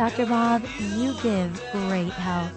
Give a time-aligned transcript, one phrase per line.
[0.00, 0.24] Dr.
[0.24, 2.50] Bob, you give great help.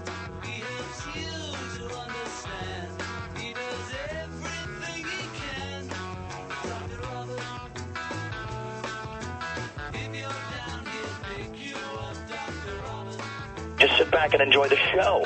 [13.77, 15.25] Just sit back and enjoy the show.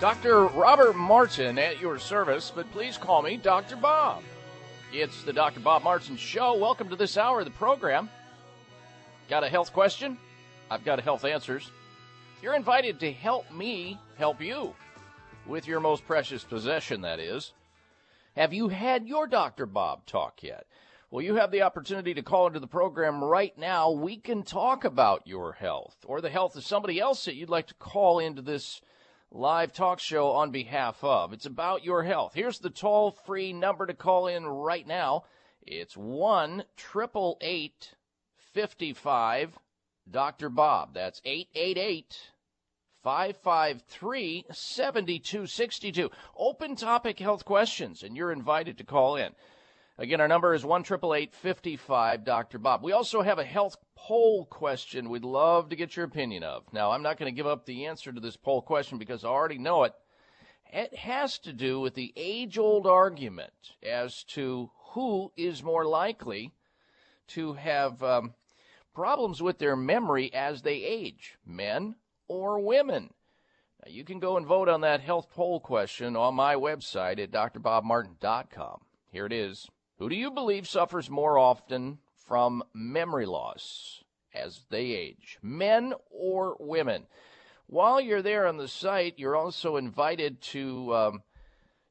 [0.00, 0.44] Dr.
[0.46, 3.74] Robert Martin at your service, but please call me Dr.
[3.74, 4.22] Bob.
[4.92, 5.58] It's the Dr.
[5.58, 6.54] Bob Martin Show.
[6.54, 8.08] Welcome to this hour of the program.
[9.28, 10.16] Got a health question?
[10.70, 11.72] I've got health answers.
[12.40, 14.72] You're invited to help me help you
[15.48, 17.52] with your most precious possession, that is.
[18.36, 19.66] Have you had your Dr.
[19.66, 20.66] Bob talk yet?
[21.10, 23.90] Well, you have the opportunity to call into the program right now.
[23.90, 27.66] We can talk about your health or the health of somebody else that you'd like
[27.66, 28.80] to call into this
[29.30, 31.32] live talk show on behalf of.
[31.32, 32.32] It's about your health.
[32.34, 35.24] Here's the toll free number to call in right now.
[35.62, 37.94] It's 1 888
[38.54, 39.58] 55
[40.10, 40.48] Dr.
[40.48, 40.94] Bob.
[40.94, 42.32] That's 888
[43.02, 46.10] 553 7262.
[46.36, 49.34] Open topic health questions, and you're invited to call in.
[50.00, 52.58] Again, our number is 1 55 Dr.
[52.58, 52.84] Bob.
[52.84, 56.62] We also have a health poll question we'd love to get your opinion of.
[56.72, 59.28] Now, I'm not going to give up the answer to this poll question because I
[59.28, 59.94] already know it.
[60.72, 66.54] It has to do with the age old argument as to who is more likely
[67.28, 68.34] to have um,
[68.94, 71.96] problems with their memory as they age men
[72.28, 73.12] or women.
[73.84, 77.32] Now, you can go and vote on that health poll question on my website at
[77.32, 78.82] drbobmartin.com.
[79.10, 79.68] Here it is.
[79.98, 81.98] Who do you believe suffers more often
[82.28, 87.06] from memory loss as they age, men or women?
[87.66, 91.22] While you're there on the site, you're also invited to um,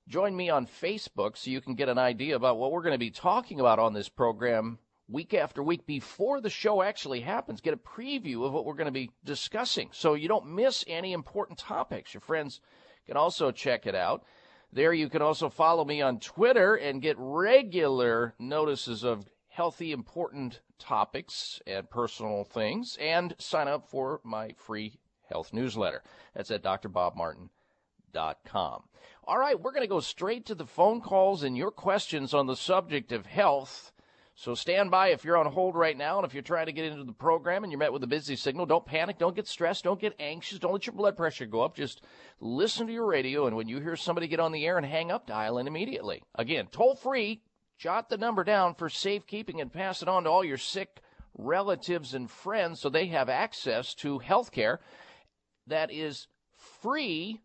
[0.07, 2.97] join me on Facebook so you can get an idea about what we're going to
[2.97, 7.59] be talking about on this program week after week before the show actually happens.
[7.59, 11.11] Get a preview of what we're going to be discussing so you don't miss any
[11.11, 12.13] important topics.
[12.13, 12.61] Your friends
[13.05, 14.23] can also check it out.
[14.71, 20.61] There you can also follow me on Twitter and get regular notices of healthy, important
[20.77, 24.99] topics and personal things, and sign up for my free
[25.29, 26.03] health newsletter.
[26.35, 28.83] That's at drbobmartin.com.
[29.23, 32.47] All right, we're going to go straight to the phone calls and your questions on
[32.47, 33.91] the subject of health.
[34.39, 36.85] So stand by if you're on hold right now, and if you're trying to get
[36.85, 39.83] into the program and you're met with a busy signal, don't panic, don't get stressed,
[39.83, 41.75] don't get anxious, don't let your blood pressure go up.
[41.75, 42.03] Just
[42.39, 45.11] listen to your radio, and when you hear somebody get on the air and hang
[45.11, 46.21] up, dial in immediately.
[46.35, 47.41] Again, toll free,
[47.79, 51.01] jot the number down for safekeeping and pass it on to all your sick
[51.35, 54.79] relatives and friends so they have access to health care
[55.65, 56.27] that is
[56.81, 57.41] free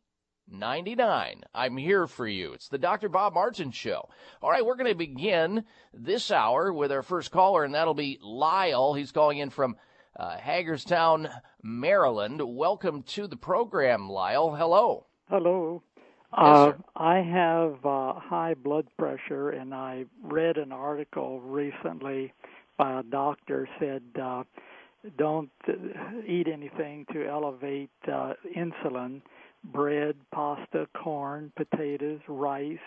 [0.50, 1.42] 99.
[1.54, 2.52] I'm here for you.
[2.52, 3.08] It's the Dr.
[3.08, 4.08] Bob Martin Show.
[4.42, 8.18] All right, we're going to begin this hour with our first caller, and that'll be
[8.22, 8.94] Lyle.
[8.94, 9.76] He's calling in from
[10.18, 11.28] uh, Hagerstown,
[11.62, 12.40] Maryland.
[12.44, 14.54] Welcome to the program, Lyle.
[14.54, 15.06] Hello.
[15.28, 15.82] Hello.
[16.32, 16.72] Yes, Uh.
[16.96, 22.32] I have uh, high blood pressure, and I read an article recently
[22.78, 24.42] by a doctor said uh,
[25.18, 25.50] don't
[26.26, 29.20] eat anything to elevate uh, insulin,
[29.64, 32.78] bread, pasta, corn, potatoes, rice,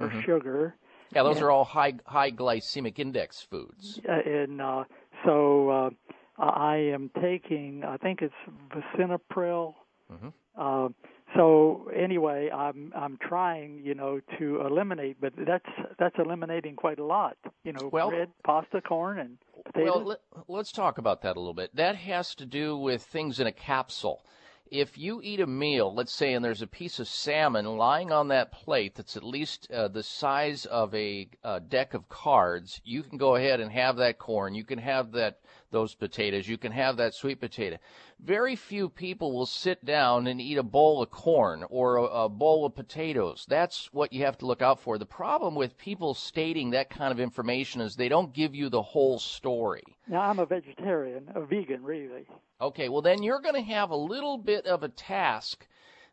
[0.00, 0.22] or Mhm.
[0.24, 0.76] sugar.
[1.14, 1.44] Yeah, those Yeah.
[1.46, 4.00] are all high high glycemic index foods.
[4.06, 4.84] And uh,
[5.24, 5.90] so uh,
[6.38, 8.34] I am taking, I think it's
[8.70, 9.74] lisinopril.
[10.12, 10.32] Mhm.
[10.56, 10.88] Uh,
[11.34, 15.68] so anyway, I'm I'm trying, you know, to eliminate, but that's
[15.98, 17.36] that's eliminating quite a lot.
[17.64, 19.94] You know, Well- bread, pasta, corn, and potatoes.
[19.96, 20.18] Well, let,
[20.48, 21.74] let's talk about that a little bit.
[21.76, 24.22] That has to do with things in a capsule.
[24.70, 28.28] If you eat a meal, let's say, and there's a piece of salmon lying on
[28.28, 33.02] that plate that's at least uh, the size of a uh, deck of cards, you
[33.02, 34.54] can go ahead and have that corn.
[34.54, 35.38] You can have that
[35.70, 36.48] those potatoes.
[36.48, 37.76] You can have that sweet potato.
[38.18, 42.28] Very few people will sit down and eat a bowl of corn or a, a
[42.28, 43.44] bowl of potatoes.
[43.48, 44.98] That's what you have to look out for.
[44.98, 48.82] The problem with people stating that kind of information is they don't give you the
[48.82, 49.84] whole story.
[50.08, 52.26] now I'm a vegetarian, a vegan, really.
[52.60, 55.66] Okay, well then you're going to have a little bit of a task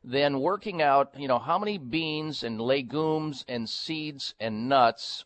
[0.04, 5.24] then working out, you know, how many beans and legumes and seeds and nuts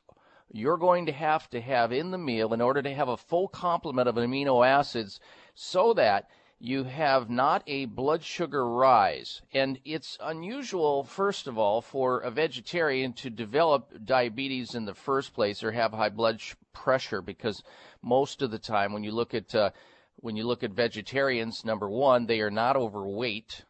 [0.51, 3.47] you're going to have to have in the meal in order to have a full
[3.47, 5.19] complement of amino acids
[5.55, 6.29] so that
[6.59, 9.41] you have not a blood sugar rise.
[9.53, 15.33] And it's unusual, first of all, for a vegetarian to develop diabetes in the first
[15.33, 16.41] place or have high blood
[16.73, 17.63] pressure because
[18.01, 19.71] most of the time when you look at uh,
[20.17, 23.63] when you look at vegetarians, number one, they are not overweight.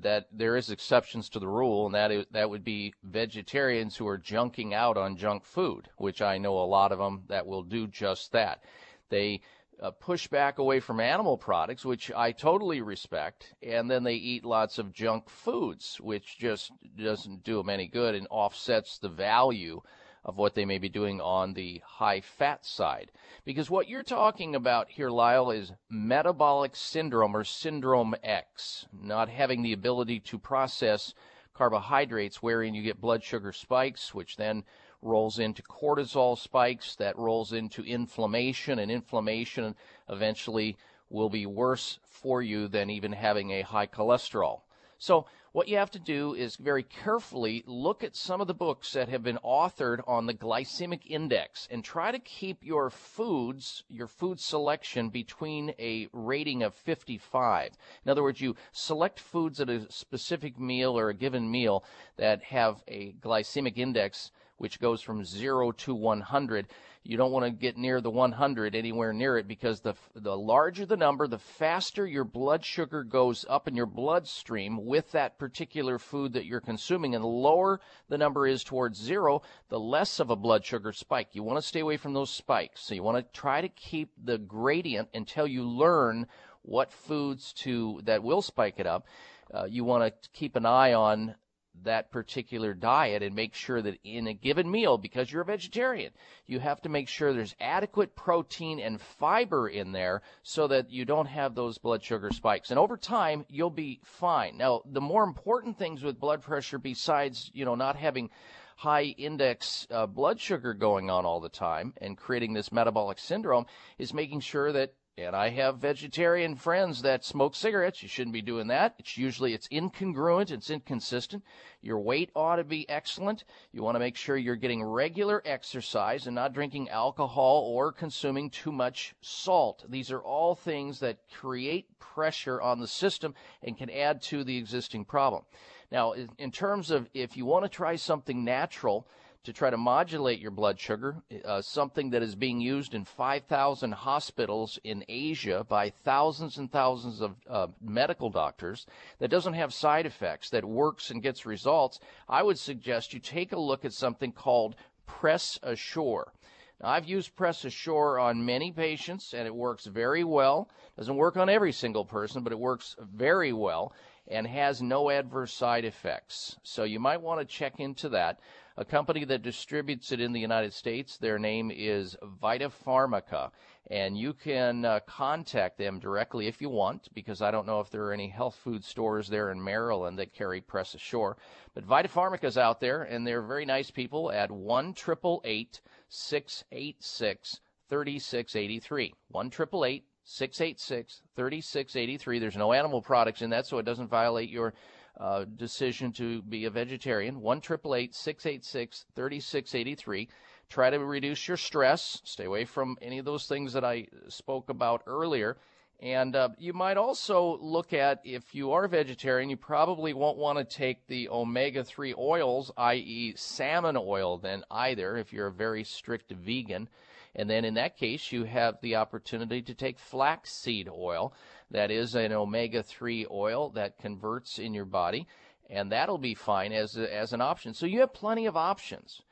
[0.00, 4.08] That there is exceptions to the rule, and that is, that would be vegetarians who
[4.08, 7.62] are junking out on junk food, which I know a lot of them that will
[7.62, 8.64] do just that.
[9.10, 9.42] They
[9.82, 14.46] uh, push back away from animal products, which I totally respect, and then they eat
[14.46, 19.82] lots of junk foods, which just doesn't do them any good and offsets the value
[20.24, 23.10] of what they may be doing on the high fat side.
[23.44, 29.62] Because what you're talking about here, Lyle, is metabolic syndrome or syndrome X, not having
[29.62, 31.14] the ability to process
[31.54, 34.64] carbohydrates, wherein you get blood sugar spikes, which then
[35.02, 39.74] rolls into cortisol spikes, that rolls into inflammation, and inflammation
[40.08, 40.76] eventually
[41.10, 44.60] will be worse for you than even having a high cholesterol.
[45.02, 48.92] So, what you have to do is very carefully look at some of the books
[48.92, 54.06] that have been authored on the glycemic index and try to keep your foods, your
[54.06, 57.72] food selection between a rating of 55.
[58.04, 61.82] In other words, you select foods at a specific meal or a given meal
[62.16, 66.68] that have a glycemic index which goes from 0 to 100.
[67.04, 70.86] You don't want to get near the 100 anywhere near it because the the larger
[70.86, 75.98] the number, the faster your blood sugar goes up in your bloodstream with that particular
[75.98, 80.30] food that you're consuming and the lower the number is towards 0, the less of
[80.30, 81.28] a blood sugar spike.
[81.32, 82.82] You want to stay away from those spikes.
[82.82, 86.28] So you want to try to keep the gradient until you learn
[86.62, 89.06] what foods to that will spike it up.
[89.52, 91.34] Uh, you want to keep an eye on
[91.84, 96.12] that particular diet and make sure that in a given meal, because you're a vegetarian,
[96.46, 101.04] you have to make sure there's adequate protein and fiber in there so that you
[101.04, 102.70] don't have those blood sugar spikes.
[102.70, 104.56] And over time, you'll be fine.
[104.56, 108.30] Now, the more important things with blood pressure, besides, you know, not having
[108.76, 113.66] high index uh, blood sugar going on all the time and creating this metabolic syndrome
[113.98, 118.02] is making sure that and I have vegetarian friends that smoke cigarettes.
[118.02, 118.94] You shouldn't be doing that.
[118.98, 121.44] It's usually it's incongruent, it's inconsistent.
[121.82, 123.44] Your weight ought to be excellent.
[123.72, 128.48] You want to make sure you're getting regular exercise and not drinking alcohol or consuming
[128.48, 129.84] too much salt.
[129.86, 134.56] These are all things that create pressure on the system and can add to the
[134.56, 135.42] existing problem.
[135.90, 139.06] Now, in terms of if you want to try something natural
[139.44, 143.92] to try to modulate your blood sugar, uh, something that is being used in 5,000
[143.92, 148.86] hospitals in Asia by thousands and thousands of uh, medical doctors,
[149.18, 153.52] that doesn't have side effects, that works and gets results, I would suggest you take
[153.52, 156.32] a look at something called Press Assure.
[156.80, 160.68] Now, I've used Press Assure on many patients, and it works very well.
[160.96, 163.92] Doesn't work on every single person, but it works very well
[164.28, 166.56] and has no adverse side effects.
[166.62, 168.38] So you might want to check into that.
[168.78, 173.50] A company that distributes it in the United States, their name is Vita Pharmaca,
[173.90, 177.90] and you can uh, contact them directly if you want, because I don't know if
[177.90, 181.36] there are any health food stores there in Maryland that carry Press Assure.
[181.74, 187.60] But Vita Pharmaca's out there, and they're very nice people at 1 686
[187.90, 189.14] 3683.
[189.28, 192.38] 1 686 3683.
[192.38, 194.72] There's no animal products in that, so it doesn't violate your
[195.18, 197.40] uh, decision to be a vegetarian.
[197.40, 200.28] 1 686 3683.
[200.68, 202.20] Try to reduce your stress.
[202.24, 205.58] Stay away from any of those things that I spoke about earlier.
[206.00, 210.58] And uh, you might also look at if you are vegetarian, you probably won't want
[210.58, 215.84] to take the omega 3 oils, i.e., salmon oil, then either, if you're a very
[215.84, 216.88] strict vegan.
[217.36, 221.32] And then in that case, you have the opportunity to take flaxseed oil.
[221.72, 225.26] That is an omega 3 oil that converts in your body,
[225.70, 227.72] and that'll be fine as, a, as an option.
[227.72, 229.22] So you have plenty of options.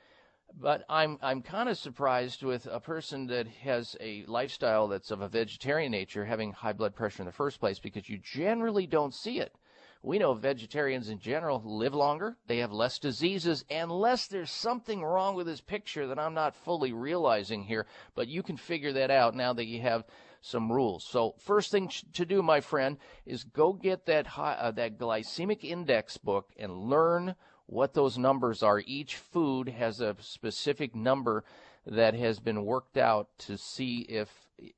[0.58, 5.20] But I'm I'm kind of surprised with a person that has a lifestyle that's of
[5.20, 9.14] a vegetarian nature having high blood pressure in the first place because you generally don't
[9.14, 9.54] see it.
[10.02, 15.36] We know vegetarians in general live longer, they have less diseases, unless there's something wrong
[15.36, 17.86] with this picture that I'm not fully realizing here.
[18.14, 20.04] But you can figure that out now that you have
[20.40, 21.04] some rules.
[21.04, 25.64] So first thing to do, my friend, is go get that high, uh, that glycemic
[25.64, 27.34] index book and learn
[27.66, 28.82] what those numbers are.
[28.86, 31.44] Each food has a specific number
[31.86, 34.28] that has been worked out to see if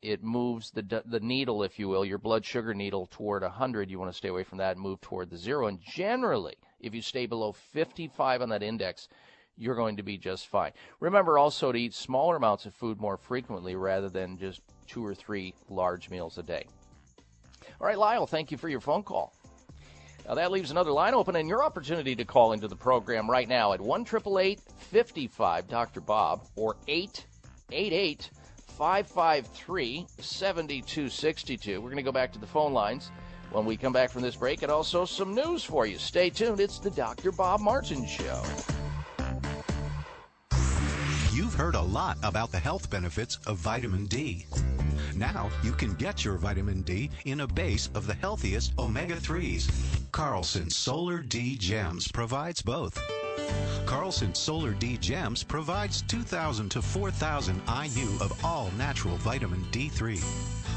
[0.01, 3.91] it moves the the needle, if you will, your blood sugar needle toward 100.
[3.91, 5.67] You want to stay away from that and move toward the zero.
[5.67, 9.09] And generally, if you stay below 55 on that index,
[9.57, 10.73] you're going to be just fine.
[11.01, 15.15] Remember also to eat smaller amounts of food more frequently rather than just two or
[15.15, 16.67] three large meals a day.
[17.81, 19.33] All right, Lyle, thank you for your phone call.
[20.27, 23.49] Now that leaves another line open and your opportunity to call into the program right
[23.49, 26.01] now at 1 55 Dr.
[26.01, 28.31] Bob or 888
[28.69, 31.81] 553 7262.
[31.81, 33.11] We're going to go back to the phone lines
[33.51, 35.99] when we come back from this break and also some news for you.
[35.99, 36.61] Stay tuned.
[36.61, 37.33] It's the Dr.
[37.33, 38.43] Bob Martin Show.
[41.53, 44.47] You've heard a lot about the health benefits of vitamin D.
[45.15, 49.71] Now you can get your vitamin D in a base of the healthiest omega 3s.
[50.13, 52.99] Carlson Solar D Gems provides both.
[53.85, 60.17] Carlson Solar D Gems provides 2,000 to 4,000 IU of all natural vitamin D3,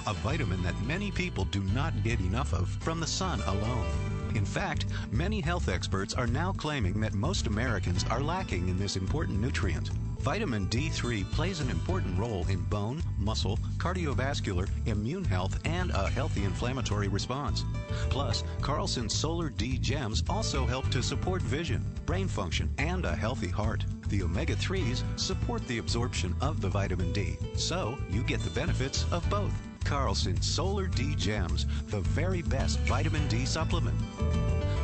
[0.08, 3.88] a vitamin that many people do not get enough of from the sun alone.
[4.36, 8.98] In fact, many health experts are now claiming that most Americans are lacking in this
[8.98, 9.89] important nutrient.
[10.25, 16.44] Vitamin D3 plays an important role in bone, muscle, cardiovascular, immune health, and a healthy
[16.44, 17.63] inflammatory response.
[18.10, 23.50] Plus, Carlson's Solar D gems also help to support vision, brain function, and a healthy
[23.50, 23.86] heart.
[24.08, 29.05] The omega 3s support the absorption of the vitamin D, so you get the benefits
[29.12, 29.53] of both.
[29.84, 33.96] Carlson Solar D Gems, the very best vitamin D supplement.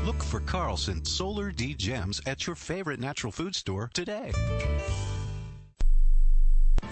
[0.06, 4.32] Look for Carlson Solar D Gems at your favorite natural food store today.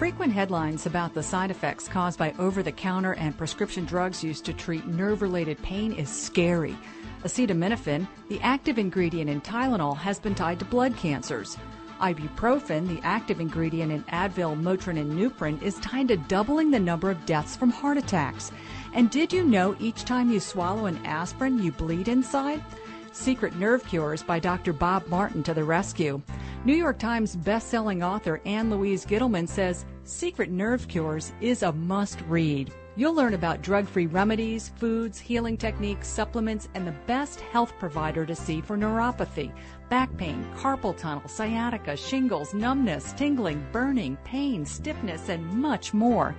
[0.00, 4.46] Frequent headlines about the side effects caused by over the counter and prescription drugs used
[4.46, 6.74] to treat nerve related pain is scary.
[7.22, 11.58] Acetaminophen, the active ingredient in Tylenol, has been tied to blood cancers.
[12.00, 17.10] Ibuprofen, the active ingredient in Advil, Motrin, and Nuprin, is tied to doubling the number
[17.10, 18.52] of deaths from heart attacks.
[18.94, 22.64] And did you know each time you swallow an aspirin, you bleed inside?
[23.12, 24.72] Secret Nerve Cures by Dr.
[24.72, 26.22] Bob Martin to the rescue.
[26.64, 32.72] New York Times best-selling author Ann Louise Gittleman says Secret Nerve Cures is a must-read.
[32.96, 38.34] You'll learn about drug-free remedies, foods, healing techniques, supplements, and the best health provider to
[38.34, 39.52] see for neuropathy,
[39.88, 46.36] back pain, carpal tunnel, sciatica, shingles, numbness, tingling, burning, pain, stiffness, and much more.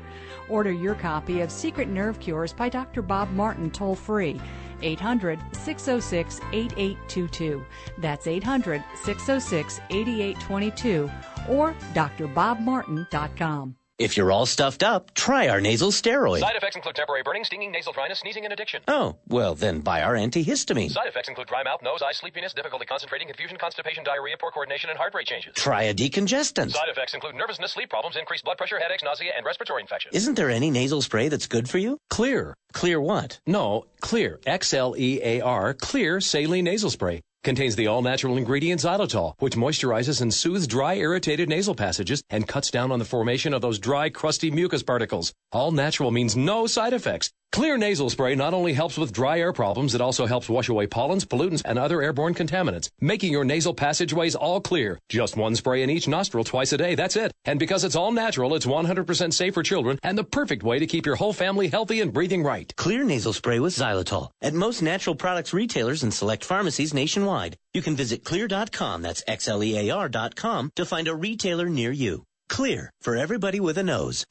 [0.50, 3.02] Order your copy of Secret Nerve Cures by Dr.
[3.02, 4.40] Bob Martin toll free.
[4.82, 7.66] 800 606 8822.
[7.98, 11.10] That's 800 606 8822
[11.50, 13.76] or drbobmartin.com.
[14.02, 16.40] If you're all stuffed up, try our nasal steroid.
[16.40, 18.82] Side effects include temporary burning, stinging, nasal dryness, sneezing, and addiction.
[18.88, 20.90] Oh, well, then buy our antihistamine.
[20.90, 24.90] Side effects include dry mouth, nose, eyes, sleepiness, difficulty concentrating, confusion, constipation, diarrhea, poor coordination,
[24.90, 25.54] and heart rate changes.
[25.54, 26.72] Try a decongestant.
[26.72, 30.16] Side effects include nervousness, sleep problems, increased blood pressure, headaches, nausea, and respiratory infections.
[30.16, 32.00] Isn't there any nasal spray that's good for you?
[32.10, 32.56] Clear.
[32.74, 33.40] Clear what?
[33.46, 34.40] No, clear.
[34.48, 35.76] X L E A R.
[35.76, 37.22] Xlear saline nasal spray.
[37.44, 42.70] Contains the all-natural ingredient xylitol, which moisturizes and soothes dry, irritated nasal passages and cuts
[42.70, 45.34] down on the formation of those dry, crusty mucus particles.
[45.52, 47.32] All natural means no side effects.
[47.54, 50.88] Xlear nasal spray not only helps with dry air problems, it also helps wash away
[50.88, 54.98] pollens, pollutants, and other airborne contaminants, making your nasal passageways all clear.
[55.10, 57.34] Just one spray in each nostril twice a day, that's it.
[57.44, 60.88] And because it's all natural, it's 100% safe for children and the perfect way to
[60.88, 62.74] keep your whole family healthy and breathing right.
[62.78, 67.58] Xlear nasal spray with xylitol at most natural products retailers and select pharmacies nationwide.
[67.74, 72.24] You can visit xlear.com, that's X-L-E-A-R.com, to find a retailer near you.
[72.48, 74.24] Clear for everybody with a nose.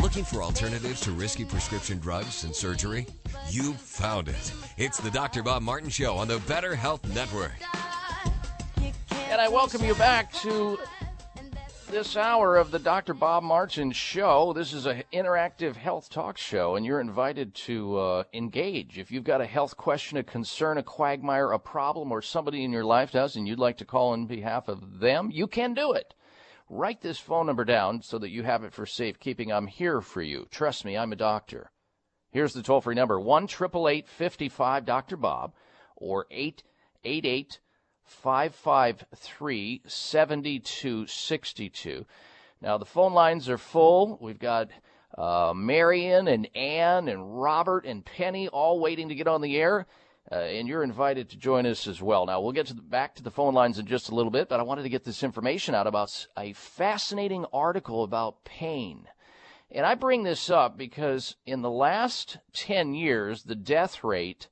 [0.00, 3.06] Looking for alternatives to risky prescription drugs and surgery?
[3.50, 4.52] You found it.
[4.76, 5.42] It's the Dr.
[5.42, 7.52] Bob Martin Show on the Better Health Network.
[9.10, 10.78] And I welcome you back to
[11.92, 13.12] this hour of the Dr.
[13.12, 14.54] Bob Martin Show.
[14.54, 18.98] This is an interactive health talk show, and you're invited to uh, engage.
[18.98, 22.72] If you've got a health question, a concern, a quagmire, a problem, or somebody in
[22.72, 25.92] your life does, and you'd like to call on behalf of them, you can do
[25.92, 26.14] it.
[26.70, 29.52] Write this phone number down so that you have it for safekeeping.
[29.52, 30.46] I'm here for you.
[30.50, 31.72] Trust me, I'm a doctor.
[32.30, 35.18] Here's the toll free number 1 55 Dr.
[35.18, 35.52] Bob
[35.96, 37.60] or 888
[38.12, 42.06] 553 7262.
[42.60, 44.18] Now, the phone lines are full.
[44.20, 44.68] We've got
[45.18, 49.86] uh, Marion and Ann and Robert and Penny all waiting to get on the air.
[50.30, 52.26] Uh, and you're invited to join us as well.
[52.26, 54.48] Now, we'll get to the, back to the phone lines in just a little bit,
[54.48, 59.08] but I wanted to get this information out about a fascinating article about pain.
[59.70, 64.48] And I bring this up because in the last 10 years, the death rate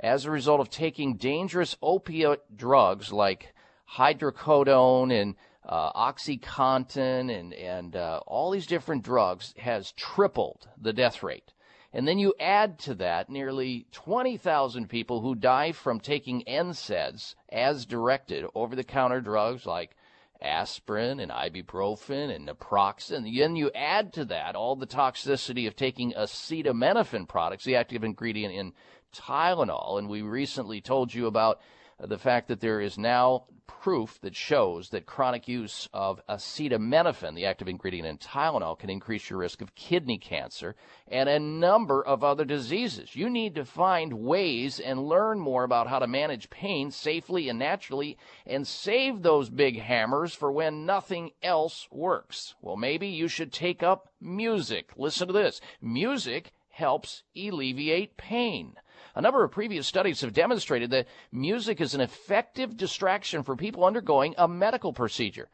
[0.00, 3.54] as a result of taking dangerous opiate drugs like
[3.96, 5.36] hydrocodone and
[5.68, 11.52] uh, OxyContin and, and uh, all these different drugs has tripled the death rate.
[11.92, 17.84] And then you add to that nearly 20,000 people who die from taking NSAIDs as
[17.84, 19.96] directed, over the counter drugs like
[20.40, 23.36] aspirin and ibuprofen and naproxen.
[23.36, 28.54] Then you add to that all the toxicity of taking acetaminophen products, the active ingredient
[28.54, 28.72] in
[29.12, 29.98] Tylenol.
[29.98, 31.60] And we recently told you about
[31.98, 33.44] the fact that there is now
[33.80, 39.30] proof that shows that chronic use of acetaminophen, the active ingredient in Tylenol, can increase
[39.30, 40.76] your risk of kidney cancer
[41.08, 43.16] and a number of other diseases.
[43.16, 47.58] You need to find ways and learn more about how to manage pain safely and
[47.58, 52.54] naturally and save those big hammers for when nothing else works.
[52.60, 54.90] Well, maybe you should take up music.
[54.96, 55.60] Listen to this.
[55.80, 58.74] Music helps alleviate pain.
[59.14, 63.84] A number of previous studies have demonstrated that music is an effective distraction for people
[63.84, 65.48] undergoing a medical procedure.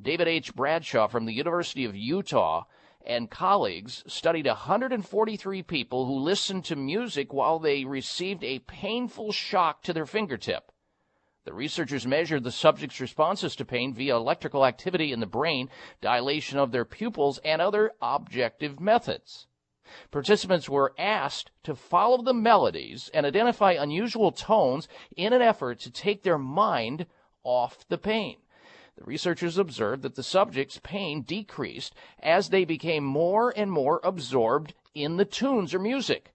[0.00, 0.54] David H.
[0.54, 2.64] Bradshaw from the University of Utah
[3.06, 9.82] and colleagues studied 143 people who listened to music while they received a painful shock
[9.82, 10.72] to their fingertip.
[11.44, 15.68] The researchers measured the subject's responses to pain via electrical activity in the brain,
[16.00, 19.46] dilation of their pupils, and other objective methods.
[20.10, 25.90] Participants were asked to follow the melodies and identify unusual tones in an effort to
[25.90, 27.06] take their mind
[27.42, 28.38] off the pain.
[28.96, 34.72] The researchers observed that the subjects' pain decreased as they became more and more absorbed
[34.94, 36.32] in the tunes or music.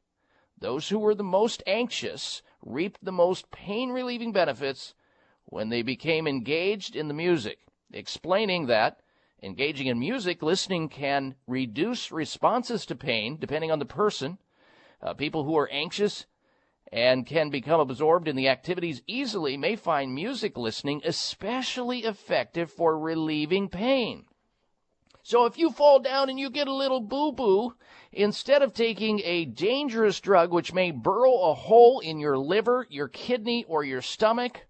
[0.58, 4.94] Those who were the most anxious reaped the most pain relieving benefits
[5.46, 7.60] when they became engaged in the music,
[7.92, 9.00] explaining that
[9.42, 14.38] Engaging in music, listening can reduce responses to pain depending on the person.
[15.02, 16.26] Uh, people who are anxious
[16.92, 23.00] and can become absorbed in the activities easily may find music listening especially effective for
[23.00, 24.26] relieving pain.
[25.24, 27.76] So if you fall down and you get a little boo boo,
[28.12, 33.08] instead of taking a dangerous drug which may burrow a hole in your liver, your
[33.08, 34.66] kidney, or your stomach,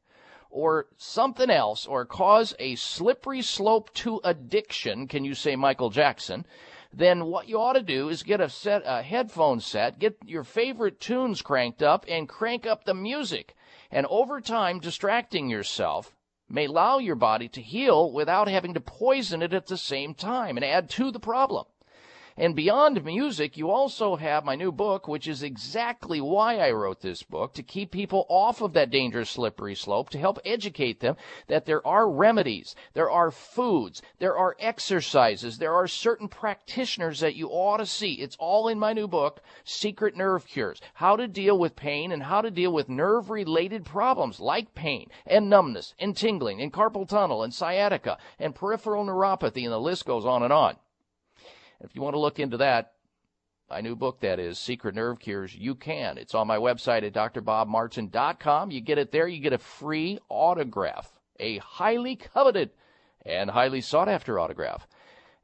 [0.50, 6.46] or something else or cause a slippery slope to addiction, can you say Michael Jackson?
[6.92, 10.44] Then what you ought to do is get a set a headphone set, get your
[10.44, 13.56] favorite tunes cranked up and crank up the music.
[13.92, 16.16] And over time distracting yourself
[16.50, 20.58] may allow your body to heal without having to poison it at the same time
[20.58, 21.66] and add to the problem.
[22.41, 27.02] And beyond music, you also have my new book, which is exactly why I wrote
[27.02, 31.17] this book to keep people off of that dangerous slippery slope, to help educate them
[31.47, 37.36] that there are remedies, there are foods, there are exercises, there are certain practitioners that
[37.36, 38.13] you ought to see.
[38.13, 42.23] It's all in my new book, Secret Nerve Cures How to Deal with Pain and
[42.23, 47.06] How to Deal with Nerve Related Problems like pain and numbness and tingling and carpal
[47.06, 50.78] tunnel and sciatica and peripheral neuropathy, and the list goes on and on.
[51.82, 52.94] If you want to look into that,
[53.70, 56.18] my new book, that is Secret Nerve Cures, you can.
[56.18, 58.72] It's on my website at drbobmartin.com.
[58.72, 59.28] You get it there.
[59.28, 62.72] You get a free autograph, a highly coveted
[63.26, 64.88] and highly sought after autograph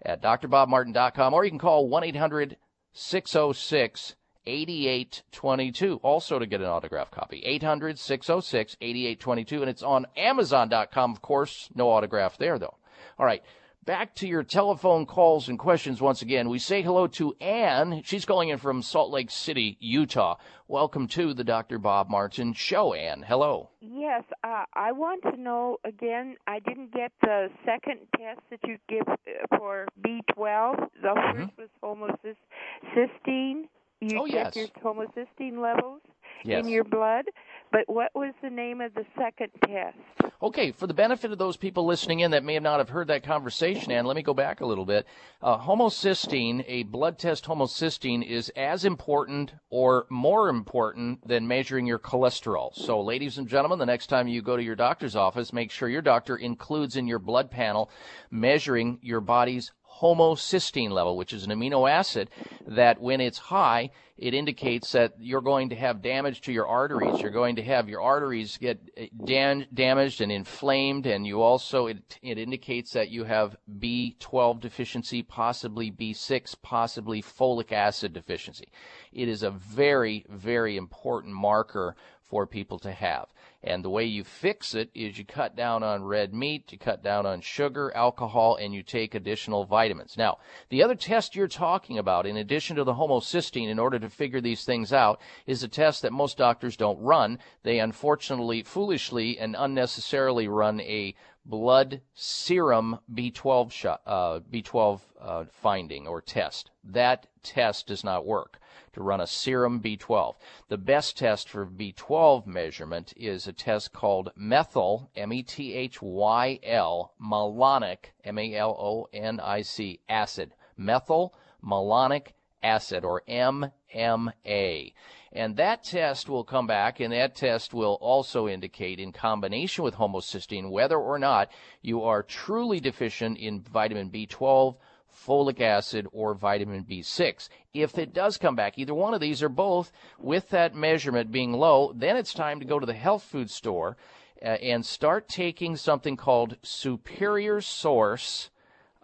[0.02, 2.58] at drbobmartin.com, or you can call 1 800
[2.94, 4.16] 606
[4.48, 11.22] 8822 also to get an autograph copy 800 606 8822 and it's on amazon.com of
[11.22, 12.76] course no autograph there though
[13.18, 13.44] all right
[13.86, 16.50] Back to your telephone calls and questions once again.
[16.50, 18.02] We say hello to Ann.
[18.04, 20.38] She's calling in from Salt Lake City, Utah.
[20.68, 21.78] Welcome to the Dr.
[21.78, 23.22] Bob Martin Show, Ann.
[23.22, 23.70] Hello.
[23.82, 26.36] Yes, uh, I want to know again.
[26.48, 30.90] I didn't get the second test that you give uh, for B12.
[31.04, 31.44] The mm-hmm.
[31.44, 33.66] first was homocysteine.
[34.02, 34.56] You oh, check yes.
[34.56, 36.02] your homocysteine levels
[36.44, 36.66] yes.
[36.66, 37.26] in your blood.
[37.72, 39.98] But what was the name of the second test?
[40.42, 43.24] Okay, for the benefit of those people listening in that may not have heard that
[43.24, 45.08] conversation, and let me go back a little bit.
[45.42, 52.00] Uh, homocysteine, a blood test homocysteine, is as important or more important than measuring your
[52.00, 52.74] cholesterol.
[52.76, 55.90] So, ladies and gentlemen, the next time you go to your doctor's office, make sure
[55.90, 57.90] your doctor includes in your blood panel
[58.30, 62.30] measuring your body's homocysteine level, which is an amino acid
[62.68, 67.22] that when it's high, it indicates that you're going to have damage to your arteries.
[67.22, 71.88] You're going to have your arteries get uh, dam- damaged and inflamed, and you also
[71.88, 78.70] it, it indicates that you have B12 deficiency, possibly B6, possibly folic acid deficiency.
[79.12, 83.28] It is a very, very important marker for people to have.
[83.66, 87.02] And the way you fix it is you cut down on red meat, you cut
[87.02, 90.16] down on sugar, alcohol, and you take additional vitamins.
[90.16, 90.38] Now,
[90.70, 94.40] the other test you're talking about, in addition to the homocysteine, in order to figure
[94.40, 97.40] these things out, is a test that most doctors don't run.
[97.64, 106.08] They unfortunately, foolishly, and unnecessarily run a blood serum B12 shot, uh, B12 uh, finding
[106.08, 106.70] or test.
[106.84, 108.60] That test does not work
[108.96, 110.36] to run a serum B12.
[110.70, 120.54] The best test for B12 measurement is a test called methyl, M-E-T-H-Y-L, malonic, M-A-L-O-N-I-C, acid.
[120.78, 122.28] Methyl malonic
[122.64, 124.94] acid, or MMA.
[125.32, 129.96] And that test will come back, and that test will also indicate, in combination with
[129.96, 134.78] homocysteine, whether or not you are truly deficient in vitamin B12
[135.16, 137.50] folic acid, or vitamin B6.
[137.74, 141.54] If it does come back, either one of these or both, with that measurement being
[141.54, 143.98] low, then it's time to go to the health food store
[144.42, 148.50] uh, and start taking something called Superior Source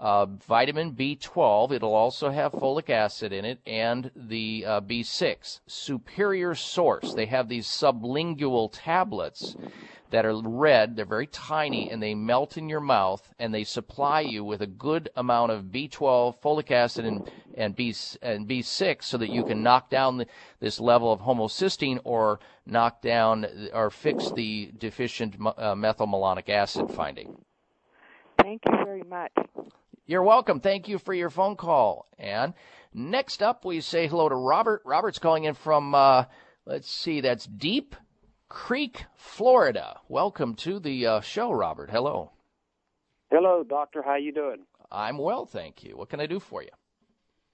[0.02, 1.71] uh, vitamin B12.
[1.71, 5.62] It'll also have folic acid in it and the uh, B6.
[5.67, 7.13] Superior Source.
[7.13, 9.56] They have these sublingual tablets
[10.12, 10.95] that are red.
[10.95, 14.67] They're very tiny and they melt in your mouth and they supply you with a
[14.67, 19.63] good amount of B12, folic acid, and, and, B, and B6 so that you can
[19.63, 20.28] knock down the,
[20.60, 27.36] this level of homocysteine or knock down or fix the deficient uh, methylmalonic acid finding.
[28.41, 29.32] Thank you very much.
[30.06, 30.60] You're welcome.
[30.60, 32.08] Thank you for your phone call.
[32.19, 32.54] And
[32.93, 34.82] next up, we say hello to Robert.
[34.84, 36.26] Robert's calling in from, uh,
[36.65, 37.95] let's see, that's Deep
[38.52, 40.02] Creek, Florida.
[40.10, 41.90] Welcome to the uh, show, Robert.
[41.90, 42.32] Hello.
[43.32, 44.04] Hello, doctor.
[44.04, 44.66] How you doing?
[44.92, 45.96] I'm well, thank you.
[45.96, 46.70] What can I do for you?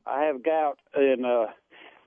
[0.07, 1.45] I have gout, and uh,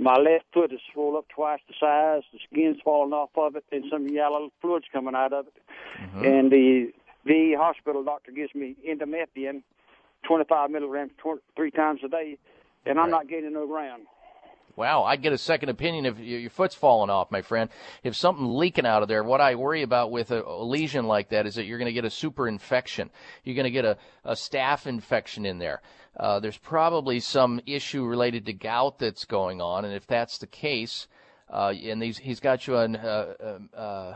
[0.00, 2.24] my left foot is swollen up twice the size.
[2.33, 5.55] The skin's falling off of it, and some yellow fluids coming out of it.
[6.03, 6.24] Mm-hmm.
[6.24, 6.92] And the
[7.24, 9.62] the hospital doctor gives me indomethacin,
[10.26, 12.38] 25 milligrams, tw- three times a day,
[12.85, 14.03] and I'm not getting no ground.
[14.80, 17.68] Wow, I'd get a second opinion if your foot's falling off, my friend.
[18.02, 21.28] If something leaking out of there, what I worry about with a, a lesion like
[21.28, 23.10] that is that you're going to get a super infection.
[23.44, 25.82] You're going to get a, a staph infection in there.
[26.16, 30.46] Uh, there's probably some issue related to gout that's going on, and if that's the
[30.46, 31.08] case,
[31.52, 34.14] uh, and he's, he's got you on uh, um, uh,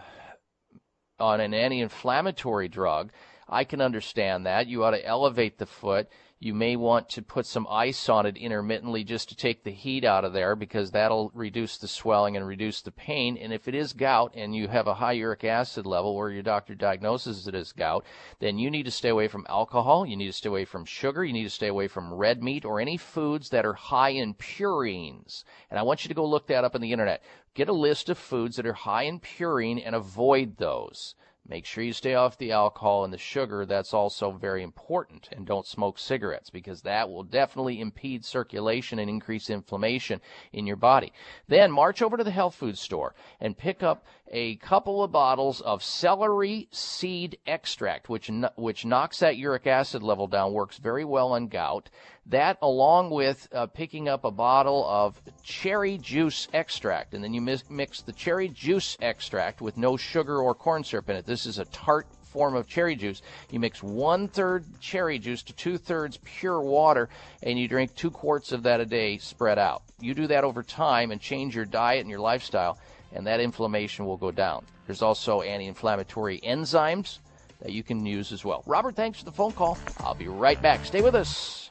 [1.21, 3.13] on an anti-inflammatory drug,
[3.47, 4.67] I can understand that.
[4.67, 6.09] You ought to elevate the foot.
[6.45, 10.05] You may want to put some ice on it intermittently just to take the heat
[10.05, 13.39] out of there because that'll reduce the swelling and reduce the pain.
[13.39, 16.43] And if it is gout and you have a high uric acid level or your
[16.43, 18.05] doctor diagnoses it as gout,
[18.41, 20.05] then you need to stay away from alcohol.
[20.05, 21.25] You need to stay away from sugar.
[21.25, 24.35] You need to stay away from red meat or any foods that are high in
[24.35, 25.45] purines.
[25.71, 27.23] And I want you to go look that up on the internet.
[27.55, 31.15] Get a list of foods that are high in purine and avoid those.
[31.47, 33.67] Make sure you stay off the alcohol and the sugar.
[33.67, 35.29] That's also very important.
[35.31, 40.23] And don't smoke cigarettes because that will definitely impede circulation and increase inflammation
[40.55, 41.13] in your body.
[41.47, 45.61] Then march over to the health food store and pick up a couple of bottles
[45.61, 51.33] of celery seed extract, which, which knocks that uric acid level down, works very well
[51.33, 51.91] on gout.
[52.27, 57.43] That, along with uh, picking up a bottle of cherry juice extract, and then you
[57.69, 61.27] mix the cherry juice extract with no sugar or corn syrup in it.
[61.27, 63.23] This is a tart form of cherry juice.
[63.51, 67.09] You mix one third cherry juice to two thirds pure water,
[67.43, 69.83] and you drink two quarts of that a day spread out.
[70.01, 72.79] You do that over time and change your diet and your lifestyle,
[73.15, 74.65] and that inflammation will go down.
[74.87, 77.19] There's also anti inflammatory enzymes
[77.61, 78.63] that you can use as well.
[78.67, 79.79] Robert, thanks for the phone call.
[80.01, 80.85] I'll be right back.
[80.85, 81.71] Stay with us.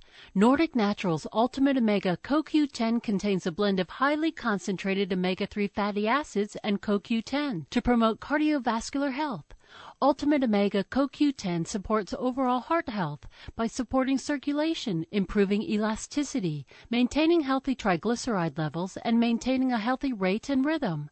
[0.35, 6.55] Nordic Naturals Ultimate Omega CoQ10 contains a blend of highly concentrated omega 3 fatty acids
[6.63, 9.55] and CoQ10 to promote cardiovascular health.
[9.99, 18.57] Ultimate Omega CoQ10 supports overall heart health by supporting circulation, improving elasticity, maintaining healthy triglyceride
[18.57, 21.09] levels, and maintaining a healthy rate and rhythm.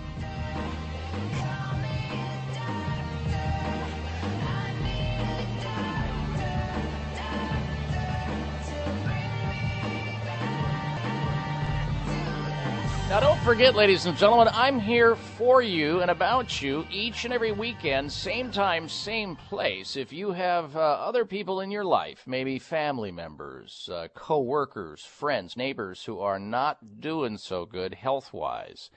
[13.51, 18.09] Forget, ladies and gentlemen, I'm here for you and about you each and every weekend,
[18.09, 19.97] same time, same place.
[19.97, 25.03] If you have uh, other people in your life, maybe family members, uh, co workers,
[25.03, 28.89] friends, neighbors who are not doing so good health wise,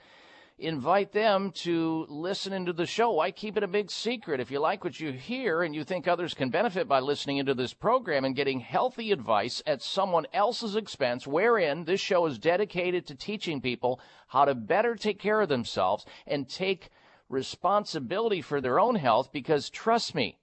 [0.57, 3.19] invite them to listen into the show.
[3.19, 4.39] I keep it a big secret.
[4.39, 7.53] If you like what you hear and you think others can benefit by listening into
[7.53, 13.05] this program and getting healthy advice at someone else's expense, wherein this show is dedicated
[13.07, 16.89] to teaching people how to better take care of themselves and take
[17.27, 20.39] responsibility for their own health, because trust me,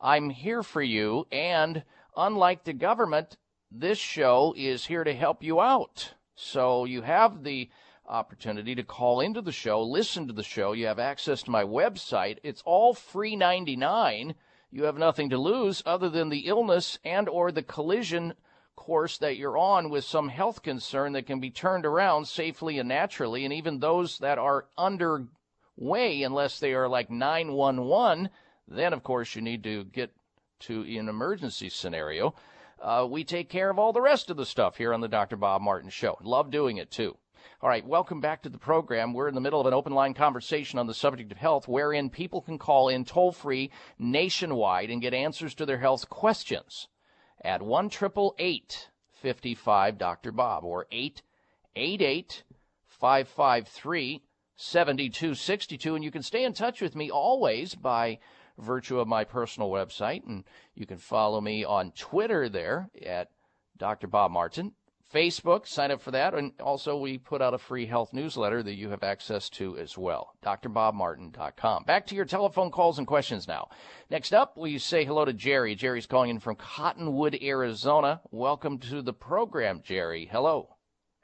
[0.00, 1.26] I'm here for you.
[1.32, 1.82] And
[2.16, 3.36] unlike the government,
[3.70, 6.14] this show is here to help you out.
[6.36, 7.68] So you have the
[8.06, 10.72] opportunity to call into the show, listen to the show.
[10.72, 12.38] You have access to my website.
[12.42, 14.34] It's all free 99.
[14.70, 18.34] You have nothing to lose other than the illness and or the collision
[18.76, 22.88] course that you're on with some health concern that can be turned around safely and
[22.88, 28.28] naturally and even those that are underway unless they are like 911
[28.66, 30.12] then of course you need to get
[30.58, 32.34] to an emergency scenario
[32.82, 35.36] uh, we take care of all the rest of the stuff here on the dr
[35.36, 37.16] bob martin show love doing it too
[37.60, 39.12] all right, welcome back to the program.
[39.12, 42.10] We're in the middle of an open line conversation on the subject of health, wherein
[42.10, 46.88] people can call in toll free nationwide and get answers to their health questions
[47.44, 47.90] at 1
[49.24, 50.32] 55 Dr.
[50.32, 52.44] Bob or 888
[52.86, 54.22] 553
[54.56, 55.94] 7262.
[55.94, 58.18] And you can stay in touch with me always by
[58.58, 60.26] virtue of my personal website.
[60.26, 63.30] And you can follow me on Twitter there at
[63.76, 64.06] Dr.
[64.06, 64.72] Bob Martin.
[65.12, 66.34] Facebook, sign up for that.
[66.34, 69.96] And also, we put out a free health newsletter that you have access to as
[69.96, 70.34] well.
[70.42, 71.84] DrBobMartin.com.
[71.84, 73.68] Back to your telephone calls and questions now.
[74.10, 75.74] Next up, we say hello to Jerry.
[75.74, 78.20] Jerry's calling in from Cottonwood, Arizona.
[78.30, 80.28] Welcome to the program, Jerry.
[80.30, 80.68] Hello.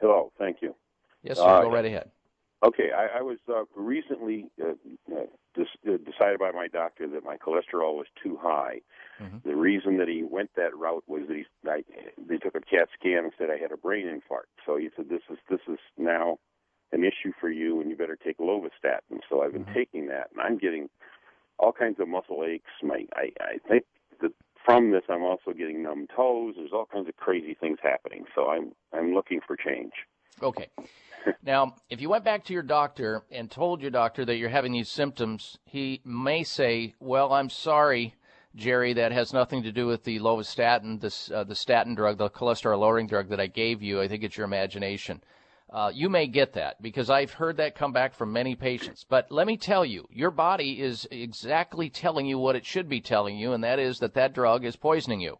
[0.00, 0.32] Hello.
[0.38, 0.74] Thank you.
[1.22, 1.44] Yes, sir.
[1.44, 2.10] Uh, go right ahead.
[2.64, 2.90] Okay.
[2.96, 4.70] I, I was uh, recently uh,
[5.14, 8.80] uh decided by my doctor that my cholesterol was too high.
[9.20, 9.48] Mm-hmm.
[9.48, 11.82] The reason that he went that route was that he I,
[12.18, 14.50] they took a CAT scan and said I had a brain infarct.
[14.64, 16.38] So he said this is this is now
[16.92, 19.20] an issue for you, and you better take lovastatin.
[19.28, 19.74] So I've been mm-hmm.
[19.74, 20.88] taking that, and I'm getting
[21.58, 22.70] all kinds of muscle aches.
[22.82, 23.84] My I, I think
[24.20, 24.32] that
[24.64, 26.54] from this I'm also getting numb toes.
[26.56, 28.24] There's all kinds of crazy things happening.
[28.34, 29.92] So I'm I'm looking for change.
[30.42, 30.68] Okay.
[31.42, 34.72] now, if you went back to your doctor and told your doctor that you're having
[34.72, 38.14] these symptoms, he may say, "Well, I'm sorry,
[38.54, 42.30] Jerry, that has nothing to do with the lovastatin, this uh, the statin drug, the
[42.30, 44.00] cholesterol lowering drug that I gave you.
[44.00, 45.22] I think it's your imagination."
[45.72, 49.06] Uh, you may get that because I've heard that come back from many patients.
[49.08, 53.00] But let me tell you, your body is exactly telling you what it should be
[53.00, 55.38] telling you, and that is that that drug is poisoning you.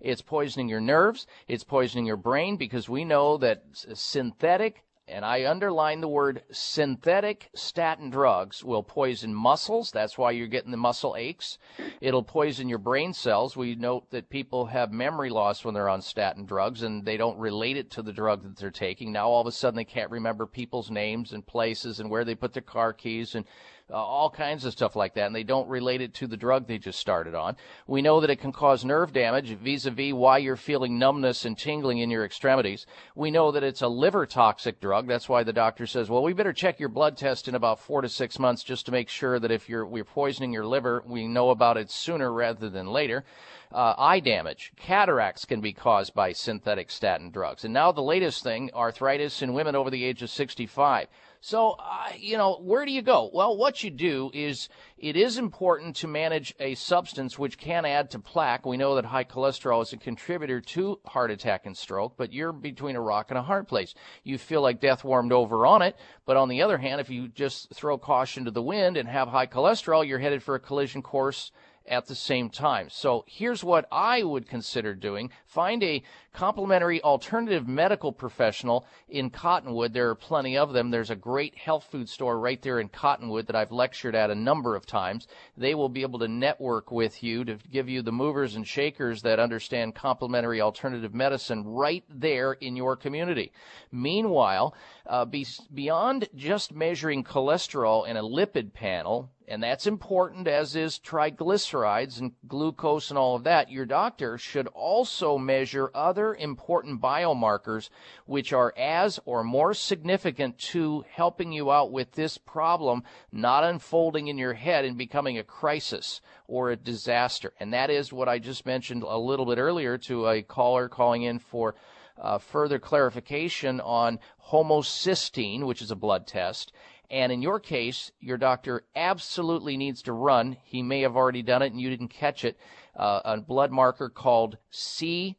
[0.00, 1.26] It's poisoning your nerves.
[1.48, 7.50] It's poisoning your brain because we know that synthetic and I underline the word synthetic
[7.52, 9.90] statin drugs will poison muscles.
[9.90, 11.58] That's why you're getting the muscle aches.
[12.00, 13.56] It'll poison your brain cells.
[13.56, 17.38] We note that people have memory loss when they're on statin drugs and they don't
[17.38, 19.10] relate it to the drug that they're taking.
[19.10, 22.36] Now all of a sudden they can't remember people's names and places and where they
[22.36, 23.44] put their car keys and
[23.90, 26.66] uh, all kinds of stuff like that, and they don't relate it to the drug
[26.66, 27.56] they just started on.
[27.86, 31.44] We know that it can cause nerve damage vis a vis why you're feeling numbness
[31.44, 32.86] and tingling in your extremities.
[33.14, 35.06] We know that it's a liver toxic drug.
[35.06, 38.02] That's why the doctor says, well, we better check your blood test in about four
[38.02, 41.26] to six months just to make sure that if you're, we're poisoning your liver, we
[41.26, 43.24] know about it sooner rather than later.
[43.72, 47.64] Uh, eye damage, cataracts can be caused by synthetic statin drugs.
[47.64, 51.06] And now the latest thing, arthritis in women over the age of 65.
[51.42, 53.30] So, uh, you know, where do you go?
[53.32, 58.10] Well, what you do is it is important to manage a substance which can add
[58.10, 58.66] to plaque.
[58.66, 62.52] We know that high cholesterol is a contributor to heart attack and stroke, but you're
[62.52, 63.94] between a rock and a hard place.
[64.22, 67.28] You feel like death warmed over on it, but on the other hand, if you
[67.28, 71.00] just throw caution to the wind and have high cholesterol, you're headed for a collision
[71.00, 71.52] course
[71.86, 72.88] at the same time.
[72.90, 75.30] So here's what I would consider doing.
[75.46, 79.92] Find a complementary alternative medical professional in Cottonwood.
[79.92, 80.90] There are plenty of them.
[80.90, 84.34] There's a great health food store right there in Cottonwood that I've lectured at a
[84.34, 85.26] number of times.
[85.56, 89.22] They will be able to network with you to give you the movers and shakers
[89.22, 93.52] that understand complementary alternative medicine right there in your community.
[93.90, 94.74] Meanwhile,
[95.06, 101.00] uh, be, beyond just measuring cholesterol in a lipid panel, and that's important as is
[101.00, 107.88] triglycerides and glucose and all of that, your doctor should also measure other important biomarkers
[108.26, 113.02] which are as or more significant to helping you out with this problem
[113.32, 117.52] not unfolding in your head and becoming a crisis or a disaster.
[117.60, 121.22] And that is what I just mentioned a little bit earlier to a caller calling
[121.22, 121.74] in for
[122.18, 124.18] uh, further clarification on
[124.50, 126.72] homocysteine, which is a blood test.
[127.10, 130.56] And in your case, your doctor absolutely needs to run.
[130.62, 132.56] He may have already done it and you didn't catch it.
[132.94, 135.36] Uh, a blood marker called C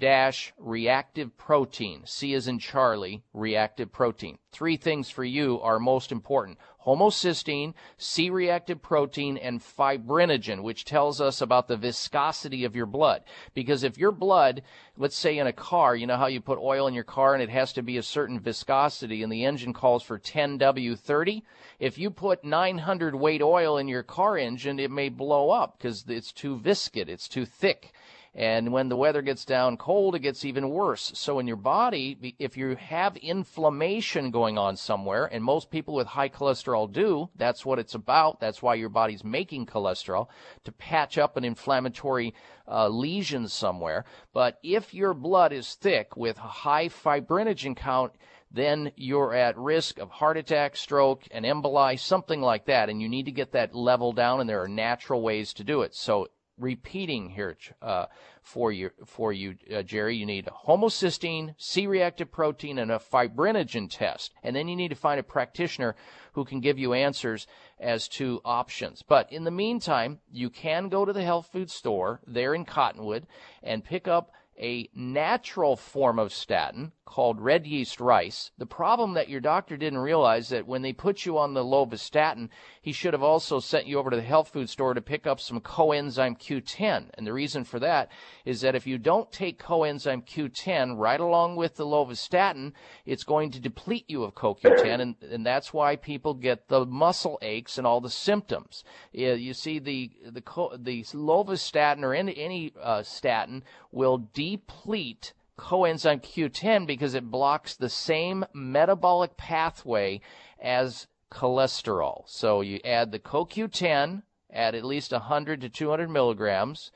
[0.00, 2.02] dash reactive protein.
[2.06, 4.38] C is in Charlie, reactive protein.
[4.50, 6.58] Three things for you are most important.
[6.86, 13.22] Homocysteine, C reactive protein, and fibrinogen, which tells us about the viscosity of your blood.
[13.52, 14.62] Because if your blood,
[14.96, 17.42] let's say in a car, you know how you put oil in your car and
[17.42, 21.42] it has to be a certain viscosity and the engine calls for 10W30?
[21.78, 26.04] If you put 900 weight oil in your car engine, it may blow up because
[26.08, 27.92] it's too viscid, it's too thick.
[28.32, 31.10] And when the weather gets down cold, it gets even worse.
[31.16, 36.06] So in your body, if you have inflammation going on somewhere, and most people with
[36.06, 38.38] high cholesterol do, that's what it's about.
[38.38, 40.28] That's why your body's making cholesterol
[40.62, 42.34] to patch up an inflammatory
[42.68, 44.04] uh, lesion somewhere.
[44.32, 48.12] But if your blood is thick with a high fibrinogen count,
[48.52, 52.88] then you're at risk of heart attack, stroke, and emboli, something like that.
[52.88, 55.82] And you need to get that level down, and there are natural ways to do
[55.82, 55.94] it.
[55.94, 56.28] So
[56.60, 58.06] repeating here uh,
[58.42, 60.16] for you, for you, uh, Jerry.
[60.16, 65.18] You need homocysteine, C-reactive protein, and a fibrinogen test, and then you need to find
[65.18, 65.96] a practitioner
[66.34, 67.46] who can give you answers
[67.78, 69.02] as to options.
[69.02, 73.26] But in the meantime, you can go to the health food store there in Cottonwood
[73.62, 78.52] and pick up a natural form of statin called red yeast rice.
[78.56, 82.50] The problem that your doctor didn't realize that when they put you on the lovastatin,
[82.80, 85.40] he should have also sent you over to the health food store to pick up
[85.40, 87.10] some coenzyme Q10.
[87.14, 88.12] And the reason for that
[88.44, 93.50] is that if you don't take coenzyme Q10 right along with the lovastatin, it's going
[93.50, 97.88] to deplete you of CoQ10, and, and that's why people get the muscle aches and
[97.88, 98.84] all the symptoms.
[99.10, 100.42] You see, the the
[100.78, 107.88] the lovastatin or any any uh, statin will deplete coenzyme Q10 because it blocks the
[107.88, 110.20] same metabolic pathway
[110.60, 112.22] as cholesterol.
[112.26, 114.22] So you add the CoQ10
[114.52, 116.90] at at least 100 to 200 milligrams,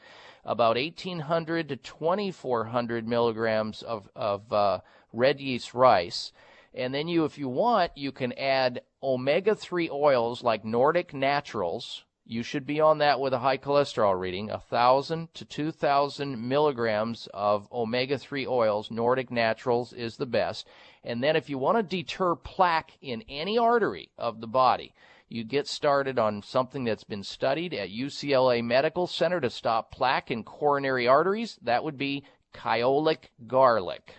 [0.44, 4.80] about 1800 to 2400 milligrams of, of uh,
[5.12, 6.32] red yeast rice.
[6.74, 12.04] And then you, if you want, you can add omega 3 oils like Nordic Naturals,
[12.26, 17.70] you should be on that with a high cholesterol reading, 1,000 to 2,000 milligrams of
[17.70, 18.90] omega 3 oils.
[18.90, 20.66] Nordic Naturals is the best.
[21.02, 24.94] And then if you want to deter plaque in any artery of the body,
[25.28, 30.30] you get started on something that's been studied at UCLA Medical Center to stop plaque
[30.30, 31.58] in coronary arteries.
[31.62, 34.14] That would be Kyolic garlic.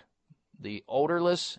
[0.60, 1.58] The odorless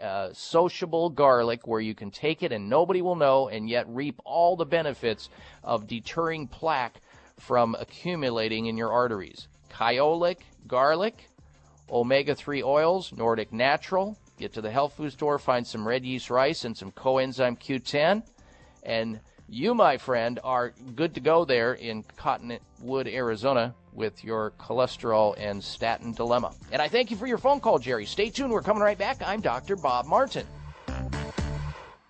[0.00, 4.20] uh, sociable garlic where you can take it and nobody will know and yet reap
[4.24, 5.30] all the benefits
[5.64, 7.00] of deterring plaque
[7.38, 9.48] from accumulating in your arteries.
[9.70, 11.28] Kyolic garlic,
[11.90, 14.16] omega 3 oils, Nordic Natural.
[14.38, 18.22] Get to the health food store, find some red yeast rice and some coenzyme Q10,
[18.82, 25.34] and you, my friend, are good to go there in Cottonwood, Arizona with your cholesterol
[25.38, 26.52] and statin dilemma.
[26.70, 28.06] And I thank you for your phone call, Jerry.
[28.06, 28.52] Stay tuned.
[28.52, 29.22] We're coming right back.
[29.24, 29.76] I'm Dr.
[29.76, 30.46] Bob Martin.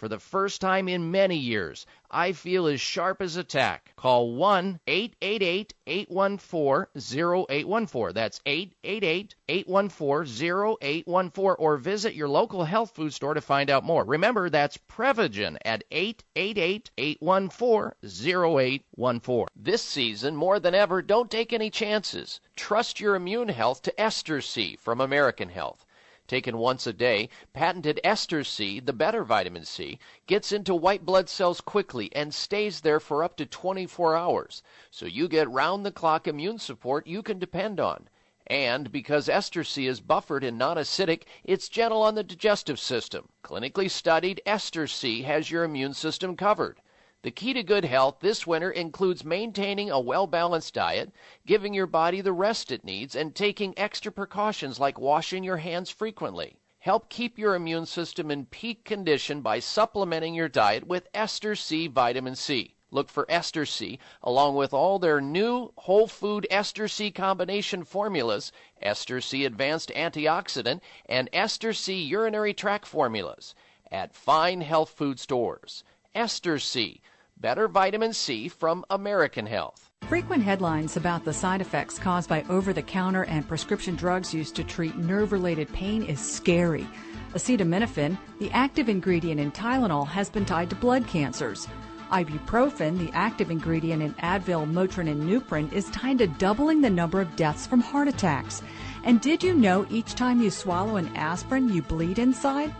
[0.00, 3.92] For the first time in many years, I feel as sharp as a tack.
[3.96, 8.14] Call 1 888 814 0814.
[8.14, 14.02] That's 888 814 0814 or visit your local health food store to find out more.
[14.04, 19.46] Remember, that's Prevagen at 888 814 0814.
[19.54, 22.40] This season, more than ever, don't take any chances.
[22.56, 25.84] Trust your immune health to Ester C from American Health
[26.30, 31.28] taken once a day, patented Ester C, the better vitamin C, gets into white blood
[31.28, 34.62] cells quickly and stays there for up to 24 hours.
[34.92, 38.08] So you get round the clock immune support you can depend on.
[38.46, 43.30] And because Ester C is buffered and non acidic, it's gentle on the digestive system.
[43.42, 46.80] Clinically studied, Ester C has your immune system covered.
[47.22, 51.12] The key to good health this winter includes maintaining a well balanced diet,
[51.44, 55.90] giving your body the rest it needs, and taking extra precautions like washing your hands
[55.90, 56.56] frequently.
[56.78, 61.88] Help keep your immune system in peak condition by supplementing your diet with Ester C
[61.88, 62.74] vitamin C.
[62.90, 68.50] Look for Ester C along with all their new whole food Ester C combination formulas,
[68.80, 73.54] Ester C Advanced Antioxidant, and Ester C Urinary Tract formulas
[73.92, 75.84] at fine health food stores.
[76.12, 77.00] Ester C,
[77.40, 79.90] better vitamin C from American Health.
[80.02, 84.54] Frequent headlines about the side effects caused by over the counter and prescription drugs used
[84.56, 86.86] to treat nerve related pain is scary.
[87.32, 91.68] Acetaminophen, the active ingredient in Tylenol, has been tied to blood cancers.
[92.10, 97.20] Ibuprofen, the active ingredient in Advil, Motrin, and Nuprin, is tied to doubling the number
[97.20, 98.62] of deaths from heart attacks.
[99.04, 102.74] And did you know each time you swallow an aspirin, you bleed inside?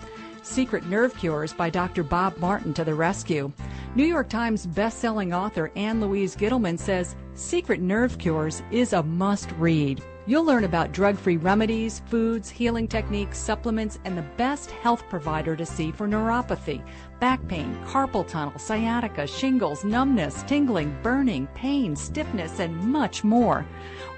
[0.50, 2.02] Secret Nerve Cures by Dr.
[2.02, 3.52] Bob Martin to the rescue.
[3.94, 10.02] New York Times best-selling author Ann Louise Gittleman says Secret Nerve Cures is a must-read.
[10.26, 15.64] You'll learn about drug-free remedies, foods, healing techniques, supplements, and the best health provider to
[15.64, 16.84] see for neuropathy,
[17.20, 23.64] back pain, carpal tunnel, sciatica, shingles, numbness, tingling, burning, pain, stiffness, and much more.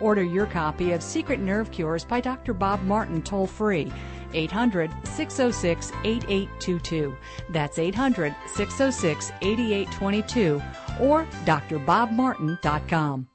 [0.00, 2.54] Order your copy of Secret Nerve Cures by Dr.
[2.54, 3.92] Bob Martin toll free
[4.34, 7.16] 800 606 8822.
[7.50, 10.62] That's 800 606 8822
[11.00, 13.28] or drbobmartin.com.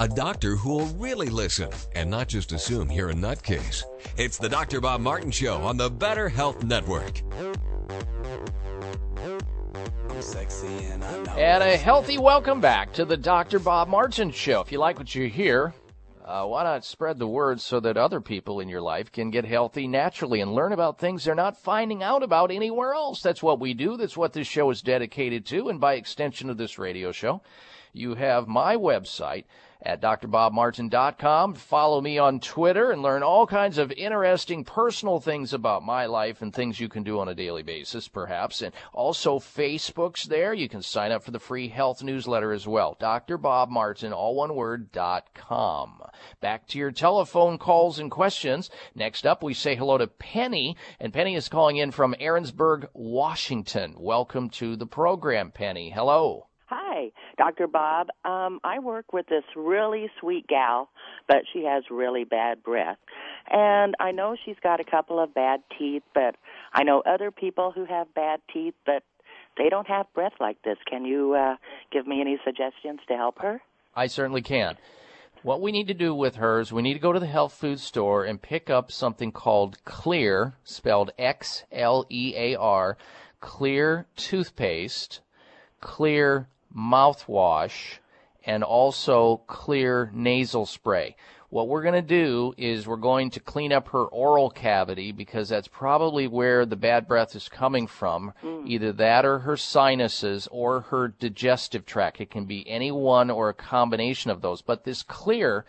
[0.00, 3.84] A doctor who will really listen and not just assume you're a nutcase.
[4.16, 4.80] It's the Dr.
[4.80, 7.22] Bob Martin Show on the Better Health Network.
[11.38, 13.58] And a healthy welcome back to the Dr.
[13.58, 14.60] Bob Martin Show.
[14.60, 15.72] If you like what you hear,
[16.24, 19.46] uh, why not spread the word so that other people in your life can get
[19.46, 23.22] healthy naturally and learn about things they're not finding out about anywhere else?
[23.22, 23.96] That's what we do.
[23.96, 25.70] That's what this show is dedicated to.
[25.70, 27.40] And by extension of this radio show,
[27.94, 29.44] you have my website
[29.84, 31.54] at drbobmartin.com.
[31.54, 36.42] Follow me on Twitter and learn all kinds of interesting personal things about my life
[36.42, 38.62] and things you can do on a daily basis, perhaps.
[38.62, 40.54] And also Facebook's there.
[40.54, 42.96] You can sign up for the free health newsletter as well.
[43.00, 43.38] Dr.
[43.38, 46.00] Bob Martin, all one word, dot com.
[46.40, 48.70] Back to your telephone calls and questions.
[48.94, 53.94] Next up, we say hello to Penny, and Penny is calling in from Aaronsburg, Washington.
[53.98, 55.90] Welcome to the program, Penny.
[55.90, 56.46] Hello.
[56.74, 57.66] Hi, Dr.
[57.66, 58.08] Bob.
[58.24, 60.88] Um, I work with this really sweet gal,
[61.28, 62.96] but she has really bad breath.
[63.50, 66.34] And I know she's got a couple of bad teeth, but
[66.72, 69.02] I know other people who have bad teeth, but
[69.58, 70.78] they don't have breath like this.
[70.88, 71.56] Can you uh,
[71.92, 73.60] give me any suggestions to help her?
[73.94, 74.78] I certainly can.
[75.42, 77.52] What we need to do with her is we need to go to the health
[77.52, 82.96] food store and pick up something called Xlear, spelled X L E A R,
[83.42, 85.20] Xlear toothpaste,
[85.82, 86.46] Xlear
[86.76, 87.98] mouthwash,
[88.44, 91.16] and also Xlear nasal spray.
[91.52, 95.50] What we're going to do is we're going to clean up her oral cavity because
[95.50, 98.32] that's probably where the bad breath is coming from.
[98.42, 98.66] Mm.
[98.66, 102.22] Either that or her sinuses or her digestive tract.
[102.22, 104.62] It can be any one or a combination of those.
[104.62, 105.64] But this Xlear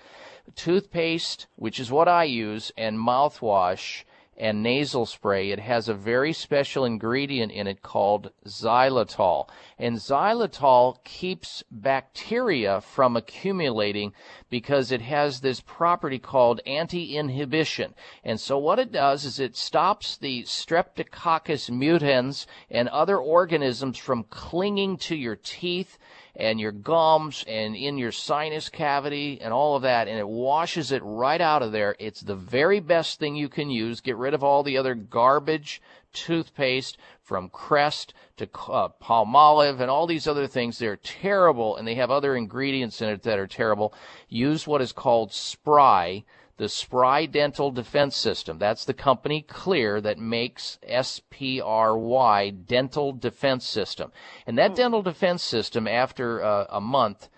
[0.56, 4.06] toothpaste, which is what I use, and mouthwash,
[4.38, 9.48] and nasal spray, it has a very special ingredient in it called xylitol.
[9.78, 14.14] And xylitol keeps bacteria from accumulating
[14.50, 17.94] because it has this property called anti-inhibition.
[18.24, 24.24] And so what it does is it stops the streptococcus mutans and other organisms from
[24.24, 25.98] clinging to your teeth
[26.36, 30.92] and your gums and in your sinus cavity and all of that, and it washes
[30.92, 31.96] it right out of there.
[32.00, 34.02] It's the very best thing you can use.
[34.02, 35.82] Get rid of all the other garbage
[36.12, 40.78] toothpaste from Crest to uh, Palmolive and all these other things.
[40.78, 43.94] They're terrible, and they have other ingredients in it that are terrible.
[44.28, 46.24] Use what is called Spry
[46.58, 48.60] the Spry Dental Defense System.
[48.60, 54.12] That's the company Xlear that makes SPRY Dental Defense System.
[54.46, 57.30] And that dental defense system, after uh, a month,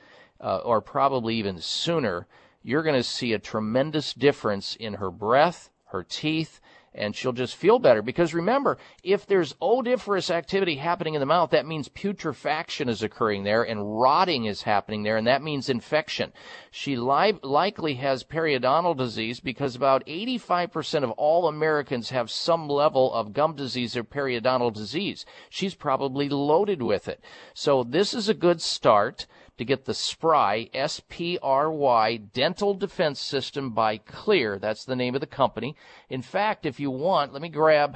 [0.42, 2.28] uh, or probably even sooner,
[2.62, 6.60] you're going to see a tremendous difference in her breath, her teeth,
[6.96, 8.02] and she'll just feel better.
[8.02, 13.44] Because remember, if there's odoriferous activity happening in the mouth, that means putrefaction is occurring
[13.44, 16.32] there and rotting is happening there, and that means infection.
[16.72, 23.14] She li- likely has periodontal disease because about 85% of all Americans have some level
[23.14, 25.26] of gum disease or periodontal disease.
[25.50, 27.22] She's probably loaded with it.
[27.54, 29.28] So this is a good start.
[29.58, 34.60] To get the Spry, S P R Y, Dental Defense System by Xlear.
[34.60, 35.78] That's the name of the company.
[36.10, 37.96] In fact, if you want, let me grab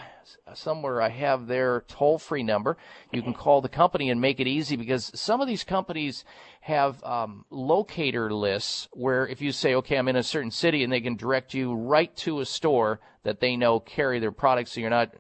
[0.54, 2.78] somewhere I have their toll free number.
[3.12, 6.24] You can call the company and make it easy because some of these companies
[6.62, 10.94] have um, locator lists where if you say, okay, I'm in a certain city, and
[10.94, 14.80] they can direct you right to a store that they know carry their products so
[14.80, 15.14] you're not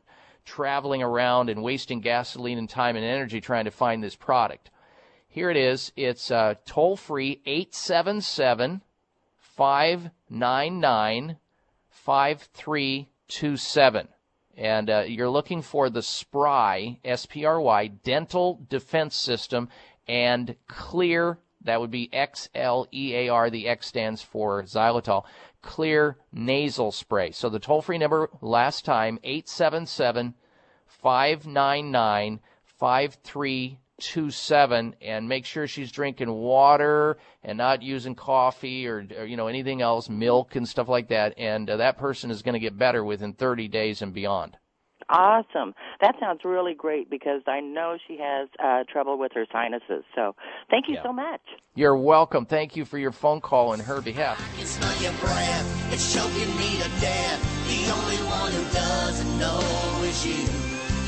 [0.46, 4.72] traveling around and wasting gasoline and time and energy trying to find this product.
[5.32, 5.92] Here it is.
[5.96, 8.82] It's uh, toll free 877
[9.38, 11.38] 599
[11.88, 14.08] 5327.
[14.58, 19.70] And uh, you're looking for the SPRY, S P R Y, Dental Defense System
[20.08, 21.38] and Xlear.
[21.62, 23.52] That would be X L E A R.
[23.52, 25.26] The X stands for xylitol.
[25.62, 27.30] Xlear nasal spray.
[27.32, 30.34] So the toll free number last time, 877
[30.88, 32.40] 599
[32.80, 33.78] 5327.
[35.02, 39.82] And make sure she's drinking water and not using coffee or, or you know, anything
[39.82, 41.34] else, milk and stuff like that.
[41.38, 44.58] And uh, that person is going to get better within 30 days and beyond.
[45.10, 45.74] Awesome.
[46.02, 50.04] That sounds really great because I know she has uh, trouble with her sinuses.
[50.14, 50.36] So
[50.70, 51.04] thank you Yeah.
[51.04, 51.42] so much.
[51.74, 52.46] You're welcome.
[52.46, 54.38] Thank you for your phone call on her behalf.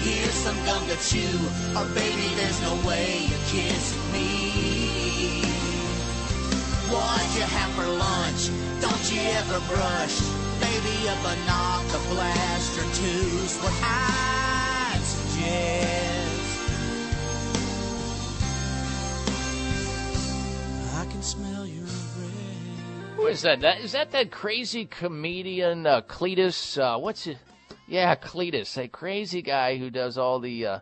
[0.01, 0.15] Breath.
[0.15, 1.37] Here's some gum to chew,
[1.77, 5.43] or baby, there's no way you're kissing me.
[6.89, 8.49] What'd you have for lunch?
[8.81, 10.21] Don't you ever brush?
[10.59, 16.11] Maybe a binocular blast or two's what I'd suggest.
[20.95, 21.85] I can smell your
[23.15, 23.61] Who is that?
[23.61, 26.77] That is that that crazy comedian uh, Cledus?
[26.77, 27.37] Uh, what's it?
[27.91, 30.79] Yeah, Cledus, a crazy guy who does all the uh,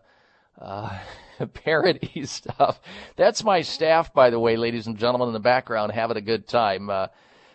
[0.62, 0.95] uh,
[1.55, 2.80] parody stuff.
[3.16, 6.47] That's my staff, by the way, ladies and gentlemen, in the background, having a good
[6.47, 6.88] time.
[6.91, 7.07] Uh,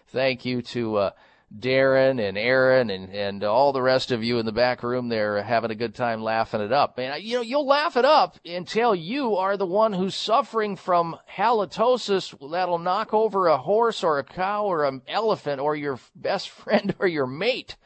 [0.09, 1.11] thank you to uh,
[1.57, 5.41] Darren and Aaron and and all the rest of you in the back room there
[5.41, 6.99] having a good time laughing it up.
[6.99, 11.17] And you know, you'll laugh it up until you are the one who's suffering from
[11.37, 16.49] halitosis that'll knock over a horse or a cow or an elephant or your best
[16.51, 17.77] friend or your mate.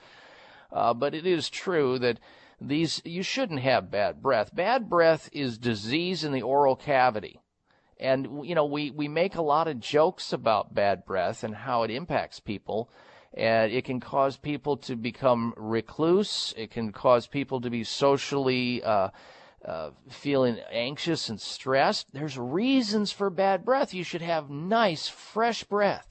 [0.72, 2.18] Uh, but it is true that
[2.60, 4.54] these you shouldn't have bad breath.
[4.54, 7.40] Bad breath is disease in the oral cavity.
[8.00, 11.82] And you know, we we make a lot of jokes about bad breath and how
[11.82, 12.90] it impacts people.
[13.34, 16.54] And it can cause people to become recluse.
[16.56, 19.10] It can cause people to be socially uh,
[19.64, 22.06] uh, feeling anxious and stressed.
[22.12, 23.92] There's reasons for bad breath.
[23.92, 26.07] You should have nice, fresh breath.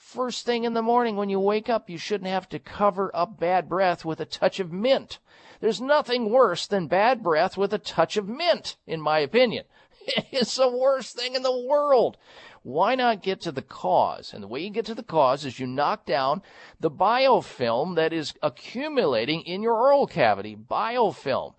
[0.00, 3.38] First thing in the morning when you wake up, you shouldn't have to cover up
[3.38, 5.18] bad breath with a touch of mint.
[5.60, 9.66] There's nothing worse than bad breath with a touch of mint, in my opinion.
[10.32, 12.16] It's the worst thing in the world.
[12.62, 14.32] Why not get to the cause?
[14.32, 16.42] And the way you get to the cause is you knock down
[16.80, 20.56] the biofilm that is accumulating in your oral cavity.
[20.56, 21.52] Biofilm.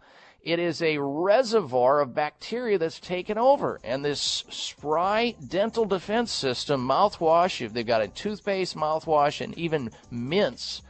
[0.44, 3.80] It is a reservoir of bacteria that's taken over.
[3.84, 9.92] And this Spry Dental Defense System mouthwash, if they've got a toothpaste mouthwash and even
[10.10, 10.82] mints,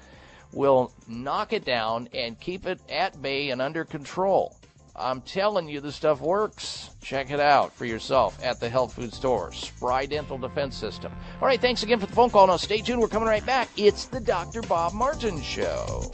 [0.54, 4.56] will knock it down and keep it at bay and under control.
[4.95, 6.91] I'm telling you, this stuff works.
[7.02, 9.52] Check it out for yourself at the health food store.
[9.52, 11.12] Spry Dental Defense System.
[11.41, 12.47] All right, thanks again for the phone call.
[12.47, 13.02] Now, stay tuned.
[13.02, 13.68] We're coming right back.
[13.76, 14.62] It's the Dr.
[14.62, 16.10] Bob Martin Show.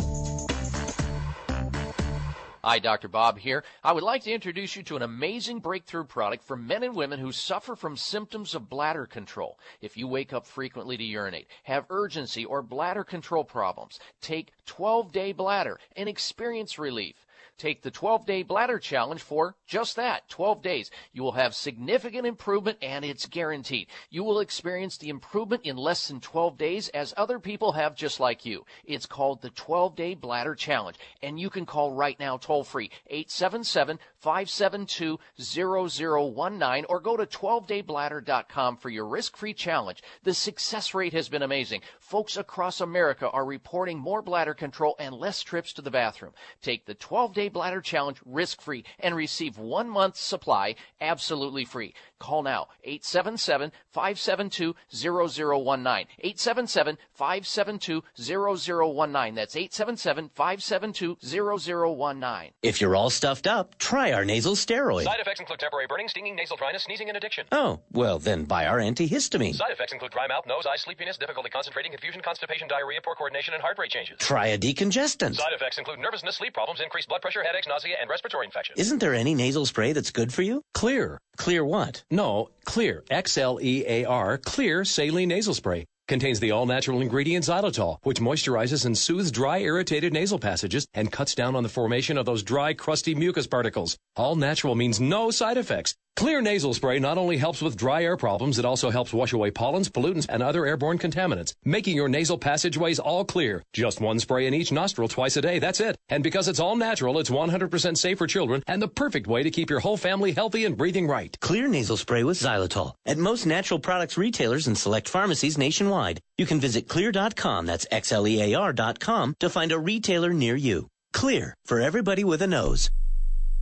[2.68, 3.08] Hi, Dr.
[3.08, 3.64] Bob here.
[3.82, 7.18] I would like to introduce you to an amazing breakthrough product for men and women
[7.18, 9.58] who suffer from symptoms of bladder control.
[9.80, 15.14] If you wake up frequently to urinate, have urgency or bladder control problems, take 12
[15.14, 17.26] Day Bladder and experience relief.
[17.58, 20.92] Take the 12 day bladder challenge for just that 12 days.
[21.12, 23.88] You will have significant improvement and it's guaranteed.
[24.12, 28.20] You will experience the improvement in less than 12 days as other people have just
[28.20, 28.64] like you.
[28.86, 32.92] It's called the 12 day bladder challenge and you can call right now toll free
[33.08, 40.02] 877 572 0019 or go to 12daybladder.com for your risk free challenge.
[40.24, 41.82] The success rate has been amazing.
[42.00, 46.34] Folks across America are reporting more bladder control and less trips to the bathroom.
[46.62, 51.94] Take the 12 day bladder challenge risk free and receive one month's supply absolutely free.
[52.20, 56.08] Call now 877 572 0019.
[56.20, 59.36] 877 572 0019.
[59.36, 62.52] That's 877 572 0019.
[62.64, 65.04] If you're all stuffed up, try our nasal steroid.
[65.04, 67.46] Side effects include temporary burning, stinging, nasal dryness, sneezing, and addiction.
[67.52, 69.54] Oh, well, then buy our antihistamine.
[69.54, 73.54] Side effects include dry mouth, nose, eye, sleepiness, difficulty concentrating, confusion, constipation, diarrhea, poor coordination,
[73.54, 74.18] and heart rate changes.
[74.18, 75.36] Try a decongestant.
[75.36, 78.80] Side effects include nervousness, sleep problems, increased blood pressure, headaches, nausea, and respiratory infections.
[78.80, 80.64] Isn't there any nasal spray that's good for you?
[80.76, 81.18] Xlear.
[81.38, 82.04] Clear what?
[82.10, 83.02] No, Xlear.
[83.12, 84.40] X L E A R.
[84.40, 85.86] Xlear saline nasal spray.
[86.08, 91.12] Contains the all natural ingredient xylitol, which moisturizes and soothes dry, irritated nasal passages and
[91.12, 93.98] cuts down on the formation of those dry, crusty mucus particles.
[94.16, 95.96] All natural means no side effects.
[96.18, 99.52] Xlear nasal spray not only helps with dry air problems, it also helps wash away
[99.52, 103.62] pollens, pollutants, and other airborne contaminants, making your nasal passageways all clear.
[103.72, 105.60] Just one spray in each nostril twice a day.
[105.60, 105.96] That's it.
[106.10, 109.52] And because it's all natural, it's 100% safe for children and the perfect way to
[109.52, 111.38] keep your whole family healthy and breathing right.
[111.40, 116.20] Xlear nasal spray with xylitol at most natural products retailers and select pharmacies nationwide.
[116.36, 120.88] You can visit xlear.com, that's X-L-E-A-R.com, to find a retailer near you.
[121.14, 122.90] Xlear for everybody with a nose.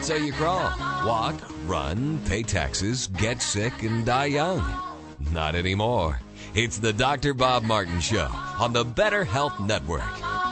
[0.00, 0.72] So you crawl,
[1.06, 1.34] walk,
[1.66, 4.64] run, pay taxes, get sick, and die young.
[5.32, 6.20] Not anymore.
[6.54, 7.34] It's the Dr.
[7.34, 10.47] Bob Martin Show on the Better Health Network.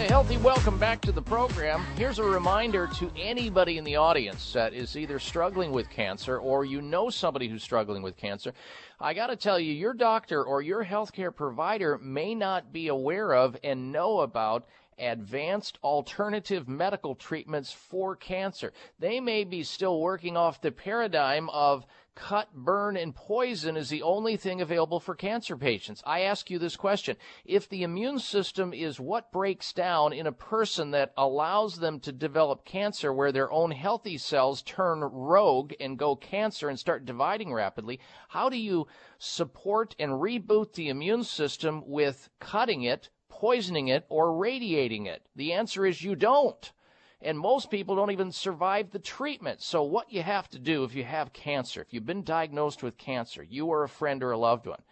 [0.00, 1.84] A healthy welcome back to the program.
[1.94, 6.64] Here's a reminder to anybody in the audience that is either struggling with cancer or
[6.64, 8.54] you know somebody who's struggling with cancer.
[8.98, 13.34] I got to tell you, your doctor or your healthcare provider may not be aware
[13.34, 14.66] of and know about
[14.98, 18.72] advanced alternative medical treatments for cancer.
[18.98, 21.84] They may be still working off the paradigm of
[22.14, 26.02] cut, burn, and poison is the only thing available for cancer patients.
[26.06, 27.16] I ask you this question.
[27.44, 32.12] If the immune system is what breaks down in a person that allows them to
[32.12, 37.52] develop cancer where their own healthy cells turn rogue and go cancer and start dividing
[37.52, 38.86] rapidly, how do you
[39.18, 45.26] support and reboot the immune system with cutting it, poisoning it, or radiating it?
[45.36, 46.72] The answer is you don't.
[47.22, 49.60] And most people don't even survive the treatment.
[49.60, 52.96] So, what you have to do if you have cancer, if you've been diagnosed with
[52.96, 54.82] cancer, you or a friend or a loved one,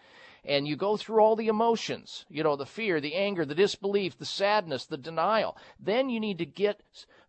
[0.44, 4.18] and you go through all the emotions, you know, the fear, the anger, the disbelief,
[4.18, 6.80] the sadness, the denial, then you need to get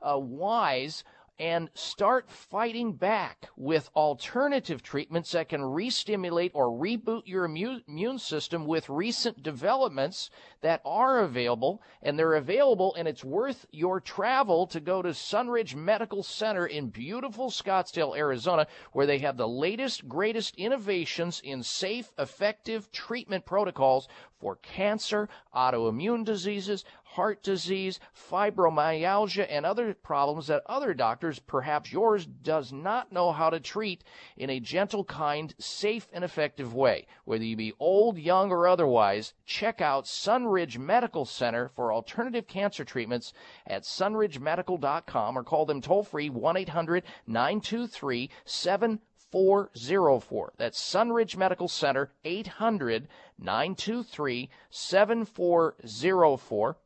[0.01, 1.03] uh, wise
[1.39, 8.65] and start fighting back with alternative treatments that can re-stimulate or reboot your immune, system
[8.65, 10.29] with recent developments
[10.61, 15.75] that are available and they're available and it's worth your travel to go to Sunridge
[15.75, 22.11] Medical Center in beautiful Scottsdale, Arizona where they have the latest greatest innovations in safe
[22.17, 24.07] effective treatment protocols
[24.39, 32.27] for cancer, autoimmune diseases, heart disease, fibromyalgia, and other problems that other doctors, perhaps yours,
[32.27, 34.03] does not know how to treat
[34.37, 37.07] in a gentle, kind, safe, and effective way.
[37.25, 42.85] Whether you be old, young, or otherwise, check out Sunridge Medical Center for alternative cancer
[42.85, 43.33] treatments
[43.65, 50.53] at sunridgemedical.com or call them toll free 1 800 923 7404.
[50.57, 53.07] That's Sunridge Medical Center, 800
[53.39, 56.77] 923 7404.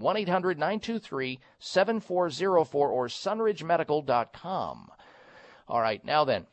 [0.00, 4.90] 1 800 923 7404 or sunridgemedical.com.
[5.68, 6.46] All right, now then,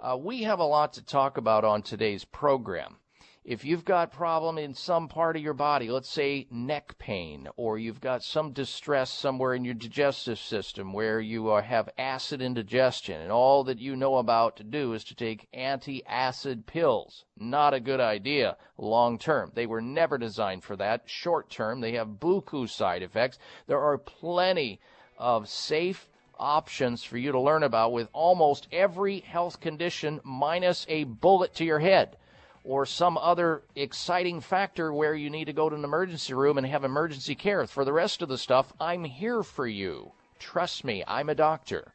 [0.00, 2.96] uh, we have a lot to talk about on today's program.
[3.44, 7.78] If you've got problem in some part of your body, let's say neck pain, or
[7.78, 13.20] you've got some distress somewhere in your digestive system where you uh, have acid indigestion,
[13.20, 17.24] and all that you know about to do is to take anti-acid pills.
[17.38, 19.52] Not a good idea long term.
[19.54, 21.04] They were never designed for that.
[21.06, 23.38] Short term, they have buku side effects.
[23.66, 24.80] There are plenty
[25.16, 31.04] of safe options for you to learn about with almost every health condition minus a
[31.04, 32.17] bullet to your head
[32.68, 36.66] or some other exciting factor where you need to go to an emergency room and
[36.66, 37.66] have emergency care.
[37.66, 40.12] For the rest of the stuff, I'm here for you.
[40.38, 41.92] Trust me, I'm a doctor.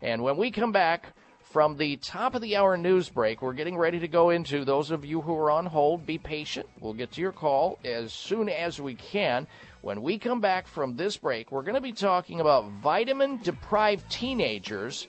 [0.00, 3.76] And when we come back from the top of the hour news break, we're getting
[3.76, 6.06] ready to go into those of you who are on hold.
[6.06, 6.68] Be patient.
[6.78, 9.48] We'll get to your call as soon as we can.
[9.82, 14.08] When we come back from this break, we're going to be talking about vitamin deprived
[14.08, 15.08] teenagers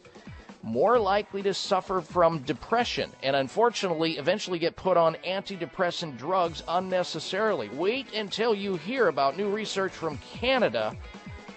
[0.68, 7.70] more likely to suffer from depression and unfortunately eventually get put on antidepressant drugs unnecessarily.
[7.70, 10.96] Wait until you hear about new research from Canada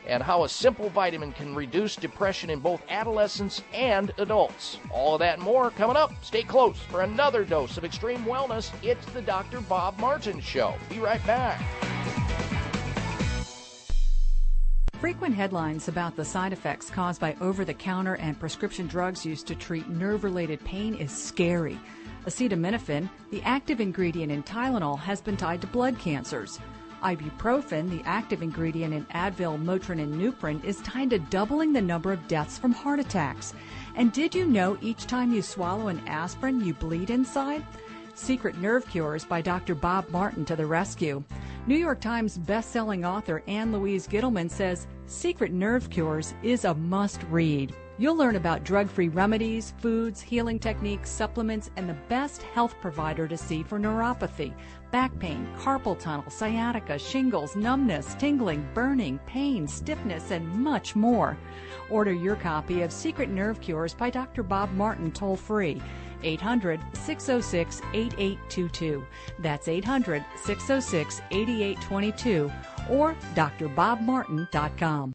[0.07, 4.79] and how a simple vitamin can reduce depression in both adolescents and adults.
[4.91, 6.13] All of that and more coming up.
[6.23, 8.71] Stay close for another dose of extreme wellness.
[8.83, 9.61] It's the Dr.
[9.61, 10.75] Bob Martin Show.
[10.89, 11.61] Be right back.
[15.01, 19.46] Frequent headlines about the side effects caused by over the counter and prescription drugs used
[19.46, 21.80] to treat nerve related pain is scary.
[22.26, 26.61] Acetaminophen, the active ingredient in Tylenol, has been tied to blood cancers.
[27.03, 32.12] Ibuprofen, the active ingredient in Advil, Motrin, and Nuprin, is tied to doubling the number
[32.12, 33.55] of deaths from heart attacks.
[33.94, 37.64] And did you know each time you swallow an aspirin, you bleed inside?
[38.15, 39.75] Secret Nerve Cures by Dr.
[39.75, 41.23] Bob Martin to the rescue.
[41.67, 47.75] New York Times best-selling author Ann Louise Gittleman says Secret Nerve Cures is a must-read.
[47.99, 53.37] You'll learn about drug-free remedies, foods, healing techniques, supplements, and the best health provider to
[53.37, 54.55] see for neuropathy,
[54.91, 61.37] back pain, carpal tunnel, sciatica, shingles, numbness, tingling, burning, pain, stiffness, and much more.
[61.91, 64.43] Order your copy of Secret Nerve Cures by Dr.
[64.43, 65.83] Bob Martin toll free
[66.23, 69.05] 800 606 8822.
[69.39, 72.51] That's 800 606 8822
[72.89, 75.12] or drbobmartin.com.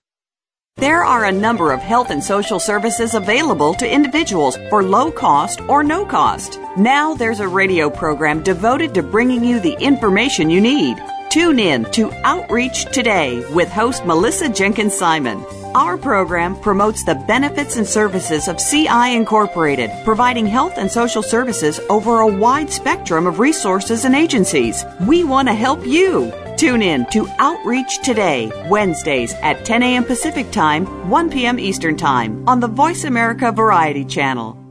[0.77, 5.61] There are a number of health and social services available to individuals for low cost
[5.69, 6.59] or no cost.
[6.75, 10.97] Now there's a radio program devoted to bringing you the information you need.
[11.35, 15.45] Tune in to Outreach Today with host Melissa Jenkins Simon.
[15.75, 21.81] Our program promotes the benefits and services of CI Incorporated, providing health and social services
[21.89, 24.85] over a wide spectrum of resources and agencies.
[25.05, 26.31] We want to help you.
[26.55, 30.05] Tune in to Outreach Today, Wednesdays at 10 a.m.
[30.05, 31.59] Pacific Time, 1 p.m.
[31.59, 34.64] Eastern Time on the Voice America Variety Channel.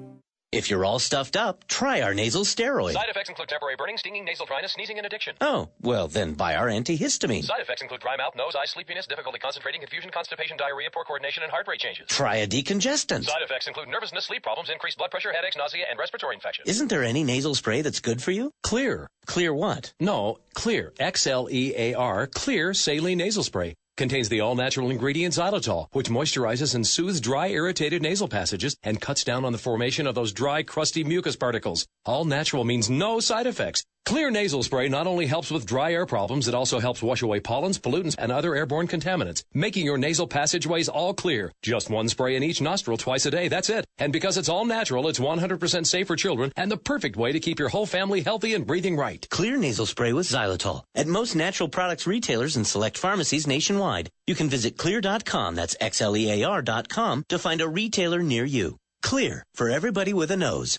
[0.54, 2.92] If you're all stuffed up, try our nasal steroid.
[2.92, 5.34] Side effects include temporary burning, stinging, nasal dryness, sneezing, and addiction.
[5.40, 7.42] Oh, well, then buy our antihistamine.
[7.42, 11.42] Side effects include dry mouth, nose, eye, sleepiness, difficulty concentrating, confusion, constipation, diarrhea, poor coordination,
[11.42, 12.06] and heart rate changes.
[12.08, 13.24] Try a decongestant.
[13.24, 16.68] Side effects include nervousness, sleep problems, increased blood pressure, headaches, nausea, and respiratory infections.
[16.68, 18.52] Isn't there any nasal spray that's good for you?
[18.64, 19.06] Xlear.
[19.26, 19.92] Clear what?
[19.98, 20.92] No, Xlear.
[21.00, 22.28] X L E A R.
[22.28, 23.74] Xlear saline nasal spray.
[23.96, 29.00] Contains the all natural ingredient xylitol, which moisturizes and soothes dry, irritated nasal passages and
[29.00, 31.86] cuts down on the formation of those dry, crusty mucus particles.
[32.04, 33.84] All natural means no side effects.
[34.06, 37.40] Xlear nasal spray not only helps with dry air problems, it also helps wash away
[37.40, 41.50] pollens, pollutants, and other airborne contaminants, making your nasal passageways all clear.
[41.62, 43.86] Just one spray in each nostril twice a day, that's it.
[43.96, 47.40] And because it's all natural, it's 100% safe for children and the perfect way to
[47.40, 49.26] keep your whole family healthy and breathing right.
[49.30, 50.82] Xlear nasal spray with xylitol.
[50.94, 54.10] At most natural products retailers and select pharmacies nationwide.
[54.26, 58.76] You can visit xlear.com, that's X-L-E-A-R.com, to find a retailer near you.
[59.02, 60.78] Xlear, for everybody with a nose.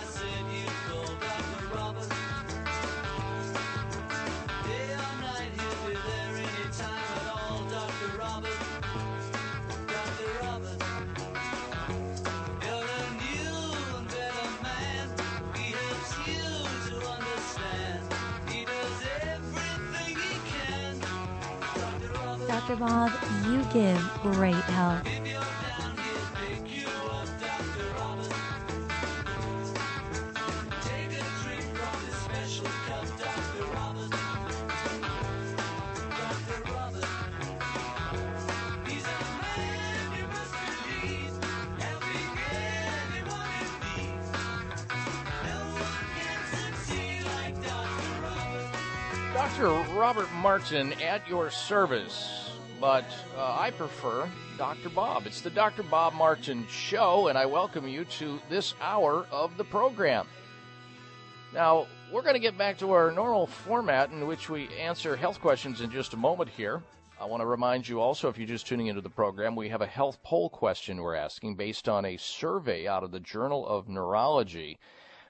[50.71, 52.49] Martin at your service.
[52.79, 53.03] but
[53.35, 54.87] uh, I prefer Dr.
[54.87, 55.27] Bob.
[55.27, 55.83] It's the Dr.
[55.83, 60.27] Bob Martin Show, and I welcome you to this hour of the program.
[61.53, 65.41] Now, we're going to get back to our normal format in which we answer health
[65.41, 66.81] questions in just a moment here.
[67.19, 69.81] I want to remind you also, if you're just tuning into the program, we have
[69.81, 73.89] a health poll question we're asking based on a survey out of the Journal of
[73.89, 74.79] Neurology,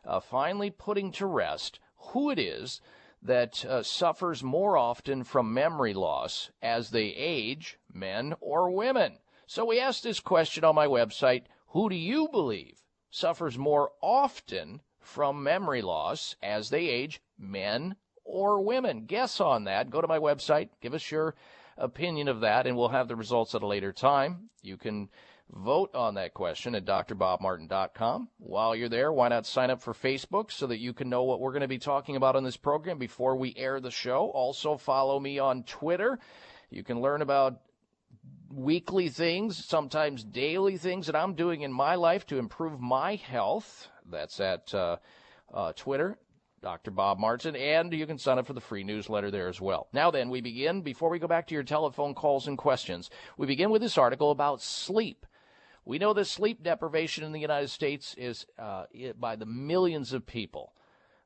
[0.06, 2.80] uh, finally putting to rest who it is
[3.22, 9.20] that uh, suffers more often from memory loss as they age, men or women.
[9.46, 14.82] So we asked this question on my website Who do you believe suffers more often
[15.00, 19.06] from memory loss as they age, men or women?
[19.06, 19.90] Guess on that.
[19.90, 21.36] Go to my website, give us your
[21.78, 24.50] opinion of that, and we'll have the results at a later time.
[24.62, 25.10] You can
[25.54, 28.30] vote on that question at drbobmartin.com.
[28.38, 31.40] While you're there, why not sign up for Facebook so that you can know what
[31.40, 34.28] we're going to be talking about on this program before we air the show?
[34.34, 36.20] Also, follow me on Twitter.
[36.70, 37.60] You can learn about
[38.50, 43.88] weekly things, sometimes daily things that I'm doing in my life to improve my health.
[44.10, 44.98] That's at uh,
[45.54, 46.18] uh, Twitter,
[46.62, 46.92] Dr.
[46.92, 49.88] Bob Martin, and you can sign up for the free newsletter there as well.
[49.94, 53.48] Now, then, we begin, before we go back to your telephone calls and questions, we
[53.48, 55.26] begin with this article about sleep.
[55.92, 58.86] We know that sleep deprivation in the United States is uh,
[59.20, 60.72] by the millions of people.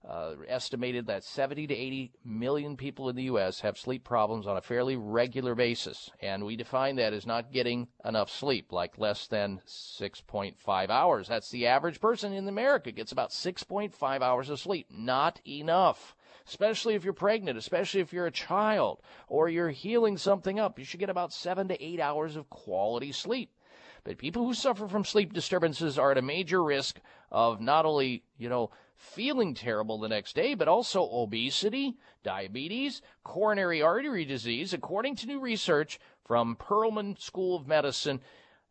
[0.04, 3.60] Uh, estimated that 70 to 80 million people in the U.S.
[3.60, 7.90] have sleep problems on a fairly regular basis, and we define that as not getting
[8.04, 11.28] enough sleep, like less than 6.5 hours.
[11.28, 14.88] That's the average person in America gets about 6.5 hours of sleep.
[14.90, 16.16] Not enough.
[16.48, 20.86] Especially if you're pregnant, especially if you're a child, or you're healing something up, you
[20.86, 23.52] should get about seven to eight hours of quality sleep.
[24.06, 27.02] But people who suffer from sleep disturbances are at a major risk
[27.32, 33.82] of not only, you know, feeling terrible the next day, but also obesity, diabetes, coronary
[33.82, 38.22] artery disease, according to new research from Perelman School of Medicine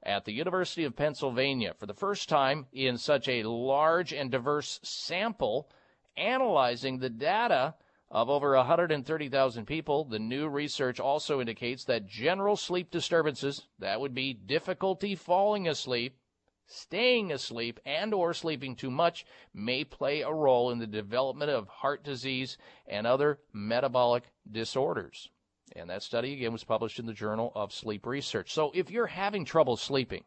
[0.05, 1.75] at the University of Pennsylvania.
[1.77, 5.69] For the first time in such a large and diverse sample,
[6.17, 7.75] analyzing the data
[8.11, 14.15] of over 130,000 people, the new research also indicates that general sleep disturbances, that would
[14.15, 16.17] be difficulty falling asleep,
[16.67, 21.69] staying asleep, and or sleeping too much, may play a role in the development of
[21.69, 25.29] heart disease and other metabolic disorders.
[25.75, 28.53] And that study again was published in the Journal of Sleep Research.
[28.53, 30.25] So if you're having trouble sleeping,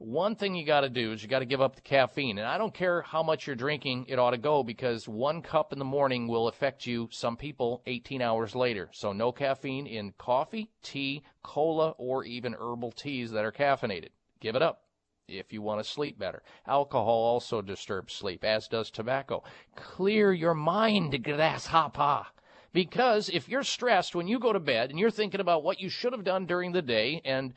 [0.00, 2.38] one thing you got to do is you got to give up the caffeine.
[2.38, 5.74] And I don't care how much you're drinking, it ought to go because one cup
[5.74, 8.88] in the morning will affect you, some people, 18 hours later.
[8.94, 14.08] So no caffeine in coffee, tea, cola, or even herbal teas that are caffeinated.
[14.40, 14.84] Give it up
[15.28, 16.42] if you want to sleep better.
[16.66, 19.44] Alcohol also disturbs sleep, as does tobacco.
[19.76, 22.24] Clear your mind, grasshopper.
[22.72, 25.90] Because if you're stressed when you go to bed and you're thinking about what you
[25.90, 27.52] should have done during the day and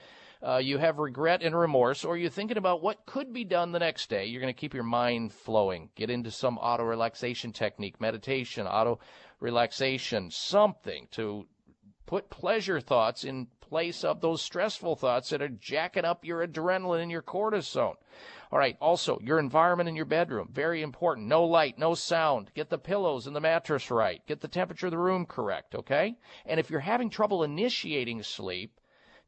[0.46, 3.80] uh, you have regret and remorse, or you're thinking about what could be done the
[3.80, 5.90] next day, you're going to keep your mind flowing.
[5.96, 9.00] Get into some auto relaxation technique, meditation, auto
[9.40, 11.48] relaxation, something to
[12.06, 17.02] put pleasure thoughts in place of those stressful thoughts that are jacking up your adrenaline
[17.02, 17.96] and your cortisone.
[18.52, 21.28] All right, also, your environment in your bedroom, very important.
[21.28, 22.52] No light, no sound.
[22.54, 24.22] Get the pillows and the mattress right.
[24.28, 26.16] Get the temperature of the room correct, okay?
[26.46, 28.80] And if you're having trouble initiating sleep,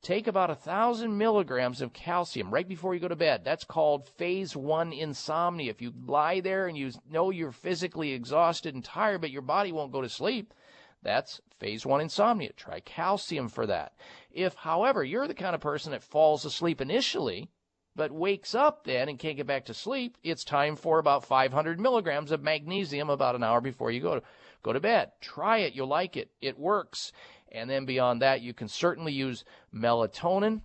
[0.06, 3.44] take about a thousand milligrams of calcium right before you go to bed.
[3.44, 5.72] That's called phase one insomnia.
[5.72, 9.72] If you lie there and you know you're physically exhausted and tired, but your body
[9.72, 10.54] won't go to sleep,
[11.02, 12.54] that's phase one insomnia.
[12.54, 13.94] Try calcium for that.
[14.30, 17.50] If, however, you're the kind of person that falls asleep initially,
[17.96, 21.80] but wakes up then and can't get back to sleep, it's time for about 500
[21.80, 24.24] milligrams of magnesium about an hour before you go to,
[24.62, 25.14] go to bed.
[25.20, 25.74] Try it.
[25.74, 26.30] You'll like it.
[26.42, 27.12] It works.
[27.52, 30.62] And then beyond that, you can certainly use melatonin.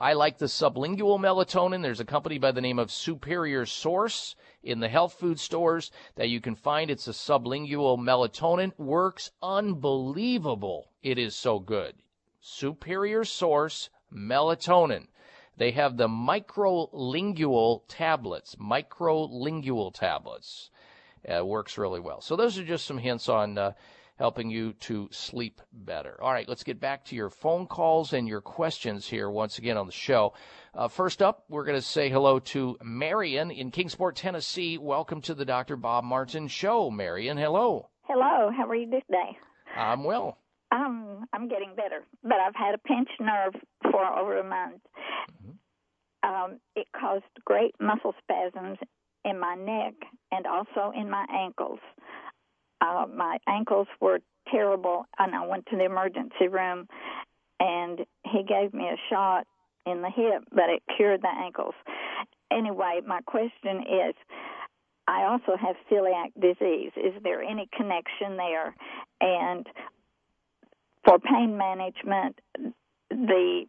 [0.00, 1.82] I like the sublingual melatonin.
[1.82, 6.28] There's a company by the name of Superior Source in the health food stores that
[6.28, 6.90] you can find.
[6.90, 8.76] It's a sublingual melatonin.
[8.76, 10.90] Works unbelievable.
[11.02, 11.94] It is so good.
[12.40, 15.06] Superior Source melatonin.
[15.56, 18.56] They have the microlingual tablets.
[18.56, 20.70] Microlingual tablets.
[21.26, 22.20] Uh, works really well.
[22.20, 23.72] So those are just some hints on uh,
[24.16, 26.16] helping you to sleep better.
[26.22, 29.76] All right, let's get back to your phone calls and your questions here once again
[29.76, 30.34] on the show.
[30.72, 34.78] Uh, first up, we're going to say hello to Marion in Kingsport, Tennessee.
[34.78, 35.76] Welcome to the Dr.
[35.76, 37.36] Bob Martin Show, Marion.
[37.36, 37.88] Hello.
[38.02, 38.50] Hello.
[38.56, 39.36] How are you today?
[39.76, 40.38] I'm well.
[40.70, 44.80] Um, I'm getting better, but I've had a pinched nerve for over a month.
[45.42, 45.50] Mm-hmm.
[46.28, 48.78] Um, it caused great muscle spasms
[49.24, 49.94] in my neck
[50.30, 51.80] and also in my ankles.
[52.84, 54.20] Uh, my ankles were
[54.50, 56.86] terrible, and I went to the emergency room.
[57.60, 59.46] and he gave me a shot
[59.86, 61.74] in the hip, but it cured the ankles.
[62.50, 64.14] Anyway, my question is
[65.06, 66.92] I also have celiac disease.
[66.96, 68.74] Is there any connection there?
[69.20, 69.66] And
[71.04, 72.40] for pain management,
[73.10, 73.66] the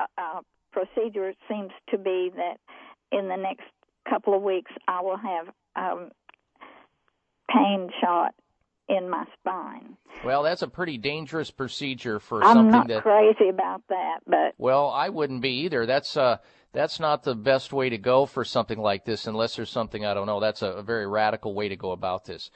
[0.00, 0.40] uh, uh,
[0.72, 2.58] procedure seems to be that
[3.10, 3.66] in the next
[4.08, 6.10] couple of weeks I will have um,
[7.50, 8.34] pain shot
[8.88, 9.96] in my spine.
[10.24, 13.02] Well, that's a pretty dangerous procedure for I'm something not that.
[13.02, 15.86] crazy about that, but Well, I wouldn't be either.
[15.86, 16.38] That's uh
[16.72, 20.14] that's not the best way to go for something like this unless there's something I
[20.14, 20.40] don't know.
[20.40, 22.50] That's a, a very radical way to go about this.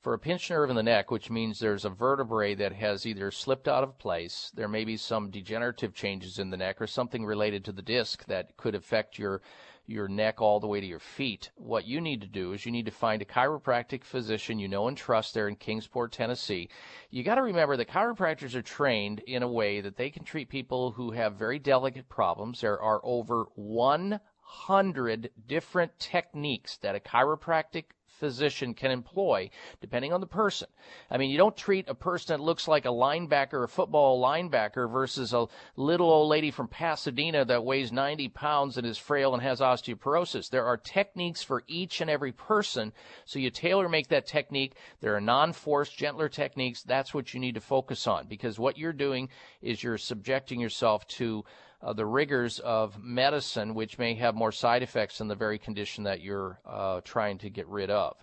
[0.00, 3.30] For a pinched nerve in the neck, which means there's a vertebrae that has either
[3.30, 7.26] slipped out of place, there may be some degenerative changes in the neck or something
[7.26, 9.42] related to the disc that could affect your
[9.90, 11.50] your neck all the way to your feet.
[11.56, 14.88] What you need to do is you need to find a chiropractic physician you know
[14.88, 16.68] and trust there in Kingsport, Tennessee.
[17.10, 20.48] You got to remember that chiropractors are trained in a way that they can treat
[20.48, 22.60] people who have very delicate problems.
[22.60, 27.84] There are over 100 different techniques that a chiropractic
[28.20, 29.50] physician can employ
[29.80, 30.68] depending on the person.
[31.10, 34.90] I mean, you don't treat a person that looks like a linebacker, a football linebacker
[34.90, 35.46] versus a
[35.76, 40.50] little old lady from Pasadena that weighs 90 pounds and is frail and has osteoporosis.
[40.50, 42.92] There are techniques for each and every person.
[43.24, 44.74] So you tailor make that technique.
[45.00, 46.82] There are non-forced, gentler techniques.
[46.82, 49.30] That's what you need to focus on because what you're doing
[49.62, 51.44] is you're subjecting yourself to
[51.82, 56.04] uh, the rigors of medicine, which may have more side effects than the very condition
[56.04, 58.16] that you're uh, trying to get rid of.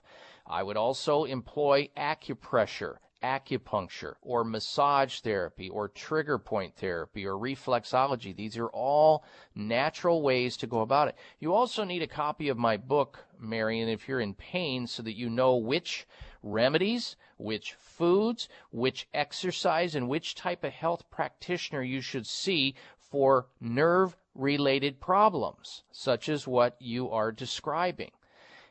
[0.46, 8.36] I would also employ acupressure, acupuncture, or massage therapy, or trigger point therapy, or reflexology.
[8.36, 11.16] These are all natural ways to go about it.
[11.40, 15.18] You also need a copy of my book, Marion, if you're in pain, so that
[15.18, 16.08] you know which
[16.44, 22.76] remedies, which foods, which exercise, and which type of health practitioner you should see
[23.10, 28.12] for nerve related problems, such as what you are describing.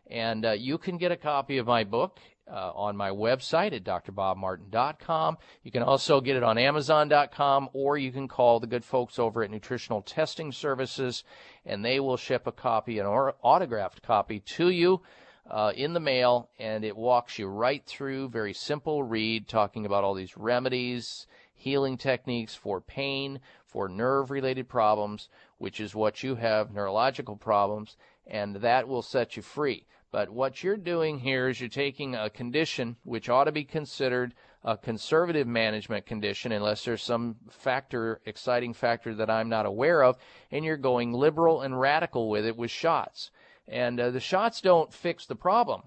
[0.08, 3.84] And uh, you can get a copy of my book uh, on my website at
[3.84, 5.38] drbobmartin.com.
[5.64, 9.42] You can also get it on amazon.com or you can call the good folks over
[9.42, 11.24] at Nutritional Testing Services
[11.64, 15.02] and they will ship a copy, an autographed copy to you.
[15.48, 18.28] Uh, in the mail, and it walks you right through.
[18.28, 23.38] Very simple read, talking about all these remedies, healing techniques for pain,
[23.76, 29.36] for nerve related problems, which is what you have, neurological problems, and that will set
[29.36, 29.84] you free.
[30.10, 34.32] But what you're doing here is you're taking a condition which ought to be considered
[34.64, 40.16] a conservative management condition, unless there's some factor, exciting factor that I'm not aware of,
[40.50, 43.30] and you're going liberal and radical with it with shots.
[43.68, 45.82] And uh, the shots don't fix the problem.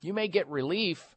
[0.00, 1.13] You may get relief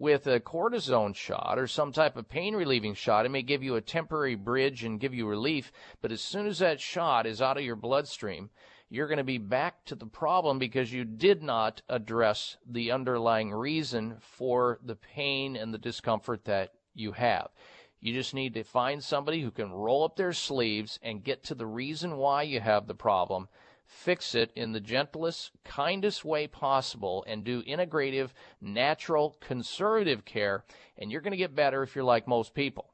[0.00, 3.26] with a cortisone shot or some type of pain relieving shot.
[3.26, 5.70] It may give you a temporary bridge and give you relief,
[6.00, 8.48] but as soon as that shot is out of your bloodstream,
[8.88, 13.52] you're going to be back to the problem because you did not address the underlying
[13.52, 17.50] reason for the pain and the discomfort that you have.
[18.00, 21.54] You just need to find somebody who can roll up their sleeves and get to
[21.54, 23.48] the reason why you have the problem
[23.90, 28.30] fix it in the gentlest, kindest way possible and do integrative,
[28.60, 30.64] natural, conservative care,
[30.96, 32.89] and you're going to get better if you're like most people.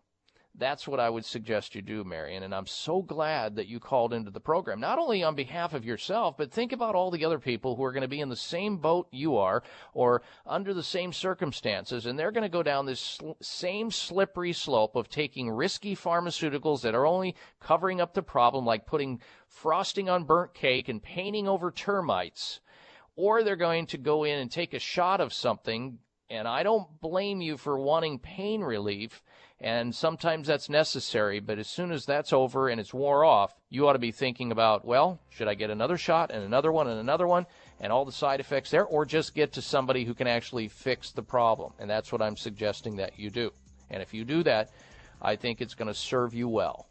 [0.58, 2.42] That's what I would suggest you do, Marion.
[2.42, 5.84] And I'm so glad that you called into the program, not only on behalf of
[5.84, 8.36] yourself, but think about all the other people who are going to be in the
[8.36, 12.06] same boat you are or under the same circumstances.
[12.06, 16.80] And they're going to go down this sl- same slippery slope of taking risky pharmaceuticals
[16.82, 21.46] that are only covering up the problem, like putting frosting on burnt cake and painting
[21.46, 22.60] over termites.
[23.14, 25.98] Or they're going to go in and take a shot of something.
[26.30, 29.22] And I don't blame you for wanting pain relief
[29.60, 33.88] and sometimes that's necessary, but as soon as that's over and it's wore off, you
[33.88, 37.00] ought to be thinking about, well, should I get another shot and another one and
[37.00, 37.46] another one
[37.80, 41.12] and all the side effects there, or just get to somebody who can actually fix
[41.12, 41.72] the problem?
[41.78, 43.50] And that's what I'm suggesting that you do.
[43.90, 44.70] And if you do that,
[45.22, 46.86] I think it's going to serve you well.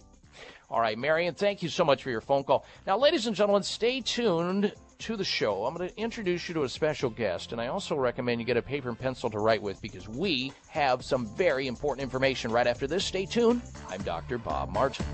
[0.69, 2.65] All right, Marion, thank you so much for your phone call.
[2.87, 6.63] Now, ladies and gentlemen, stay tuned to the show, I'm going to introduce you to
[6.63, 9.61] a special guest, and I also recommend you get a paper and pencil to write
[9.61, 13.05] with because we have some very important information right after this.
[13.05, 13.61] Stay tuned.
[13.89, 14.37] I'm Dr.
[14.37, 15.05] Bob Martin.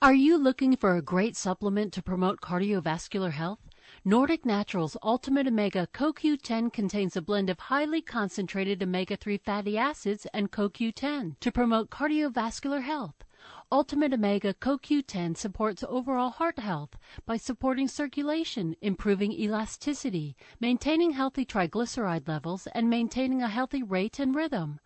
[0.00, 3.58] Are you looking for a great supplement to promote cardiovascular health?
[4.04, 10.26] Nordic Naturals Ultimate Omega CoQ10 contains a blend of highly concentrated omega 3 fatty acids
[10.32, 13.24] and CoQ10 to promote cardiovascular health.
[13.72, 22.28] Ultimate Omega CoQ10 supports overall heart health by supporting circulation, improving elasticity, maintaining healthy triglyceride
[22.28, 24.80] levels, and maintaining a healthy rate and rhythm.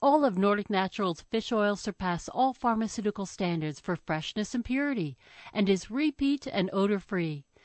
[0.00, 5.18] All of Nordic Naturals fish oil surpass all pharmaceutical standards for freshness and purity
[5.52, 7.44] and is repeat and odor free.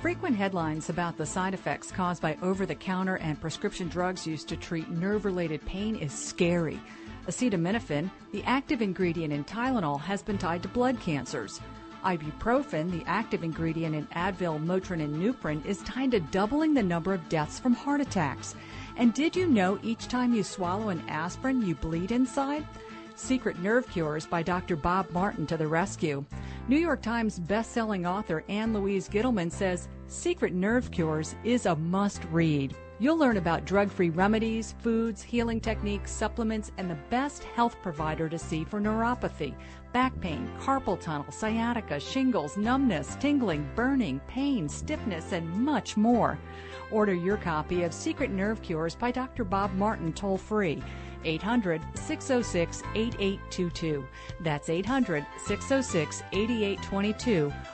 [0.00, 4.48] Frequent headlines about the side effects caused by over the counter and prescription drugs used
[4.48, 6.80] to treat nerve related pain is scary.
[7.26, 11.60] Acetaminophen, the active ingredient in Tylenol, has been tied to blood cancers.
[12.04, 17.14] Ibuprofen, the active ingredient in Advil, Motrin, and Nuprin, is tied to doubling the number
[17.14, 18.56] of deaths from heart attacks.
[18.96, 22.66] And did you know each time you swallow an aspirin, you bleed inside?
[23.22, 24.74] Secret Nerve Cures by Dr.
[24.74, 26.24] Bob Martin to the rescue.
[26.66, 32.74] New York Times best-selling author Ann Louise Gittleman says Secret Nerve Cures is a must-read.
[32.98, 38.38] You'll learn about drug-free remedies, foods, healing techniques, supplements, and the best health provider to
[38.38, 39.54] see for neuropathy,
[39.92, 46.40] back pain, carpal tunnel, sciatica, shingles, numbness, tingling, burning, pain, stiffness, and much more.
[46.90, 49.44] Order your copy of Secret Nerve Cures by Dr.
[49.44, 50.82] Bob Martin toll free
[51.24, 54.06] 800 606 8822.
[54.40, 57.52] That's 800 606 8822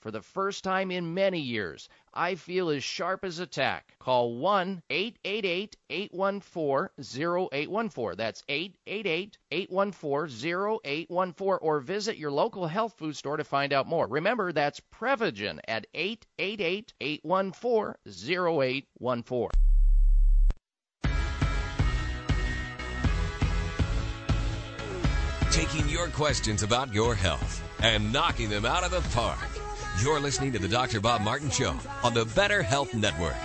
[0.00, 3.96] For the first time in many years, I feel as sharp as a tack.
[3.98, 6.88] Call 1 888 814
[7.52, 8.16] 0814.
[8.16, 14.06] That's 888 814 0814 or visit your local health food store to find out more.
[14.06, 19.50] Remember, that's Prevagen at 888 814 0814.
[25.50, 29.59] Taking your questions about your health and knocking them out of the park.
[30.02, 30.98] You're listening to the Dr.
[30.98, 33.36] Bob Martin Show on the Better Health Network.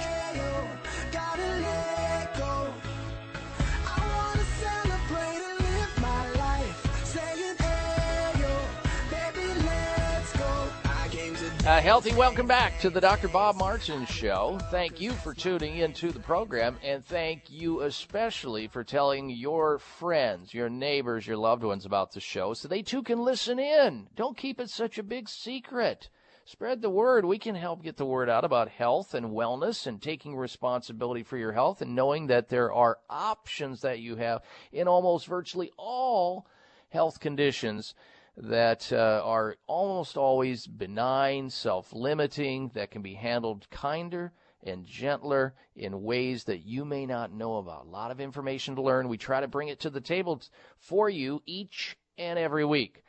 [11.65, 13.27] Uh, healthy, welcome back to the Dr.
[13.27, 14.57] Bob Martin Show.
[14.71, 20.53] Thank you for tuning into the program, and thank you especially for telling your friends,
[20.53, 24.07] your neighbors, your loved ones about the show so they too can listen in.
[24.15, 26.09] Don't keep it such a big secret.
[26.47, 27.25] Spread the word.
[27.25, 31.37] We can help get the word out about health and wellness and taking responsibility for
[31.37, 36.45] your health and knowing that there are options that you have in almost virtually all
[36.89, 37.95] health conditions
[38.37, 44.31] that uh, are almost always benign, self limiting, that can be handled kinder
[44.61, 47.87] and gentler in ways that you may not know about.
[47.87, 49.07] A lot of information to learn.
[49.07, 50.43] We try to bring it to the table
[50.77, 53.03] for you each and every week.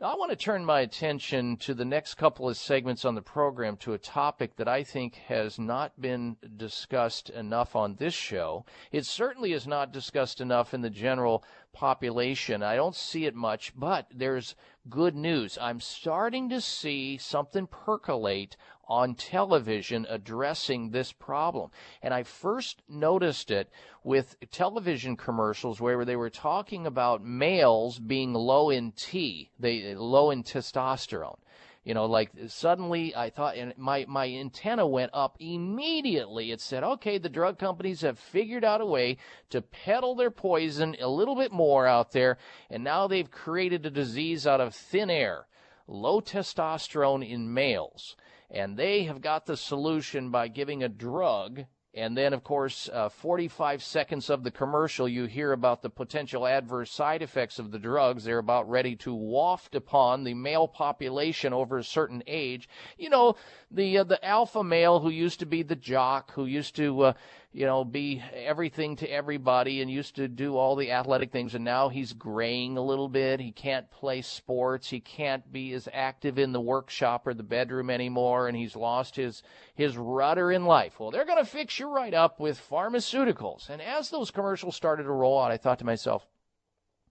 [0.00, 3.20] Now, I want to turn my attention to the next couple of segments on the
[3.20, 8.64] program to a topic that I think has not been discussed enough on this show.
[8.92, 11.44] It certainly is not discussed enough in the general
[11.74, 12.62] population.
[12.62, 14.54] I don't see it much, but there's
[14.88, 15.58] good news.
[15.60, 18.56] I'm starting to see something percolate
[18.90, 21.70] on television addressing this problem.
[22.02, 23.70] And I first noticed it
[24.02, 30.32] with television commercials where they were talking about males being low in T, they low
[30.32, 31.38] in testosterone.
[31.84, 36.50] You know, like suddenly I thought, and my, my antenna went up immediately.
[36.50, 39.16] It said, okay, the drug companies have figured out a way
[39.48, 42.36] to peddle their poison a little bit more out there,
[42.68, 45.46] and now they've created a disease out of thin air
[45.90, 48.16] low testosterone in males.
[48.50, 53.08] And they have got the solution by giving a drug and then, of course, uh,
[53.08, 57.80] 45 seconds of the commercial, you hear about the potential adverse side effects of the
[57.80, 58.22] drugs.
[58.22, 62.68] They're about ready to waft upon the male population over a certain age.
[62.96, 63.34] You know,
[63.72, 67.12] the uh, the alpha male who used to be the jock, who used to uh,
[67.52, 71.54] you know, be everything to everybody and used to do all the athletic things.
[71.54, 73.40] And now he's graying a little bit.
[73.40, 74.88] He can't play sports.
[74.88, 78.46] He can't be as active in the workshop or the bedroom anymore.
[78.46, 79.42] And he's lost his,
[79.74, 81.00] his rudder in life.
[81.00, 83.68] Well, they're going to fix you right up with pharmaceuticals.
[83.68, 86.24] And as those commercials started to roll out, I thought to myself,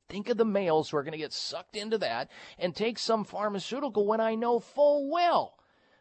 [0.07, 3.25] think of the males who are going to get sucked into that and take some
[3.25, 5.55] pharmaceutical when I know full well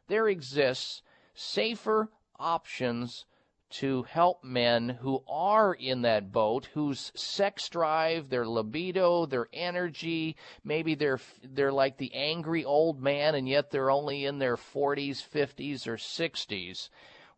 [0.06, 1.02] there exists
[1.34, 2.08] safer
[2.38, 3.26] options
[3.70, 10.36] to help men who are in that boat, whose sex drive, their libido, their energy,
[10.64, 15.22] maybe they're they're like the angry old man and yet they're only in their 40s,
[15.22, 16.88] 50s or 60s.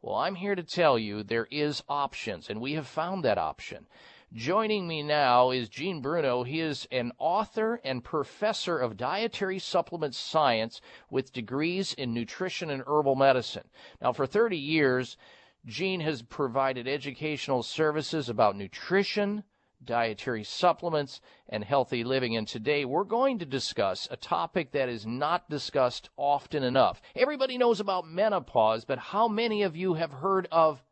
[0.02, 3.86] Well, I'm here to tell you there is options and we have found that option.
[4.32, 6.44] Joining me now is Gene Bruno.
[6.44, 10.80] He is an author and professor of dietary supplement science
[11.10, 13.68] with degrees in nutrition and herbal medicine.
[14.00, 15.16] Now, for 30 years,
[15.66, 19.44] Gene has provided educational services about nutrition,
[19.84, 22.36] dietary supplements, and healthy living.
[22.36, 27.02] And today we're going to discuss a topic that is not discussed often enough.
[27.14, 30.82] Everybody knows about menopause, but how many of you have heard of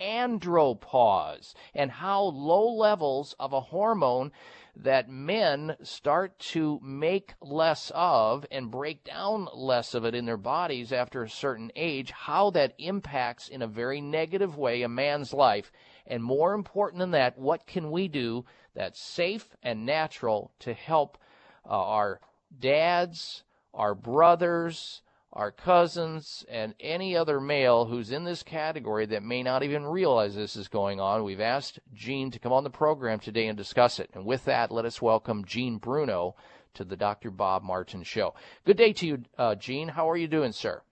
[0.00, 4.32] andropause and how low levels of a hormone
[4.74, 10.36] that men start to make less of and break down less of it in their
[10.36, 15.32] bodies after a certain age, how that impacts in a very negative way a man's
[15.32, 15.70] life.
[16.06, 18.44] And more important than that, what can we do
[18.74, 21.18] that's safe and natural to help
[21.64, 22.20] uh, our
[22.58, 23.44] dads,
[23.74, 25.02] our brothers,
[25.32, 30.34] our cousins, and any other male who's in this category that may not even realize
[30.34, 31.24] this is going on.
[31.24, 34.10] We've asked Gene to come on the program today and discuss it.
[34.12, 36.34] And with that, let us welcome Gene Bruno
[36.74, 37.30] to the Dr.
[37.30, 38.34] Bob Martin Show.
[38.64, 39.88] Good day to you, uh, Gene.
[39.88, 40.82] How are you doing, sir?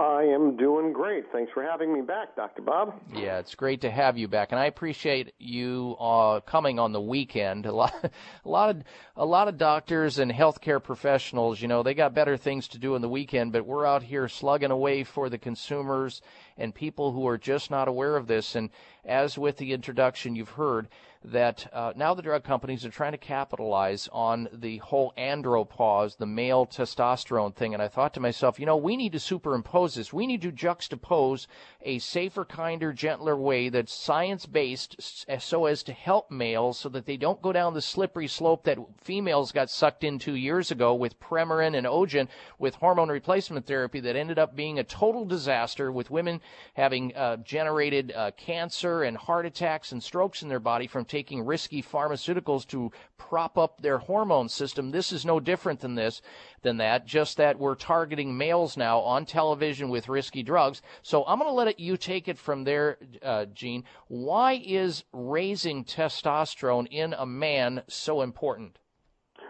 [0.00, 1.30] I am doing great.
[1.30, 2.62] Thanks for having me back, Dr.
[2.62, 2.98] Bob.
[3.14, 7.00] Yeah, it's great to have you back, and I appreciate you uh, coming on the
[7.02, 7.66] weekend.
[7.66, 7.92] A lot,
[8.44, 8.82] a lot of,
[9.14, 12.94] a lot of doctors and healthcare professionals, you know, they got better things to do
[12.94, 16.22] in the weekend, but we're out here slugging away for the consumers
[16.56, 18.54] and people who are just not aware of this.
[18.54, 18.70] And
[19.04, 20.88] as with the introduction, you've heard
[21.22, 26.26] that uh, now the drug companies are trying to capitalize on the whole andropause, the
[26.26, 27.74] male testosterone thing.
[27.74, 30.14] And I thought to myself, you know, we need to superimpose this.
[30.14, 31.46] We need to juxtapose
[31.82, 37.04] a safer, kinder, gentler way that's science based so as to help males so that
[37.04, 41.20] they don't go down the slippery slope that females got sucked into years ago with
[41.20, 42.28] Premarin and Ogen
[42.58, 46.40] with hormone replacement therapy that ended up being a total disaster with women
[46.74, 51.44] having uh, generated uh, cancer and heart attacks and strokes in their body from taking
[51.44, 54.92] risky pharmaceuticals to prop up their hormone system.
[54.92, 56.22] This is no different than this,
[56.62, 60.82] than that, just that we're targeting males now on television with risky drugs.
[61.02, 63.82] So I'm going to let it, you take it from there, uh, Gene.
[64.06, 68.78] Why is raising testosterone in a man so important?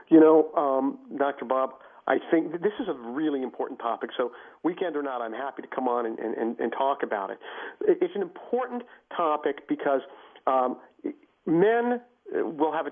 [0.08, 1.44] You know, um, Dr.
[1.44, 1.74] Bob,
[2.08, 4.10] I think this is a really important topic.
[4.16, 4.32] So,
[4.64, 7.38] weekend or not, I'm happy to come on and, and, and talk about it.
[7.82, 8.82] It's an important
[9.14, 10.00] topic because
[10.46, 10.78] um,
[11.46, 12.00] men
[12.30, 12.90] will have a.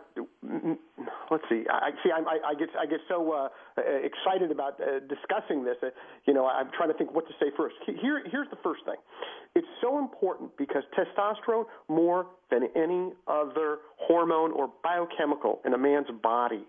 [1.30, 1.64] Let's see.
[1.70, 2.10] I see.
[2.10, 3.48] I, I get I get so uh,
[4.02, 5.76] excited about uh, discussing this.
[5.82, 5.88] Uh,
[6.26, 7.76] you know, I'm trying to think what to say first.
[7.86, 8.96] Here, here's the first thing.
[9.54, 16.08] It's so important because testosterone, more than any other hormone or biochemical in a man's
[16.22, 16.66] body,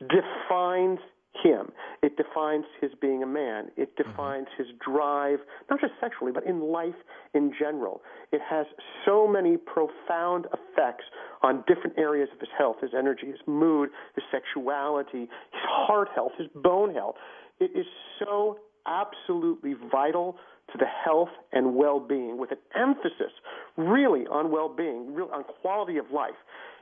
[0.00, 0.98] defines
[1.42, 1.72] him.
[2.02, 3.70] It defines his being a man.
[3.76, 4.10] It mm-hmm.
[4.10, 5.38] defines his drive,
[5.70, 6.94] not just sexually, but in life
[7.34, 8.02] in general.
[8.32, 8.66] It has
[9.04, 11.04] so many profound effects
[11.42, 16.32] on different areas of his health, his energy, his mood, his sexuality, his heart health,
[16.38, 17.16] his bone health.
[17.58, 17.86] It is
[18.18, 20.36] so absolutely vital
[20.72, 23.32] to the health and well-being with an emphasis
[23.76, 26.34] really on well-being, real on quality of life.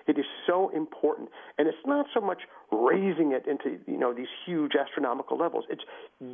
[0.09, 1.29] It is so important,
[1.59, 2.39] and it's not so much
[2.73, 5.67] raising it into you know these huge astronomical levels.
[5.69, 5.85] It's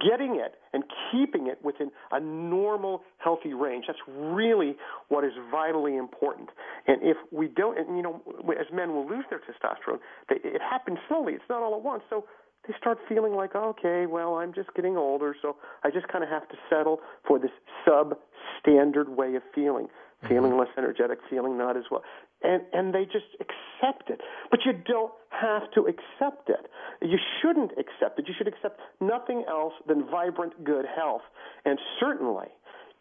[0.01, 3.87] getting it and keeping it within a normal, healthy range.
[3.89, 4.77] That's really
[5.09, 6.51] what is vitally important.
[6.87, 9.99] And if we don't, and you know, as men will lose their testosterone,
[10.29, 11.33] they, it happens slowly.
[11.33, 12.05] It's not all at once.
[12.09, 12.27] So
[12.69, 16.31] they start feeling like, okay, well, I'm just getting older, so I just kind of
[16.31, 17.51] have to settle for this
[17.87, 19.89] substandard way of feeling,
[20.29, 20.61] feeling mm-hmm.
[20.61, 22.03] less energetic, feeling not as well
[22.45, 24.21] and and they just accept it.
[24.51, 26.71] But you don't have to accept it.
[27.03, 28.29] You shouldn't accept it.
[28.29, 31.23] You should accept nothing else than vibrant, good health,
[31.65, 32.49] and certainly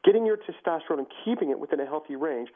[0.04, 2.50] getting your testosterone and keeping it within a healthy range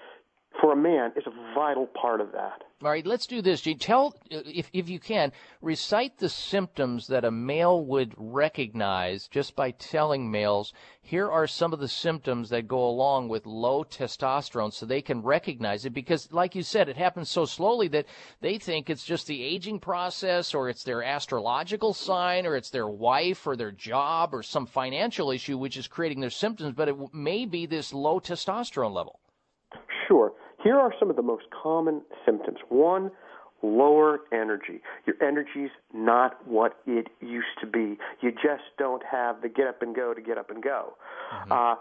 [0.59, 2.63] for a man is a vital part of that.
[2.83, 3.61] All right, let's do this.
[3.61, 3.79] Gene.
[3.79, 9.55] Tell, uh, if if you can, recite the symptoms that a male would recognize just
[9.55, 10.73] by telling males.
[11.01, 15.23] Here are some of the symptoms that go along with low testosterone, so they can
[15.23, 15.91] recognize it.
[15.91, 18.05] Because, like you said, it happens so slowly that
[18.41, 22.87] they think it's just the aging process, or it's their astrological sign, or it's their
[22.87, 26.73] wife, or their job, or some financial issue which is creating their symptoms.
[26.75, 29.19] But it may be this low testosterone level.
[30.07, 30.31] Sure.
[30.63, 32.59] Here are some of the most common symptoms.
[32.69, 33.11] One,
[33.61, 34.81] lower energy.
[35.05, 37.97] Your energy's not what it used to be.
[38.21, 40.93] You just don't have the get up and go to get up and go.
[41.33, 41.51] Mm-hmm.
[41.51, 41.75] Uh,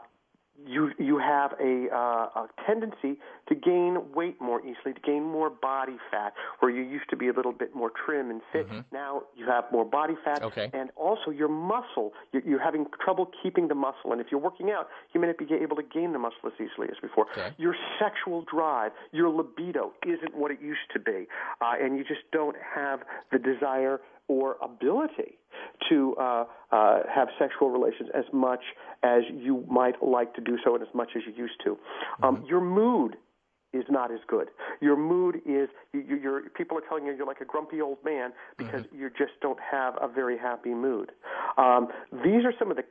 [0.64, 3.18] you you have a, uh, a tendency
[3.48, 7.28] to gain weight more easily, to gain more body fat, where you used to be
[7.28, 8.68] a little bit more trim and fit.
[8.68, 8.80] Mm-hmm.
[8.92, 10.70] Now you have more body fat, okay.
[10.72, 12.12] and also your muscle.
[12.32, 15.38] You're, you're having trouble keeping the muscle, and if you're working out, you may not
[15.38, 17.26] be able to gain the muscle as easily as before.
[17.32, 17.54] Okay.
[17.58, 21.26] Your sexual drive, your libido, isn't what it used to be,
[21.60, 23.00] uh, and you just don't have
[23.30, 25.38] the desire or ability
[25.88, 28.60] to uh, uh, have sexual relations as much
[29.02, 31.78] as you might like to do so and as much as you used to.
[32.22, 32.46] Um, Mm-hmm.
[32.46, 33.16] Your mood
[33.72, 34.48] is not as good.
[34.80, 37.98] Your mood is you, you, you're people are telling you you're like a grumpy old
[38.04, 39.00] man because Mm-hmm.
[39.00, 41.12] you just don't have a very happy mood.
[41.58, 42.84] Um, these are some of the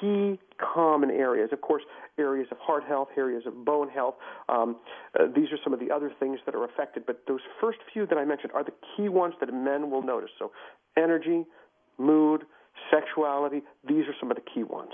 [0.00, 1.50] key common areas.
[1.52, 1.82] Of course,
[2.18, 4.14] areas of heart health, areas of bone health.
[4.48, 4.76] Um,
[5.18, 7.04] uh, these are some of the other things that are affected.
[7.06, 10.30] But those first few that I mentioned are the key ones that men will notice.
[10.38, 10.52] So,
[10.96, 11.44] energy,
[11.98, 12.42] mood,
[12.90, 13.62] sexuality.
[13.86, 14.92] These are some of the key ones.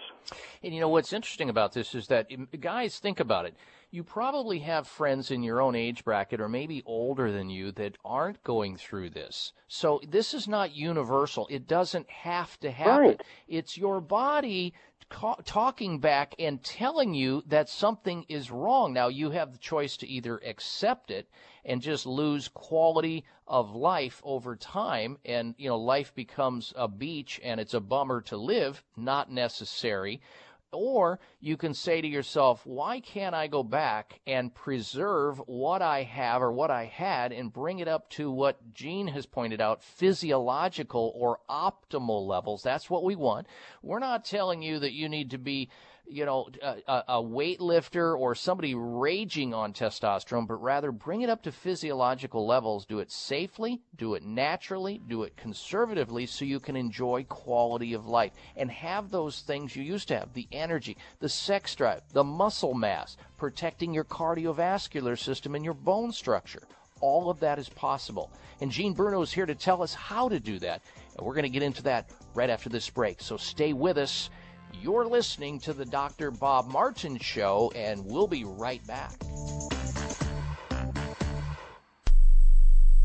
[0.62, 2.28] And you know what's interesting about this is that
[2.60, 3.54] guys think about it.
[3.96, 7.96] You probably have friends in your own age bracket or maybe older than you that
[8.04, 9.54] aren't going through this.
[9.68, 11.46] So this is not universal.
[11.48, 13.08] It doesn't have to happen.
[13.08, 13.22] Right.
[13.48, 14.74] It's your body
[15.08, 18.92] ca- talking back and telling you that something is wrong.
[18.92, 21.30] Now you have the choice to either accept it
[21.64, 27.40] and just lose quality of life over time and you know life becomes a beach
[27.42, 30.20] and it's a bummer to live, not necessary.
[30.72, 36.02] Or you can say to yourself, why can't I go back and preserve what I
[36.02, 39.82] have or what I had and bring it up to what Gene has pointed out,
[39.82, 42.62] physiological or optimal levels?
[42.62, 43.46] That's what we want.
[43.82, 45.70] We're not telling you that you need to be
[46.08, 51.22] you know, a, uh, uh, a weightlifter or somebody raging on testosterone, but rather bring
[51.22, 52.86] it up to physiological levels.
[52.86, 58.06] Do it safely, do it naturally, do it conservatively so you can enjoy quality of
[58.06, 62.24] life and have those things you used to have the energy, the sex drive, the
[62.24, 66.62] muscle mass, protecting your cardiovascular system and your bone structure.
[67.00, 68.30] All of that is possible.
[68.60, 70.82] And Gene Bruno is here to tell us how to do that.
[71.16, 73.20] And we're going to get into that right after this break.
[73.20, 74.30] So stay with us.
[74.72, 76.30] You're listening to the Dr.
[76.30, 79.14] Bob Martin Show, and we'll be right back.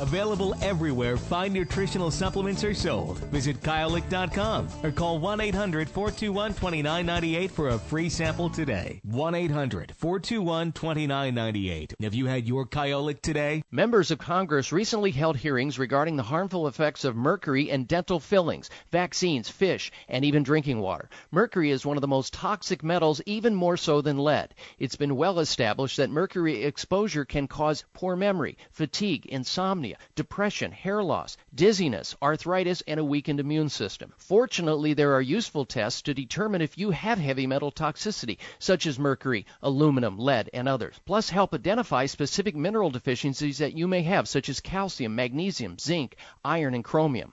[0.00, 3.18] Available everywhere fine nutritional supplements are sold.
[3.30, 9.00] Visit Kyolic.com or call 1 800 421 2998 for a free sample today.
[9.02, 11.94] 1 800 421 2998.
[12.00, 13.64] Have you had your Kyolic today?
[13.72, 18.70] Members of Congress recently held hearings regarding the harmful effects of mercury in dental fillings,
[18.92, 21.10] vaccines, fish, and even drinking water.
[21.32, 24.54] Mercury is one of the most toxic metals, even more so than lead.
[24.78, 31.02] It's been well established that mercury exposure can cause poor memory, fatigue, insomnia depression, hair
[31.02, 34.12] loss, dizziness, arthritis, and a weakened immune system.
[34.16, 38.98] Fortunately, there are useful tests to determine if you have heavy metal toxicity, such as
[38.98, 44.28] mercury, aluminum, lead, and others, plus help identify specific mineral deficiencies that you may have,
[44.28, 47.32] such as calcium, magnesium, zinc, iron, and chromium.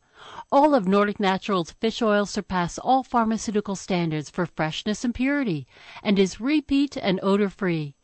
[0.53, 5.65] All of Nordic Naturals fish oil surpass all pharmaceutical standards for freshness and purity
[6.03, 7.95] and is repeat and odor free.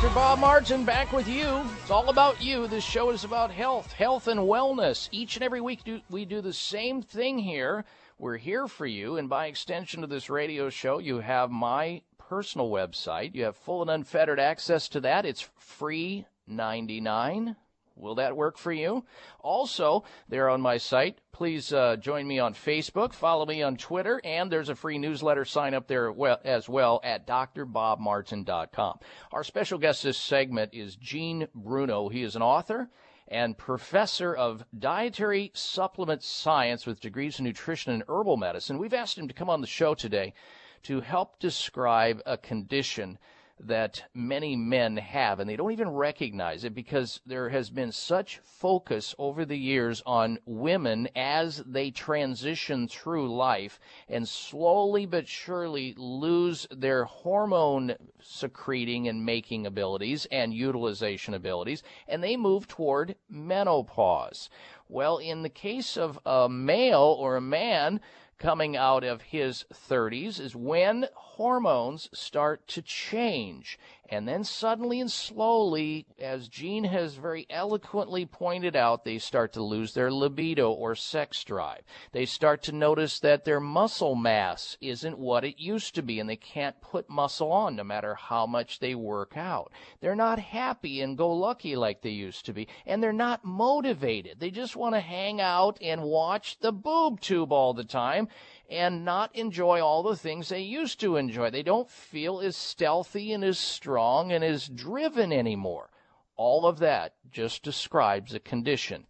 [0.00, 0.14] Dr.
[0.14, 1.62] Bob Martin back with you.
[1.82, 2.66] It's all about you.
[2.66, 5.10] This show is about health, health and wellness.
[5.12, 7.84] Each and every week do, we do the same thing here.
[8.18, 12.70] We're here for you, and by extension of this radio show, you have my personal
[12.70, 13.34] website.
[13.34, 15.26] You have full and unfettered access to that.
[15.26, 17.56] It's free 99
[18.00, 19.04] Will that work for you?
[19.40, 24.20] Also, there on my site, please uh, join me on Facebook, follow me on Twitter,
[24.24, 26.12] and there's a free newsletter sign up there
[26.44, 28.98] as well at drbobmartin.com.
[29.32, 32.08] Our special guest this segment is Gene Bruno.
[32.08, 32.90] He is an author
[33.28, 38.78] and professor of dietary supplement science with degrees in nutrition and herbal medicine.
[38.78, 40.34] We've asked him to come on the show today
[40.82, 43.18] to help describe a condition
[43.64, 48.40] that many men have, and they don't even recognize it because there has been such
[48.42, 53.78] focus over the years on women as they transition through life
[54.08, 62.22] and slowly but surely lose their hormone secreting and making abilities and utilization abilities, and
[62.22, 64.48] they move toward menopause.
[64.88, 68.00] Well, in the case of a male or a man,
[68.40, 73.78] coming out of his 30s is when hormones start to change.
[74.12, 79.62] And then suddenly and slowly, as Gene has very eloquently pointed out, they start to
[79.62, 81.82] lose their libido or sex drive.
[82.10, 86.28] They start to notice that their muscle mass isn't what it used to be and
[86.28, 89.70] they can't put muscle on no matter how much they work out.
[90.00, 94.40] They're not happy and go lucky like they used to be and they're not motivated.
[94.40, 98.26] They just want to hang out and watch the boob tube all the time
[98.70, 101.50] and not enjoy all the things they used to enjoy.
[101.50, 105.90] They don't feel as stealthy and as strong and as driven anymore.
[106.36, 109.06] All of that just describes a condition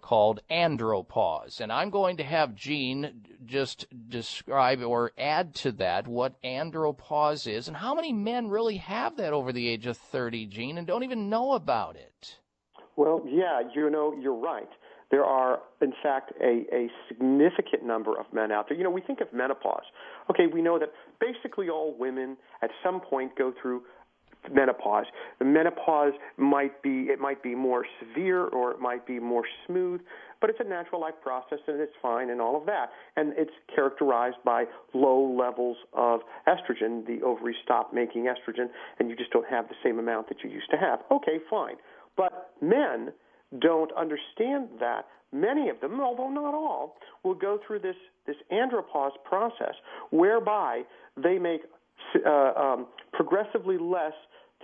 [0.00, 1.60] called andropause.
[1.60, 7.68] And I'm going to have Gene just describe or add to that what andropause is
[7.68, 11.04] and how many men really have that over the age of 30, Gene, and don't
[11.04, 12.38] even know about it.
[12.96, 14.68] Well, yeah, you know, you're right
[15.12, 18.78] there are, in fact, a, a significant number of men out there.
[18.78, 19.84] You know, we think of menopause.
[20.30, 20.88] Okay, we know that
[21.20, 23.82] basically all women at some point go through
[24.50, 25.04] menopause.
[25.38, 30.00] The menopause might be it might be more severe or it might be more smooth,
[30.40, 32.90] but it's a natural life process and it's fine and all of that.
[33.14, 34.64] And it's characterized by
[34.94, 37.06] low levels of estrogen.
[37.06, 38.68] The ovaries stop making estrogen
[38.98, 41.00] and you just don't have the same amount that you used to have.
[41.10, 41.76] Okay, fine.
[42.16, 43.12] But men
[43.58, 45.06] don't understand that.
[45.32, 47.96] Many of them, although not all, will go through this,
[48.26, 49.74] this andropause process
[50.10, 50.82] whereby
[51.16, 51.62] they make
[52.26, 54.12] uh, um, progressively less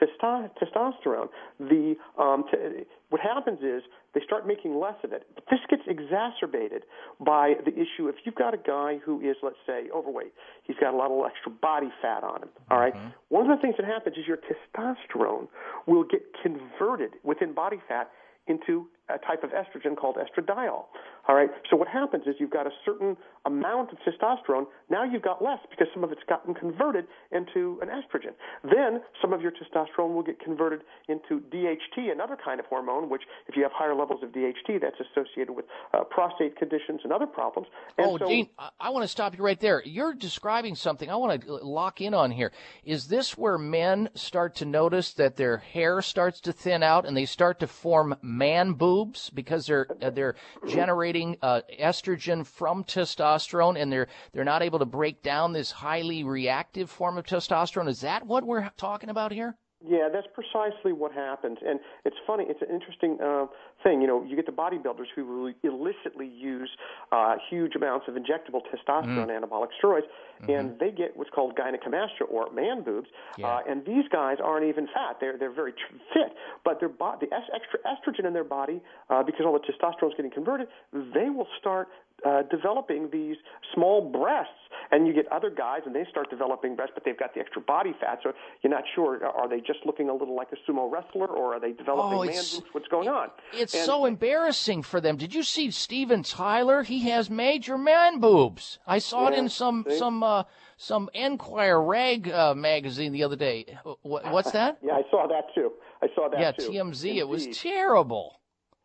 [0.01, 1.29] testo- testosterone,
[1.59, 3.83] the um, t- what happens is
[4.15, 5.27] they start making less of it.
[5.35, 6.85] But this gets exacerbated
[7.21, 10.33] by the issue if you've got a guy who is, let's say, overweight,
[10.65, 12.49] he's got a lot of extra body fat on him.
[12.71, 12.95] All right?
[13.29, 15.49] One of the things that happens is your testosterone
[15.87, 18.11] will get converted within body fat
[18.49, 20.85] into a type of estrogen called estradiol.
[21.29, 21.51] All right.
[21.71, 24.67] So what happens is you've got a certain amount of testosterone.
[24.91, 28.33] Now you've got less because some of it's gotten converted into an estrogen.
[28.65, 33.11] Then some of your testosterone will get converted into DHT, another kind of hormone.
[33.11, 37.13] Which, if you have higher levels of DHT, that's associated with uh, prostate conditions and
[37.13, 37.69] other problems.
[37.99, 39.83] And oh, so, I, I want to stop you right there.
[39.85, 42.53] You're describing something I want to lock in on here.
[42.85, 47.15] Is this where men start to notice that their hair starts to thin out and
[47.15, 50.35] they start to form man boobs because they're uh, they're
[50.67, 56.25] generating uh, estrogen from testosterone and they're they're not able to break down this highly
[56.25, 57.89] reactive form of testosterone?
[57.89, 59.57] Is that what we're talking about here?
[59.87, 62.45] Yeah, that's precisely what happens, and it's funny.
[62.49, 63.47] It's an interesting uh,
[63.83, 64.01] thing.
[64.01, 66.71] You know, you get the bodybuilders who will illicitly use
[67.13, 69.41] uh, huge amounts of injectable testosterone, Mm.
[69.45, 70.07] anabolic steroids,
[70.43, 70.59] Mhm.
[70.59, 73.09] and they get what's called gynecomastia or man boobs.
[73.37, 73.47] Yeah.
[73.49, 76.33] Uh, and these guys aren't even fat; they're they're very tr- fit,
[76.65, 78.81] but their bo- the es- extra estrogen in their body,
[79.11, 81.89] uh, because all the testosterone is getting converted, they will start
[82.25, 83.37] uh, developing these
[83.73, 84.53] small breasts,
[84.91, 87.61] and you get other guys, and they start developing breasts, but they've got the extra
[87.61, 88.33] body fat, so
[88.63, 91.61] you're not sure are they just looking a little like a sumo wrestler, or are
[91.61, 92.63] they developing Oh, man boobs?
[92.73, 93.31] What's going on?
[93.53, 95.17] It's And- so embarrassing for them.
[95.17, 96.83] Did you see Steven Tyler?
[96.83, 98.79] He has major man boobs.
[98.87, 99.97] I saw it in some see?
[99.97, 100.45] some uh,
[100.77, 103.79] some Enquirer rag uh, magazine the other day.
[104.03, 104.79] What, what's that?
[104.83, 105.73] yeah, I saw that too.
[106.03, 106.71] I saw that yeah, too.
[106.71, 107.17] TMZ.
[107.17, 108.41] It was terrible.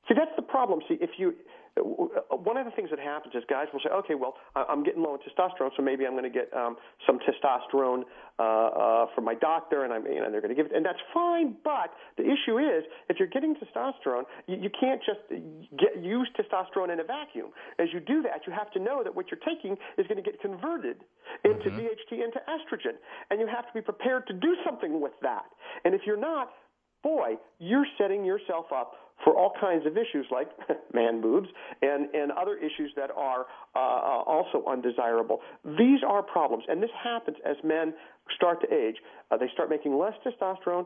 [0.07, 0.81] See, that's the problem.
[0.87, 1.33] See, if you
[1.75, 5.15] one of the things that happens is guys will say, "Okay, well, I'm getting low
[5.15, 6.77] in testosterone, so maybe I'm going to get um,
[7.07, 8.03] some testosterone
[8.37, 10.85] uh, uh, from my doctor, and I'm, you know, they're going to give it, and
[10.85, 11.55] that's fine.
[11.63, 15.21] But the issue is, if you're getting testosterone, you, you can't just
[15.79, 17.49] get use testosterone in a vacuum.
[17.79, 20.25] As you do that, you have to know that what you're taking is going to
[20.25, 20.97] get converted
[21.43, 23.01] into DHT into estrogen,
[23.31, 25.45] and you have to be prepared to do something with that.
[25.85, 26.51] And if you're not,
[27.01, 28.93] boy, you're setting yourself up
[29.23, 30.49] for all kinds of issues like
[30.93, 31.47] man boobs
[31.81, 33.45] and, and other issues that are
[33.75, 35.41] uh, uh, also undesirable.
[35.65, 37.93] These are problems, and this happens as men
[38.33, 38.97] start to age.
[39.31, 40.85] Uh, they start making less testosterone,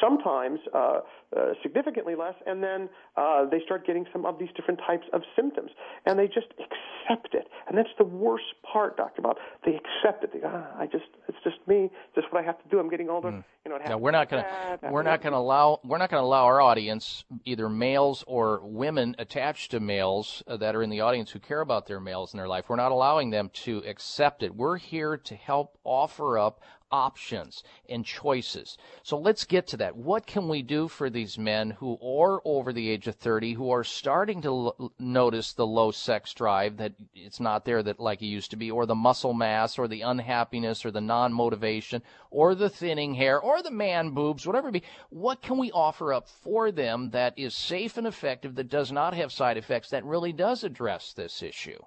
[0.00, 1.00] sometimes uh,
[1.36, 5.22] uh, significantly less, and then uh, they start getting some of these different types of
[5.34, 5.70] symptoms,
[6.04, 7.48] and they just accept it.
[7.68, 9.36] And that's the worst part, Doctor Bob.
[9.64, 10.32] They accept it.
[10.32, 11.84] They go, ah, I just, it's just me.
[11.84, 12.78] It's just what I have to do.
[12.78, 13.44] I'm getting older.
[13.64, 16.10] You know, it No, we're not going to we're not going to allow we're not
[16.10, 20.82] going to allow our audience, either males or women attached to males uh, that are
[20.82, 22.68] in the audience who care about their males in their life.
[22.68, 24.54] We're not allowing them to accept it.
[24.54, 28.78] We're here to help offer up options and choices.
[29.02, 29.96] So let's get to that.
[29.96, 33.70] What can we do for these men who are over the age of 30 who
[33.70, 38.22] are starting to l- notice the low sex drive that it's not there that like
[38.22, 42.54] it used to be or the muscle mass or the unhappiness or the non-motivation or
[42.54, 46.28] the thinning hair or the man boobs whatever it be what can we offer up
[46.28, 50.32] for them that is safe and effective that does not have side effects that really
[50.32, 51.78] does address this issue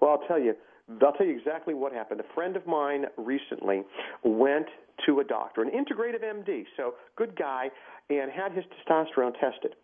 [0.00, 0.54] Well, I'll tell you.
[1.02, 2.20] I'll tell you exactly what happened.
[2.20, 3.82] A friend of mine recently
[4.22, 4.66] went
[5.04, 7.70] to a doctor, an integrative MD, so good guy,
[8.08, 9.74] and had his testosterone tested.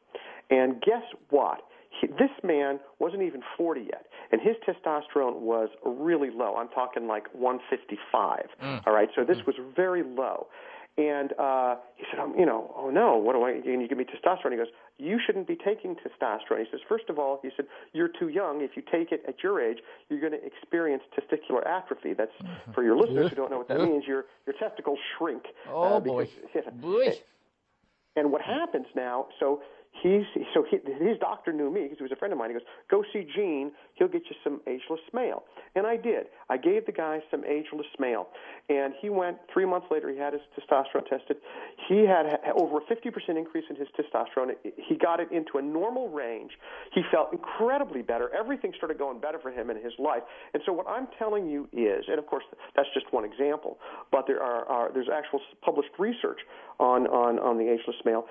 [0.51, 1.62] And guess what?
[2.01, 6.55] He, this man wasn't even 40 yet, and his testosterone was really low.
[6.56, 8.47] I'm talking like 155.
[8.62, 8.86] Mm.
[8.86, 9.47] All right, so this mm.
[9.47, 10.47] was very low.
[10.98, 13.52] And uh, he said, um, you know, oh no, what do I?
[13.52, 14.51] And you give me testosterone.
[14.51, 14.66] He goes,
[14.98, 16.59] you shouldn't be taking testosterone.
[16.59, 17.64] He says, first of all, he said,
[17.94, 18.60] you're too young.
[18.60, 19.78] If you take it at your age,
[20.10, 22.12] you're going to experience testicular atrophy.
[22.12, 22.31] That's
[22.74, 24.05] for your listeners who don't know what that means.
[24.06, 25.44] Your your testicles shrink.
[25.70, 26.28] Oh, uh, boy.
[26.52, 27.16] because- Boy.
[28.14, 29.28] And what happens now?
[29.40, 29.62] So
[30.02, 30.23] he's
[30.55, 32.51] so he, his doctor knew me because he was a friend of mine.
[32.51, 33.73] He goes, "Go see Gene.
[33.94, 35.44] He'll get you some ageless male."
[35.74, 36.27] And I did.
[36.51, 38.28] I gave the guy some ageless male,
[38.69, 39.39] and he went.
[39.52, 41.36] Three months later, he had his testosterone tested.
[41.89, 44.55] He had over a 50% increase in his testosterone.
[44.77, 46.52] He got it into a normal range.
[46.93, 48.31] He felt incredibly better.
[48.35, 50.23] Everything started going better for him in his life.
[50.55, 52.44] And so, what I'm telling you is, and of course,
[52.77, 53.78] that's just one example,
[54.10, 56.40] but there are, are there's actual published research
[56.78, 58.27] on on on the ageless male.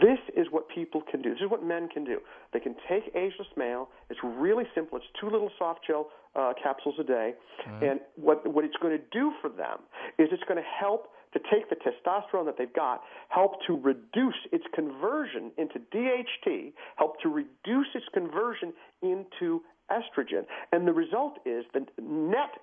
[0.00, 1.30] This is what people can do.
[1.30, 2.18] This is what men can do.
[2.52, 3.88] They can take ageless male.
[4.10, 4.98] It's really simple.
[4.98, 7.34] It's two little soft gel uh, capsules a day,
[7.82, 9.78] and what what it's going to do for them
[10.18, 14.38] is it's going to help to take the testosterone that they've got, help to reduce
[14.52, 18.72] its conversion into DHT, help to reduce its conversion
[19.02, 19.60] into
[19.90, 20.44] estrogen.
[20.72, 22.56] And the result is the net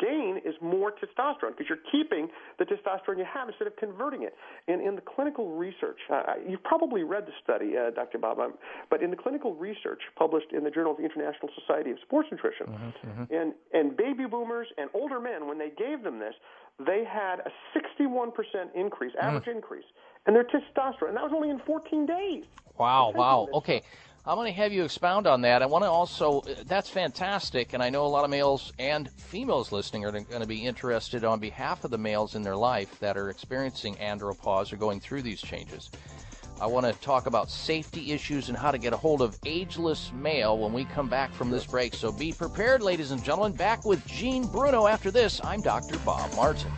[0.00, 2.28] gain is more testosterone because you're keeping
[2.58, 4.34] the testosterone you have instead of converting it.
[4.68, 8.18] And in the clinical research, uh, you've probably read the study, uh, Dr.
[8.18, 8.54] Bob, um,
[8.90, 12.28] but in the clinical research published in the Journal of the International Society of Sports
[12.30, 16.34] Nutrition, Mm-hmm, and, and baby boomers and older men, when they gave them this,
[16.84, 18.32] they had a 61%
[18.74, 19.84] increase, average increase,
[20.26, 21.08] and their testosterone.
[21.08, 22.44] And that was only in 14 days.
[22.78, 23.48] Wow, wow.
[23.54, 23.82] Okay.
[24.26, 25.60] I'm going to have you expound on that.
[25.60, 29.70] I want to also, that's fantastic, and I know a lot of males and females
[29.70, 33.18] listening are going to be interested on behalf of the males in their life that
[33.18, 35.90] are experiencing andropause or going through these changes.
[36.58, 40.10] I want to talk about safety issues and how to get a hold of ageless
[40.14, 41.92] male when we come back from this break.
[41.92, 43.52] So be prepared, ladies and gentlemen.
[43.52, 45.38] Back with Gene Bruno after this.
[45.44, 45.98] I'm Dr.
[45.98, 46.72] Bob Martin.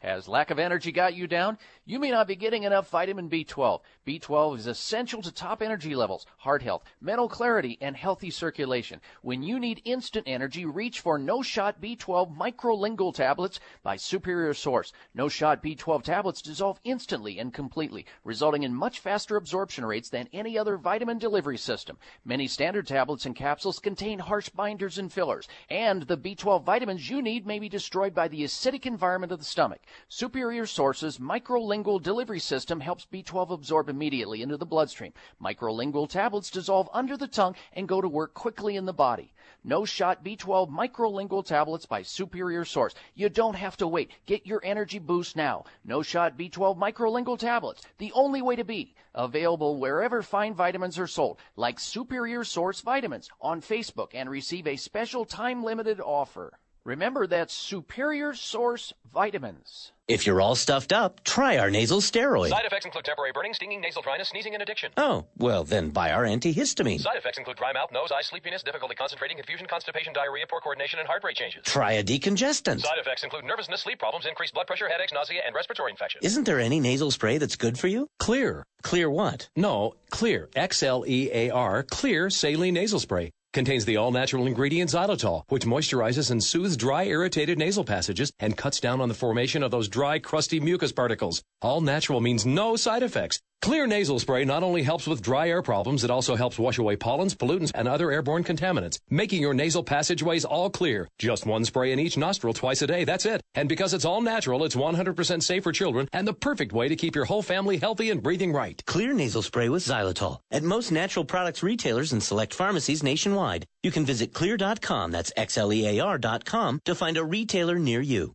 [0.00, 1.58] Has lack of energy got you down?
[1.88, 3.80] You may not be getting enough vitamin B12.
[4.06, 9.00] B12 is essential to top energy levels, heart health, mental clarity, and healthy circulation.
[9.22, 14.92] When you need instant energy, reach for No Shot B12 microlingual tablets by Superior Source.
[15.14, 20.28] No Shot B12 tablets dissolve instantly and completely, resulting in much faster absorption rates than
[20.30, 21.96] any other vitamin delivery system.
[22.22, 27.22] Many standard tablets and capsules contain harsh binders and fillers, and the B12 vitamins you
[27.22, 29.80] need may be destroyed by the acidic environment of the stomach.
[30.10, 35.12] Superior Source's microlingual delivery system helps B12 absorb immediately into the bloodstream.
[35.42, 39.32] Microlingual tablets dissolve under the tongue and go to work quickly in the body.
[39.64, 42.94] No shot B12 microlingual tablets by Superior Source.
[43.14, 44.10] You don't have to wait.
[44.26, 45.64] Get your energy boost now.
[45.84, 47.86] No shot B12 microlingual tablets.
[47.98, 48.94] The only way to be.
[49.14, 54.76] Available wherever fine vitamins are sold, like Superior Source Vitamins on Facebook and receive a
[54.76, 56.58] special time limited offer.
[56.88, 59.92] Remember that's Superior Source Vitamins.
[60.08, 62.48] If you're all stuffed up, try our nasal steroid.
[62.48, 64.92] Side effects include temporary burning, stinging, nasal dryness, sneezing, and addiction.
[64.96, 66.98] Oh, well, then buy our antihistamine.
[66.98, 70.98] Side effects include dry mouth, nose, eye, sleepiness, difficulty concentrating, confusion, constipation, diarrhea, poor coordination,
[70.98, 71.62] and heart rate changes.
[71.66, 72.80] Try a decongestant.
[72.80, 76.24] Side effects include nervousness, sleep problems, increased blood pressure, headaches, nausea, and respiratory infections.
[76.24, 78.08] Isn't there any nasal spray that's good for you?
[78.18, 78.62] Xlear.
[78.80, 79.50] Clear what?
[79.54, 80.46] No, Xlear.
[80.56, 81.82] X L E A R.
[81.82, 83.30] Xlear saline nasal spray.
[83.58, 88.56] Contains the all natural ingredient xylitol, which moisturizes and soothes dry, irritated nasal passages and
[88.56, 91.42] cuts down on the formation of those dry, crusty mucus particles.
[91.60, 93.40] All natural means no side effects.
[93.64, 96.94] Xlear nasal spray not only helps with dry air problems, it also helps wash away
[96.94, 101.08] pollens, pollutants, and other airborne contaminants, making your nasal passageways all clear.
[101.18, 103.42] Just one spray in each nostril twice a day, that's it.
[103.56, 106.96] And because it's all natural, it's 100% safe for children and the perfect way to
[106.96, 108.80] keep your whole family healthy and breathing right.
[108.86, 113.66] Xlear nasal spray with xylitol at most natural products retailers and select pharmacies nationwide.
[113.82, 118.34] You can visit xlear.com, that's X-L-E-A-R.com, to find a retailer near you.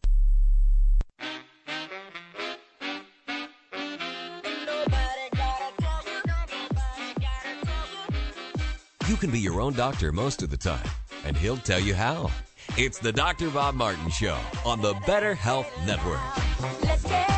[9.08, 10.86] You can be your own doctor most of the time,
[11.24, 12.30] and he'll tell you how.
[12.76, 13.48] It's the Dr.
[13.50, 17.37] Bob Martin Show on the Better Health Network.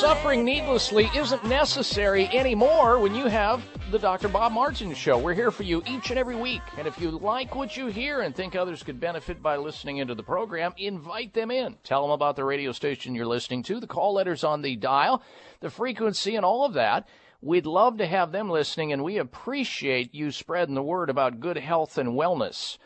[0.00, 4.28] Suffering needlessly isn't necessary anymore when you have the Dr.
[4.28, 5.18] Bob Martin Show.
[5.18, 6.62] We're here for you each and every week.
[6.78, 10.14] And if you like what you hear and think others could benefit by listening into
[10.14, 11.76] the program, invite them in.
[11.84, 15.22] Tell them about the radio station you're listening to, the call letters on the dial,
[15.60, 17.06] the frequency, and all of that.
[17.42, 21.58] We'd love to have them listening, and we appreciate you spreading the word about good
[21.58, 22.78] health and wellness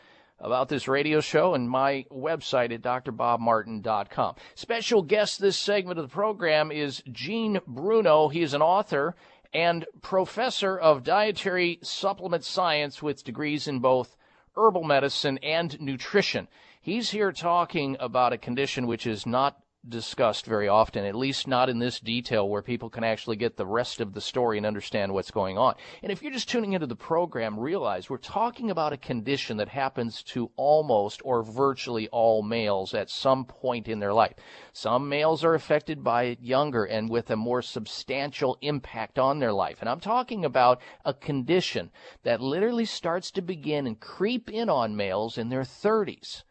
[0.45, 4.35] about this radio show and my website at drbobmartin.com.
[4.53, 8.29] Special guest this segment of the program is Gene Bruno.
[8.29, 9.15] He is an author
[9.53, 14.15] and professor of dietary supplement science with degrees in both
[14.55, 16.47] herbal medicine and nutrition.
[16.79, 21.69] He's here talking about a condition which is not discussed very often, at least not
[21.69, 25.13] in this detail where people can actually get the rest of the story and understand
[25.13, 25.75] what's going on.
[26.01, 29.69] And if you're just tuning into the program, realize we're talking about a condition that
[29.69, 34.33] happens to almost or virtually all males at some point in their life.
[34.73, 39.53] Some males are affected by it younger and with a more substantial impact on their
[39.53, 39.77] life.
[39.81, 41.91] And I'm talking about a condition
[42.23, 46.43] that literally starts to begin and creep in on males in their 30s.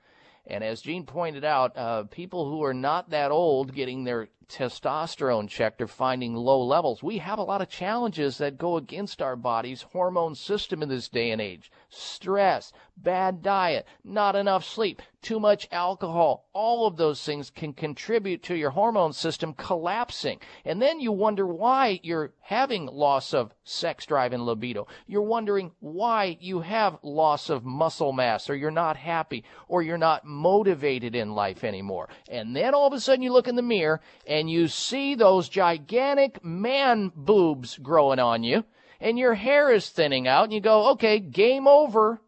[0.47, 5.49] And as Gene pointed out, uh, people who are not that old getting their testosterone
[5.49, 9.37] checked are finding low levels, we have a lot of challenges that go against our
[9.37, 11.71] body's hormone system in this day and age.
[11.97, 18.43] Stress, bad diet, not enough sleep, too much alcohol, all of those things can contribute
[18.43, 20.39] to your hormone system collapsing.
[20.65, 24.87] And then you wonder why you're having loss of sex drive and libido.
[25.07, 29.97] You're wondering why you have loss of muscle mass or you're not happy or you're
[29.97, 32.09] not motivated in life anymore.
[32.29, 35.49] And then all of a sudden you look in the mirror and you see those
[35.49, 38.65] gigantic man boobs growing on you
[39.01, 42.21] and your hair is thinning out and you go, okay, game over.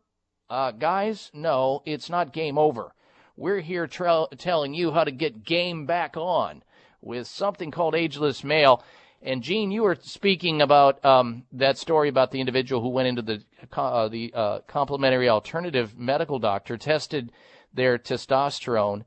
[0.48, 2.92] Uh, guys, no, it's not game over.
[3.36, 6.62] We're here tra- telling you how to get game back on
[7.00, 8.82] with something called ageless male.
[9.22, 13.22] And Gene, you were speaking about um, that story about the individual who went into
[13.22, 17.32] the uh, the uh, complementary alternative medical doctor, tested
[17.72, 19.04] their testosterone.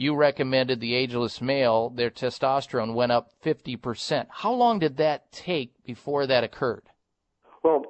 [0.00, 4.28] You recommended the ageless male; their testosterone went up 50%.
[4.30, 6.84] How long did that take before that occurred?
[7.62, 7.84] Well,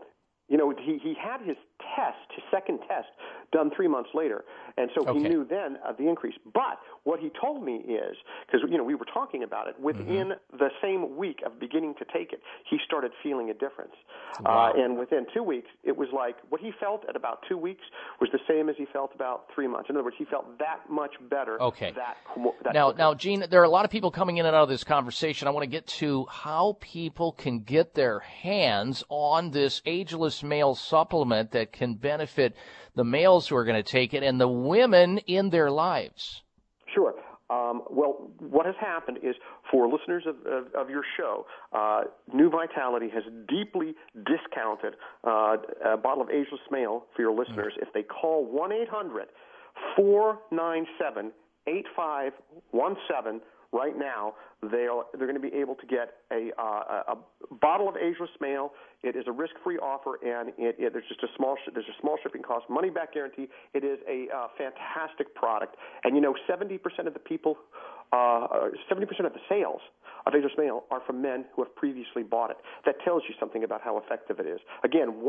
[0.49, 1.57] you know, he, he had his
[1.95, 3.07] test, his second test,
[3.53, 4.45] done three months later.
[4.77, 5.19] And so Okay.
[5.19, 6.35] he knew then of the increase.
[6.53, 8.17] But what he told me is,
[8.47, 12.05] because, you know, we were talking about it, within the same week of beginning to
[12.05, 13.95] take it, he started feeling a difference.
[14.41, 14.73] Wow.
[14.77, 17.83] Uh, and within two weeks, it was like what he felt at about two weeks
[18.21, 19.91] was the same as he felt about three months.
[19.91, 21.61] In other words, he felt that much better.
[21.61, 21.93] Okay.
[21.93, 22.17] That,
[22.65, 24.69] that now, now, Gene, there are a lot of people coming in and out of
[24.69, 25.49] this conversation.
[25.49, 30.75] I want to get to how people can get their hands on this ageless male
[30.75, 32.55] supplement that can benefit
[32.95, 36.43] the males who are going to take it and the women in their lives.
[36.95, 37.15] Sure.
[37.51, 39.35] Um, well, what has happened is
[39.71, 42.03] for listeners of, of, of your show, uh,
[42.33, 44.95] New Vitality has deeply discounted
[45.27, 49.27] uh, a bottle of ageless male for your listeners if they call 1 800
[49.97, 51.33] 497
[51.67, 53.41] 8517
[53.73, 54.35] right now.
[54.63, 58.73] They'll, they're going to be able to get a, uh, a bottle of ageless male.
[59.03, 62.01] It is a risk-free offer, and it, it, there's just a small sh- there's a
[62.01, 63.49] small shipping cost, money-back guarantee.
[63.73, 67.57] It is a uh, fantastic product, and you know, 70% of the people,
[68.13, 69.81] uh, 70% of the sales
[70.27, 72.59] of ageless male are from men who have previously bought it.
[72.85, 74.61] That tells you something about how effective it is.
[74.85, 75.23] Again,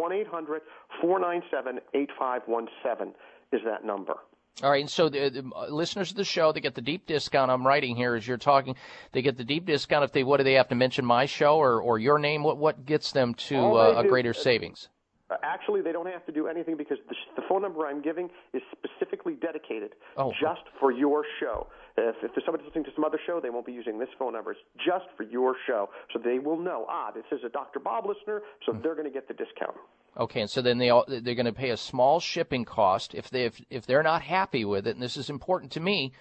[1.03, 3.13] 1-800-497-8517
[3.53, 4.15] is that number.
[4.63, 7.07] All right, and so the, the uh, listeners of the show, they get the deep
[7.07, 7.49] discount.
[7.49, 8.75] I'm writing here as you're talking.
[9.11, 10.23] They get the deep discount if they.
[10.23, 11.03] What do they have to mention?
[11.05, 12.43] My show or, or your name?
[12.43, 14.89] What what gets them to uh, a do- greater savings?
[15.31, 18.29] Uh, actually, they don't have to do anything because the, the phone number I'm giving
[18.53, 20.31] is specifically dedicated Oh.
[20.39, 21.67] just for your show.
[21.97, 24.33] If, if there's somebody listening to some other show, they won't be using this phone
[24.33, 24.51] number.
[24.51, 26.85] It's just for your show, so they will know.
[26.89, 27.79] Ah, this is a Dr.
[27.79, 28.81] Bob listener, so Hmm.
[28.83, 29.77] they're going to get the discount.
[30.17, 33.29] Okay, and so then they all, they're going to pay a small shipping cost if
[33.29, 36.11] they if, if they're not happy with it, and this is important to me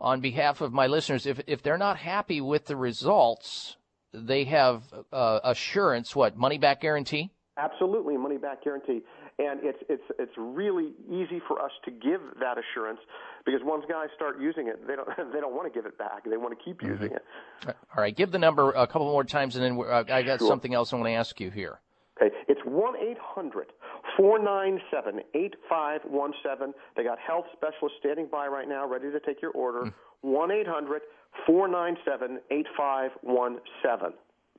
[0.00, 1.24] on behalf of my listeners.
[1.26, 3.76] If if they're not happy with the results,
[4.12, 6.14] they have uh, assurance.
[6.14, 7.30] What money back guarantee?
[7.56, 9.00] Absolutely, money back guarantee.
[9.38, 13.00] And it's it's it's really easy for us to give that assurance
[13.46, 16.24] because once guys start using it, they don't they don't want to give it back.
[16.28, 16.92] They want to keep Mm-hmm.
[17.04, 17.24] using it.
[17.66, 20.40] All right, give the number a couple more times, and then we're, uh, I got
[20.40, 20.48] Sure.
[20.48, 21.78] something else I want to ask you here.
[22.20, 23.72] Okay, it's 1 800
[24.16, 26.74] 497 8517.
[26.96, 29.86] They got health specialists standing by right now, ready to take your order.
[30.22, 30.28] Hmm.
[30.28, 31.02] 1 800
[31.46, 34.12] 497 8517.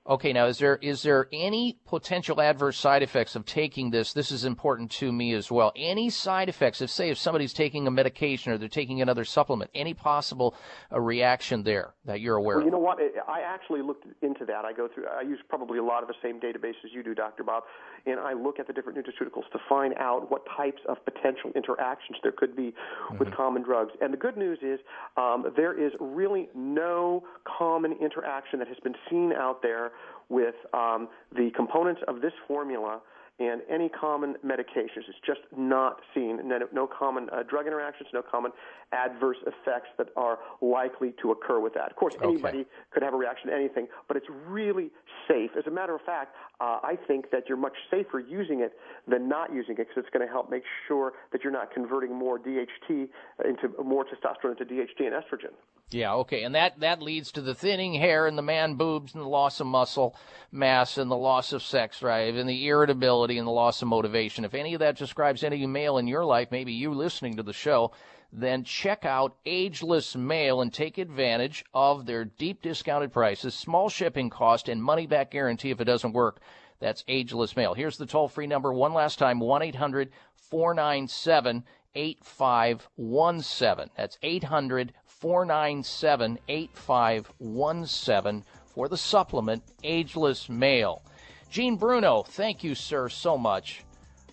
[0.08, 4.14] Okay, now is there is there any potential adverse side effects of taking this?
[4.14, 5.72] This is important to me as well.
[5.76, 6.82] Any side effects?
[6.82, 10.56] If say if somebody's taking a medication or they're taking another supplement, any possible
[10.92, 12.98] uh, reaction there that you're aware Well, you know what?
[13.00, 14.66] I- I actually looked into that.
[14.66, 15.06] I go through.
[15.08, 17.44] I use probably a lot of the same databases you do, Dr.
[17.44, 17.64] Bob,
[18.06, 22.18] and I look at the different nutraceuticals to find out what types of potential interactions
[22.24, 22.74] there could be
[23.20, 23.92] with common drugs.
[24.02, 24.80] And the good news is
[25.18, 29.92] um, there is really no common interaction that has been seen out there
[30.30, 33.02] with um, the components of this formula
[33.40, 35.08] and any common medications.
[35.10, 36.40] It's just not seen.
[36.48, 38.52] No, no common uh, drug interactions, no common
[38.94, 41.92] adverse effects that are likely to occur with that.
[41.92, 44.92] Of course, anybody could have a reaction to anything, but it's really
[45.28, 45.52] safe.
[45.58, 48.74] As a matter of fact, uh, I think that you're much safer using it
[49.08, 52.14] than not using it because it's going to help make sure that you're not converting
[52.14, 53.10] more DHT
[53.46, 55.54] into more testosterone into DHT and estrogen.
[55.92, 59.22] Yeah, okay, and that that leads to the thinning hair and the man boobs and
[59.22, 60.16] the loss of muscle
[60.50, 64.46] mass and the loss of sex drive and the irritability and the loss of motivation.
[64.46, 67.52] If any of that describes any male in your life, maybe you listening to the
[67.52, 67.92] show,
[68.34, 74.30] then check out Ageless Male and take advantage of their deep discounted prices, small shipping
[74.30, 76.40] cost, and money back guarantee if it doesn't work.
[76.80, 77.74] That's Ageless Male.
[77.74, 81.64] Here's the toll free number one last time 1 800 497
[81.94, 83.90] 8517.
[83.96, 91.04] That's 800 497 8517 for the supplement Ageless Male.
[91.50, 93.84] Gene Bruno, thank you, sir, so much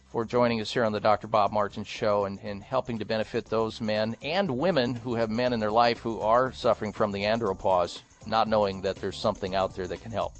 [0.08, 1.26] for joining us here on the Dr.
[1.26, 5.52] Bob Martin Show and, and helping to benefit those men and women who have men
[5.52, 9.76] in their life who are suffering from the andropause, not knowing that there's something out
[9.76, 10.32] there that can help,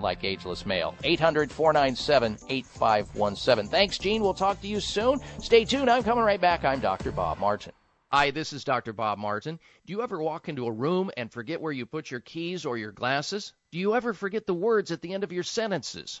[0.00, 0.94] like ageless male.
[1.02, 3.70] 800 497 8517.
[3.70, 4.22] Thanks, Gene.
[4.22, 5.18] We'll talk to you soon.
[5.40, 5.90] Stay tuned.
[5.90, 6.64] I'm coming right back.
[6.64, 7.10] I'm Dr.
[7.10, 7.72] Bob Martin.
[8.12, 8.92] Hi, this is Dr.
[8.92, 9.58] Bob Martin.
[9.86, 12.76] Do you ever walk into a room and forget where you put your keys or
[12.76, 13.54] your glasses?
[13.72, 16.20] Do you ever forget the words at the end of your sentences?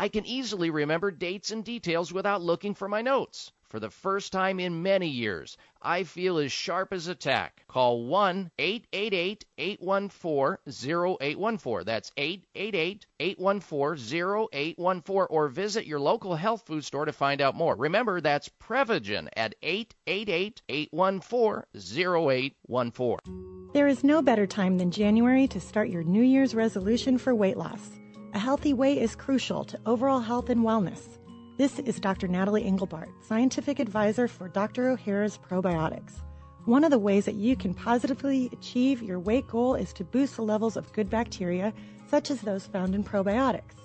[0.00, 3.50] I can easily remember dates and details without looking for my notes.
[3.68, 7.64] For the first time in many years, I feel as sharp as a tack.
[7.68, 11.84] Call 1 888 814 0814.
[11.84, 17.74] That's 888 814 0814 or visit your local health food store to find out more.
[17.74, 23.70] Remember, that's Prevagen at 888 814 0814.
[23.74, 27.58] There is no better time than January to start your New Year's resolution for weight
[27.58, 27.98] loss.
[28.34, 31.18] A healthy weight is crucial to overall health and wellness.
[31.56, 32.28] This is Dr.
[32.28, 34.94] Natalie Engelbart, scientific advisor for Dr.
[34.94, 36.20] Ohhira's Probiotics.
[36.66, 40.36] One of the ways that you can positively achieve your weight goal is to boost
[40.36, 41.72] the levels of good bacteria,
[42.10, 43.76] such as those found in probiotics.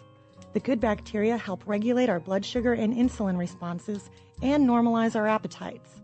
[0.52, 4.10] The good bacteria help regulate our blood sugar and insulin responses
[4.42, 6.02] and normalize our appetites.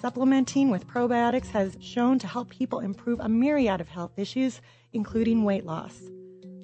[0.00, 4.60] Supplementing with probiotics has shown to help people improve a myriad of health issues,
[4.92, 6.00] including weight loss.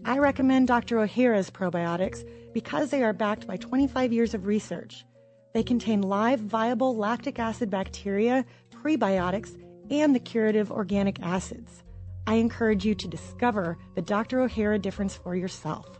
[0.06, 0.98] I recommend Dr.
[0.98, 2.24] Ohhira's probiotics
[2.54, 5.04] because they are backed by 25 years of research.
[5.52, 9.60] They contain live, viable lactic acid bacteria, prebiotics,
[9.90, 11.82] and the curative organic acids.
[12.24, 14.46] I encourage you to discover the Dr.
[14.46, 15.98] Ohhira difference for yourself.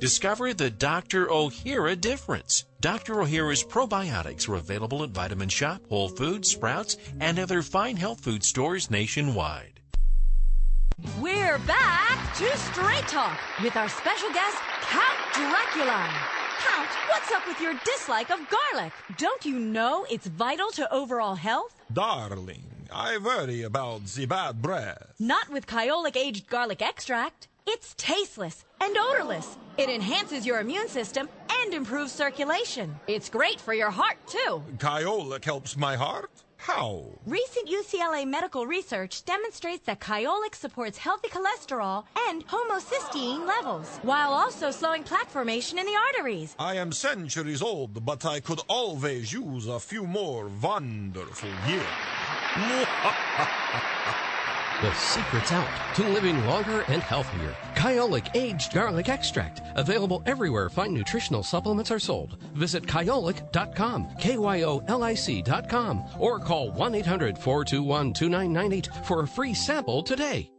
[0.00, 1.24] Discover the Dr.
[1.28, 2.64] Ohhira difference.
[2.82, 3.14] Dr.
[3.14, 8.44] Ohhira's probiotics are available at Vitamin Shoppe, Whole Foods, Sprouts, and other fine health food
[8.44, 9.80] stores nationwide.
[11.20, 16.08] We're back to Straight Talk with our special guest, Count Dracula.
[16.58, 18.94] Count, what's up with your dislike of garlic?
[19.18, 21.82] Don't you know it's vital to overall health?
[21.92, 25.12] Darling, I worry about the bad breath.
[25.18, 27.48] Not with Kyolic aged garlic extract.
[27.66, 29.58] It's tasteless and odorless.
[29.76, 31.28] It enhances your immune system
[31.62, 32.94] and improves circulation.
[33.06, 34.62] It's great for your heart, too.
[34.78, 36.30] Kyolic helps my heart?
[36.56, 37.04] How?
[37.26, 44.70] Recent UCLA medical research demonstrates that Kyolic supports healthy cholesterol and homocysteine levels, while also
[44.70, 46.54] slowing plaque formation in the arteries.
[46.58, 51.86] I am centuries old, but I could always use a few more wonderful years.
[54.82, 57.56] The secret's out to living longer and healthier.
[57.74, 59.62] Kyolic Aged Garlic Extract.
[59.74, 62.36] Available everywhere fine nutritional supplements are sold.
[62.54, 70.50] Visit kyolic.com, K-Y-O-L-I-C.com, or call 1-800-421-2998 for a free sample today.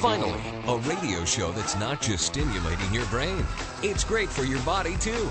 [0.00, 3.44] Finally, a radio show that's not just stimulating your brain,
[3.82, 5.28] it's great for your body too.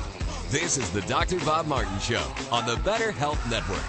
[0.52, 1.38] This is the Dr.
[1.42, 3.84] Bob Martin Show on the Better Health Network.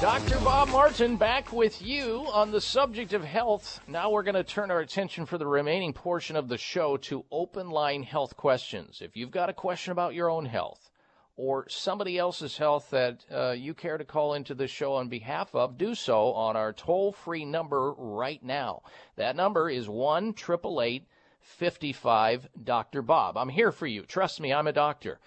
[0.00, 0.44] Dr.
[0.44, 3.80] Bob Martin back with you on the subject of health.
[3.86, 7.24] Now we're going to turn our attention for the remaining portion of the show to
[7.30, 9.00] open line health questions.
[9.00, 10.91] If you've got a question about your own health
[11.36, 15.54] or somebody else's health that uh, you care to call into the show on behalf
[15.54, 18.82] of, do so on our toll free number right now.
[19.16, 21.06] That number is 1 888
[21.40, 23.02] 55 Dr.
[23.02, 23.36] Bob.
[23.36, 24.02] I'm here for you.
[24.02, 25.18] Trust me, I'm a doctor.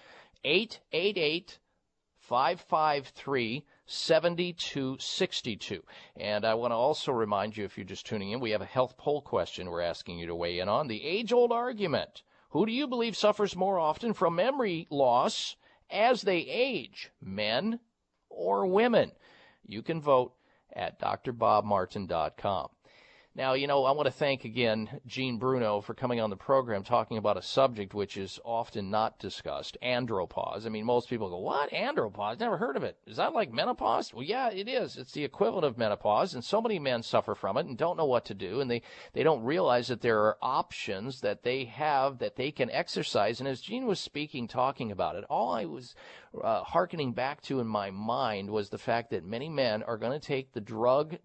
[0.43, 1.59] 888
[2.17, 5.83] 553 7262.
[6.15, 8.65] And I want to also remind you, if you're just tuning in, we have a
[8.65, 10.87] health poll question we're asking you to weigh in on.
[10.87, 15.55] The age old argument Who do you believe suffers more often from memory loss
[15.95, 17.79] as they age, men
[18.29, 19.11] or women?
[19.65, 20.33] You can vote
[20.73, 22.67] at drbobmartin.com.
[23.37, 26.83] Now, you know, I want to thank again Gene Bruno for coming on the program
[26.83, 30.65] talking about a subject which is often not discussed andropause.
[30.65, 31.69] I mean, most people go, What?
[31.71, 32.39] Andropause?
[32.39, 32.97] Never heard of it.
[33.05, 34.13] Is that like menopause?
[34.13, 34.95] Well, yeah, it is.
[34.95, 38.05] It's the equivalent of menopause, and so many men suffer from it and don't know
[38.05, 38.81] what to do, and they,
[39.11, 43.41] they don't realize that there are options that they have that they can exercise.
[43.41, 45.93] And as Gene was speaking, talking about it, all I was
[46.41, 50.17] uh, hearkening back to in my mind was the fact that many men are going
[50.17, 51.17] to take the drug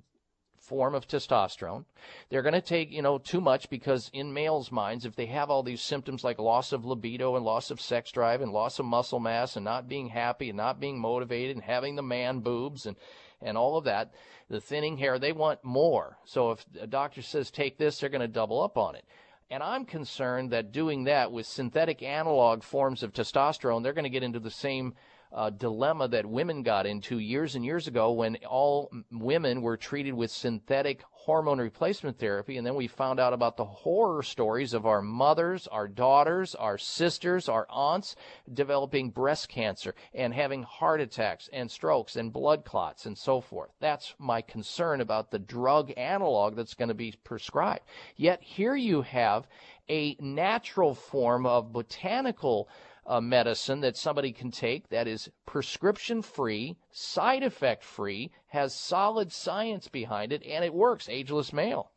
[0.70, 1.84] form of testosterone.
[2.28, 5.50] They're going to take, you know, too much because in males' minds, if they have
[5.50, 8.86] all these symptoms like loss of libido and loss of sex drive and loss of
[8.86, 12.86] muscle mass and not being happy and not being motivated and having the man boobs
[12.86, 12.96] and
[13.42, 14.12] and all of that,
[14.50, 16.18] the thinning hair, they want more.
[16.26, 19.04] So if a doctor says take this, they're going to double up on it.
[19.50, 24.10] And I'm concerned that doing that with synthetic analog forms of testosterone, they're going to
[24.10, 24.94] get into the same
[25.32, 30.12] uh, dilemma that women got into years and years ago when all women were treated
[30.12, 32.56] with synthetic hormone replacement therapy.
[32.56, 36.78] And then we found out about the horror stories of our mothers, our daughters, our
[36.78, 38.16] sisters, our aunts
[38.52, 43.70] developing breast cancer and having heart attacks and strokes and blood clots and so forth.
[43.80, 47.82] That's my concern about the drug analog that's going to be prescribed.
[48.16, 49.46] Yet here you have
[49.88, 52.68] a natural form of botanical
[53.06, 59.32] uh, medicine that somebody can take that is prescription free, side effect free, has solid
[59.32, 61.08] science behind it, and it works.
[61.08, 61.90] Ageless male.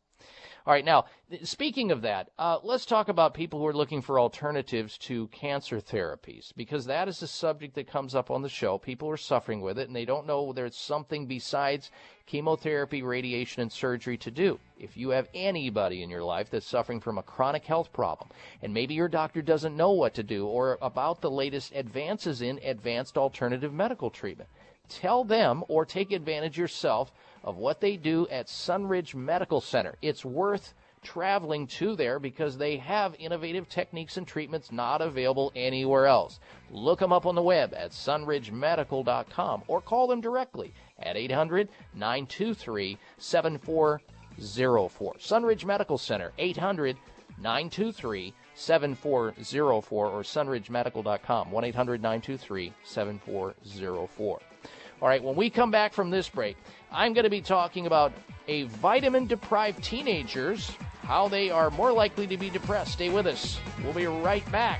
[0.66, 1.08] All right, now,
[1.44, 5.82] speaking of that, uh, let's talk about people who are looking for alternatives to cancer
[5.82, 8.78] therapies, because that is a subject that comes up on the show.
[8.78, 11.92] People are suffering with it, and they don't know there's something besides
[12.28, 14.58] chemotherapy, radiation, and surgery to do.
[14.80, 18.30] If you have anybody in your life that's suffering from a chronic health problem,
[18.62, 22.62] and maybe your doctor doesn't know what to do or about the latest advances in
[22.64, 24.50] advanced alternative medical treatment,
[24.88, 27.12] tell them or take advantage yourself
[27.44, 29.96] of what they do at Sunridge Medical Center.
[30.02, 36.08] It's worth traveling to there because they have innovative techniques and treatments not available anywhere
[36.08, 36.40] else.
[36.72, 42.98] Look them up on the web at sunridgemedical.com or call them directly at 800 923
[43.18, 45.14] 7404.
[45.16, 46.98] Sunridge Medical Center, 800
[47.38, 54.40] 923 7404 or sunridgemedical.com, 1 800 923 7404.
[55.04, 56.56] All right, when we come back from this break,
[56.90, 58.14] I'm going to be talking about
[58.48, 60.72] a vitamin deprived teenagers,
[61.02, 62.94] how they are more likely to be depressed.
[62.94, 63.60] Stay with us.
[63.84, 64.80] We'll be right back.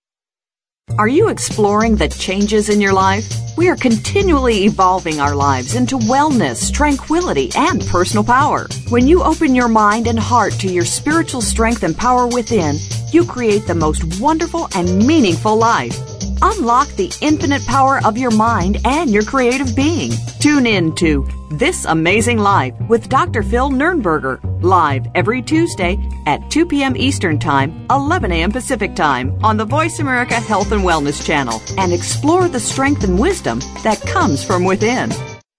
[0.97, 3.25] Are you exploring the changes in your life?
[3.57, 8.67] We are continually evolving our lives into wellness, tranquility, and personal power.
[8.89, 12.77] When you open your mind and heart to your spiritual strength and power within,
[13.11, 16.10] you create the most wonderful and meaningful life.
[16.41, 20.11] Unlock the infinite power of your mind and your creative being.
[20.39, 23.43] Tune in to This Amazing Life with Dr.
[23.43, 26.97] Phil Nuernberger, live every Tuesday at 2 p.m.
[26.97, 28.51] Eastern Time, 11 a.m.
[28.51, 33.19] Pacific Time on the Voice America Health and Wellness Channel and explore the strength and
[33.19, 35.11] wisdom that comes from within.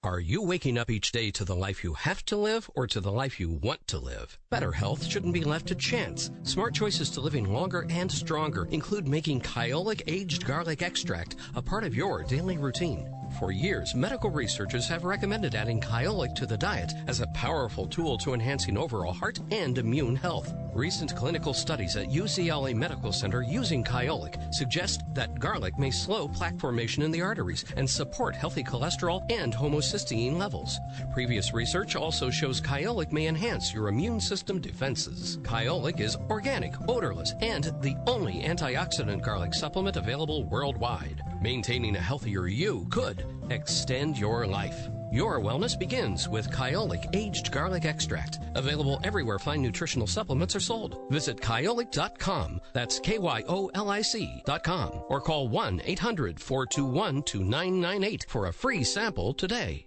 [0.05, 3.01] Are you waking up each day to the life you have to live or to
[3.01, 4.37] the life you want to live?
[4.51, 6.29] Better health shouldn't be left to chance.
[6.43, 11.85] Smart choices to living longer and stronger include making Kyolic aged garlic extract a part
[11.85, 13.09] of your daily routine.
[13.39, 18.19] For years, medical researchers have recommended adding Kyolic to the diet as a powerful tool
[18.19, 20.55] to enhancing overall heart and immune health.
[20.75, 26.59] Recent clinical studies at UCLA Medical Center using Kyolic suggest that garlic may slow plaque
[26.59, 30.79] formation in the arteries and support healthy cholesterol and homocysteine levels.
[31.13, 35.39] Previous research also shows Kyolic may enhance your immune system defenses.
[35.43, 41.23] Kyolic is organic, odorless, and the only antioxidant garlic supplement available worldwide.
[41.41, 44.89] Maintaining a healthier you could extend your life.
[45.13, 50.99] Your wellness begins with Kyolic Aged Garlic Extract, available everywhere fine nutritional supplements are sold.
[51.11, 58.25] Visit kyolic.com, that's K Y O L I C.com, or call 1 800 421 2998
[58.29, 59.87] for a free sample today.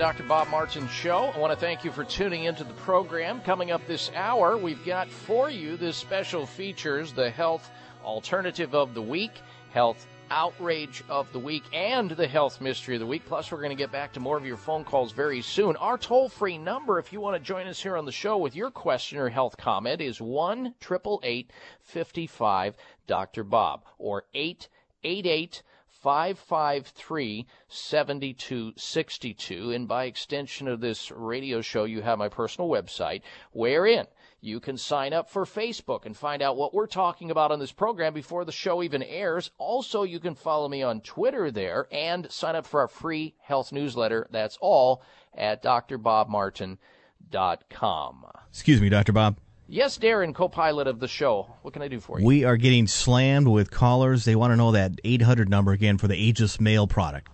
[0.00, 0.22] Dr.
[0.22, 1.30] Bob Martin Show.
[1.34, 3.42] I want to thank you for tuning into the program.
[3.42, 7.70] Coming up this hour, we've got for you this special features the health
[8.02, 9.32] alternative of the week,
[9.72, 13.26] health outrage of the week, and the health mystery of the week.
[13.26, 15.76] Plus, we're going to get back to more of your phone calls very soon.
[15.76, 18.56] Our toll free number, if you want to join us here on the show with
[18.56, 21.50] your question or health comment, is 1 888
[21.82, 22.74] 55
[23.06, 23.44] Dr.
[23.44, 25.62] Bob or 888
[26.00, 29.70] 553 7262.
[29.70, 33.22] And by extension of this radio show, you have my personal website,
[33.52, 34.06] wherein
[34.40, 37.72] you can sign up for Facebook and find out what we're talking about on this
[37.72, 39.50] program before the show even airs.
[39.58, 43.70] Also, you can follow me on Twitter there and sign up for our free health
[43.70, 44.26] newsletter.
[44.30, 45.02] That's all
[45.34, 48.26] at drbobmartin.com.
[48.48, 49.12] Excuse me, Dr.
[49.12, 49.36] Bob.
[49.72, 51.46] Yes, Darren, co pilot of the show.
[51.62, 52.26] What can I do for you?
[52.26, 54.24] We are getting slammed with callers.
[54.24, 57.28] They want to know that 800 number again for the ageless male product.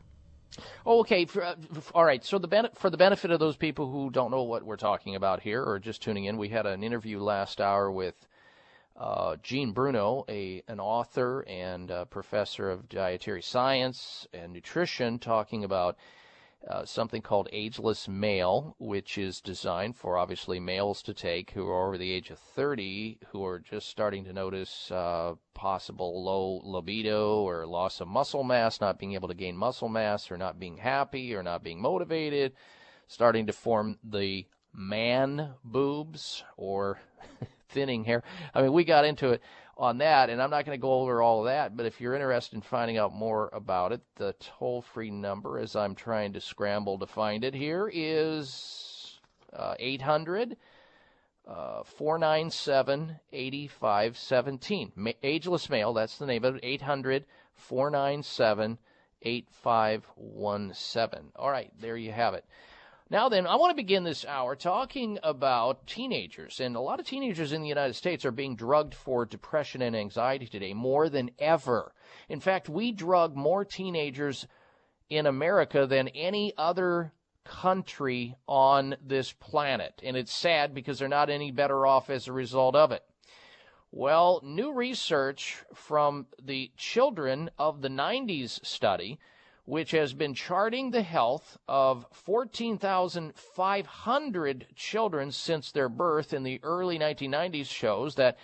[0.85, 1.25] Oh, okay.
[1.25, 1.55] For, uh,
[1.95, 2.23] all right.
[2.23, 5.15] So the ben- for the benefit of those people who don't know what we're talking
[5.15, 8.15] about here or just tuning in, we had an interview last hour with
[8.99, 15.65] uh, Gene Bruno, a an author and uh, professor of dietary science and nutrition, talking
[15.65, 15.97] about
[16.69, 21.87] uh, something called Ageless Male, which is designed for obviously males to take who are
[21.87, 27.41] over the age of 30, who are just starting to notice uh, possible low libido
[27.43, 30.77] or loss of muscle mass, not being able to gain muscle mass, or not being
[30.77, 32.53] happy, or not being motivated,
[33.07, 36.99] starting to form the man boobs or
[37.69, 38.23] thinning hair.
[38.55, 39.43] I mean, we got into it
[39.77, 42.15] on that, and I'm not going to go over all of that, but if you're
[42.15, 46.41] interested in finding out more about it, the toll free number, as I'm trying to
[46.41, 49.19] scramble to find it here, is
[49.53, 50.57] uh, 800
[51.47, 55.15] uh, 497 8517.
[55.23, 58.79] Ageless Male, that's the name of it, 800 497
[59.23, 61.33] 8517.
[61.37, 62.45] All right, there you have it.
[63.09, 66.59] Now, then, I want to begin this hour talking about teenagers.
[66.59, 69.95] And a lot of teenagers in the United States are being drugged for depression and
[69.95, 71.93] anxiety today more than ever.
[72.29, 74.49] In fact, we drug more teenagers
[75.09, 77.13] in America than any other
[77.45, 80.01] country on this planet.
[80.03, 83.05] And it's sad because they're not any better off as a result of it.
[83.93, 89.21] Well, new research from the Children of the 90s study
[89.67, 96.97] which has been charting the health of 14,500 children since their birth in the early
[96.99, 98.39] 1990s, shows that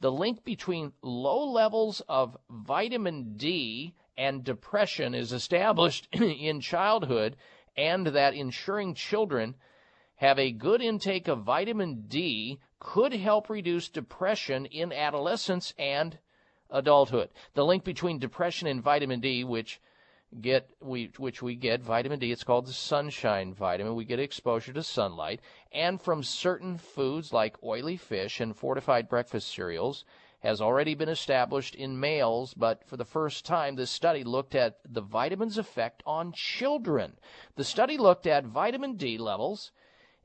[0.00, 7.36] the link between low levels of vitamin D and depression is established in childhood,
[7.76, 9.54] and that ensuring children
[10.16, 16.18] have a good intake of vitamin D could help reduce depression in adolescence and
[16.68, 17.28] adulthood.
[17.54, 19.80] The link between depression and vitamin D, which
[20.40, 23.94] get we which we get vitamin D, it's called the sunshine vitamin.
[23.94, 25.40] We get exposure to sunlight
[25.72, 30.04] and from certain foods like oily fish and fortified breakfast cereals
[30.40, 34.78] has already been established in males, but for the first time, this study looked at
[34.86, 37.14] the vitamin's effect on children.
[37.56, 39.72] The study looked at vitamin D levels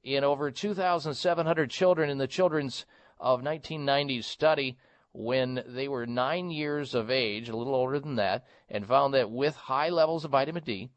[0.03, 2.85] in over 2,700 children in the Children's
[3.17, 4.77] of 1990s study
[5.19, 9.29] when they were nine years of age, a little older than that, and found that
[9.29, 10.89] with high levels of vitamin D,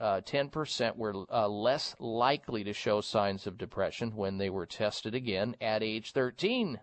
[0.00, 5.16] uh, 10% were uh, less likely to show signs of depression when they were tested
[5.16, 6.78] again at age 13.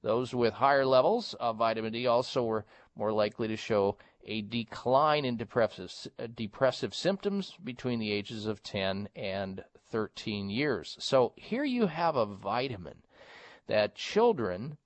[0.00, 2.64] Those with higher levels of vitamin D also were
[2.96, 8.62] more likely to show a decline in depressive, uh, depressive symptoms between the ages of
[8.62, 10.96] 10 and 13 years.
[10.98, 13.02] So here you have a vitamin
[13.66, 14.78] that children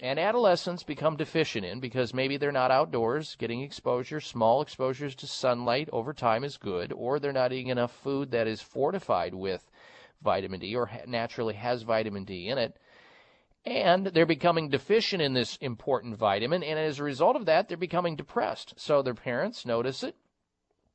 [0.00, 4.20] and adolescents become deficient in because maybe they're not outdoors getting exposure.
[4.20, 8.46] Small exposures to sunlight over time is good, or they're not eating enough food that
[8.46, 9.70] is fortified with
[10.22, 12.76] vitamin D or naturally has vitamin D in it
[13.64, 17.76] and they're becoming deficient in this important vitamin, and as a result of that, they're
[17.76, 18.74] becoming depressed.
[18.76, 20.16] So their parents notice it.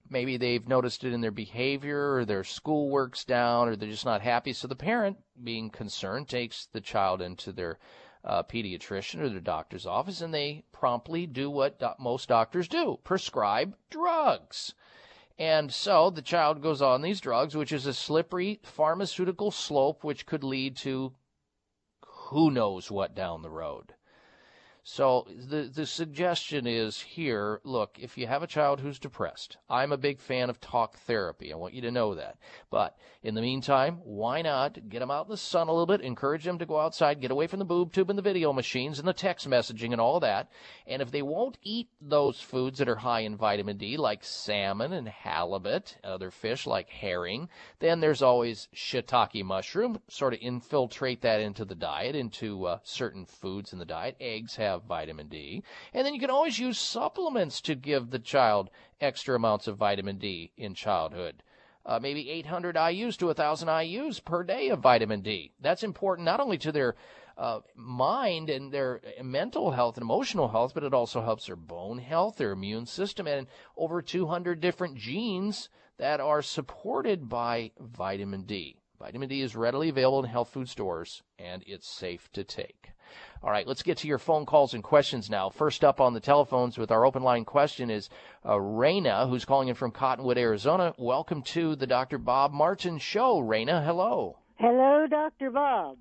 [0.10, 4.22] Maybe they've noticed it in their behavior, or their schoolwork's down, or they're just not
[4.22, 4.54] happy.
[4.54, 7.78] So the parent, being concerned, takes the child into their
[8.28, 13.00] uh, pediatrician or their doctor's office, and they promptly do what do- most doctors do
[13.04, 14.74] prescribe drugs.
[15.40, 20.26] And so the child goes on these drugs, which is a slippery pharmaceutical slope which
[20.26, 21.14] could lead to
[22.06, 23.94] who knows what down the road.
[24.90, 29.92] So the the suggestion is here, look, if you have a child who's depressed, I'm
[29.92, 31.52] a big fan of talk therapy.
[31.52, 32.38] I want you to know that.
[32.70, 36.00] But in the meantime, why not get them out in the sun a little bit,
[36.00, 38.98] encourage them to go outside, get away from the boob tube and the video machines
[38.98, 40.50] and the text messaging and all that.
[40.88, 44.94] And if they won't eat those foods that are high in vitamin D, like salmon
[44.94, 47.50] and halibut, other fish like herring,
[47.80, 50.00] then there's always shiitake mushroom.
[50.08, 54.16] Sort of infiltrate that into the diet, into uh, certain foods in the diet.
[54.22, 55.64] Eggs have vitamin D.
[55.94, 60.18] And then you can always use supplements to give the child extra amounts of vitamin
[60.18, 61.44] D in childhood.
[61.86, 65.54] Uh, maybe 800 IUs to 1,000 IUs per day of vitamin D.
[65.62, 66.96] That's important not only to their
[67.38, 72.00] uh, mind and their mental health and emotional health, but it also helps their bone
[72.00, 73.48] health, their immune system, and
[73.78, 78.80] over 200 different genes that are supported by vitamin D.
[79.00, 82.92] Vitamin D is readily available in health food stores and it's safe to take.
[83.44, 85.50] All right, let's get to your phone calls and questions now.
[85.50, 88.10] First up on the telephones with our open line question is
[88.44, 90.96] uh, Raina, who's calling in from Cottonwood, Arizona.
[90.98, 92.18] Welcome to the Dr.
[92.18, 93.40] Bob Martin Show.
[93.40, 94.40] Raina, hello.
[94.56, 95.52] Hello, Dr.
[95.52, 95.98] Bob.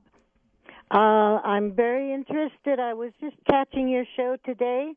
[0.90, 2.80] Uh, I'm very interested.
[2.80, 4.92] I was just catching your show today,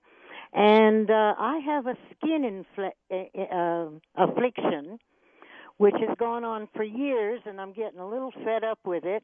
[0.53, 4.97] and uh, I have a skin infl- uh, affliction,
[5.75, 9.23] which has gone on for years, and I'm getting a little fed up with it.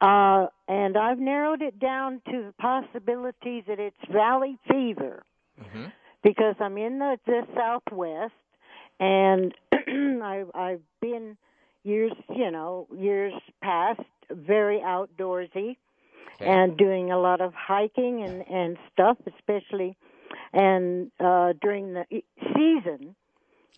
[0.00, 5.24] Uh, and I've narrowed it down to the possibility that it's valley fever
[5.60, 5.86] mm-hmm.
[6.22, 8.32] because I'm in the, the Southwest,
[9.00, 9.54] and
[10.22, 11.36] I've, I've been
[11.84, 14.00] years, you know, years past
[14.30, 15.76] very outdoorsy
[16.40, 16.50] Okay.
[16.50, 19.96] and doing a lot of hiking and and stuff, especially
[20.52, 22.24] and uh during the e-
[22.56, 23.14] season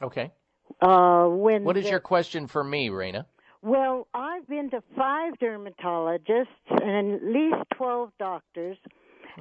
[0.01, 0.31] Okay.
[0.81, 3.27] uh when What is the- your question for me, Raina?
[3.63, 8.79] Well, I've been to five dermatologists and at least 12 doctors,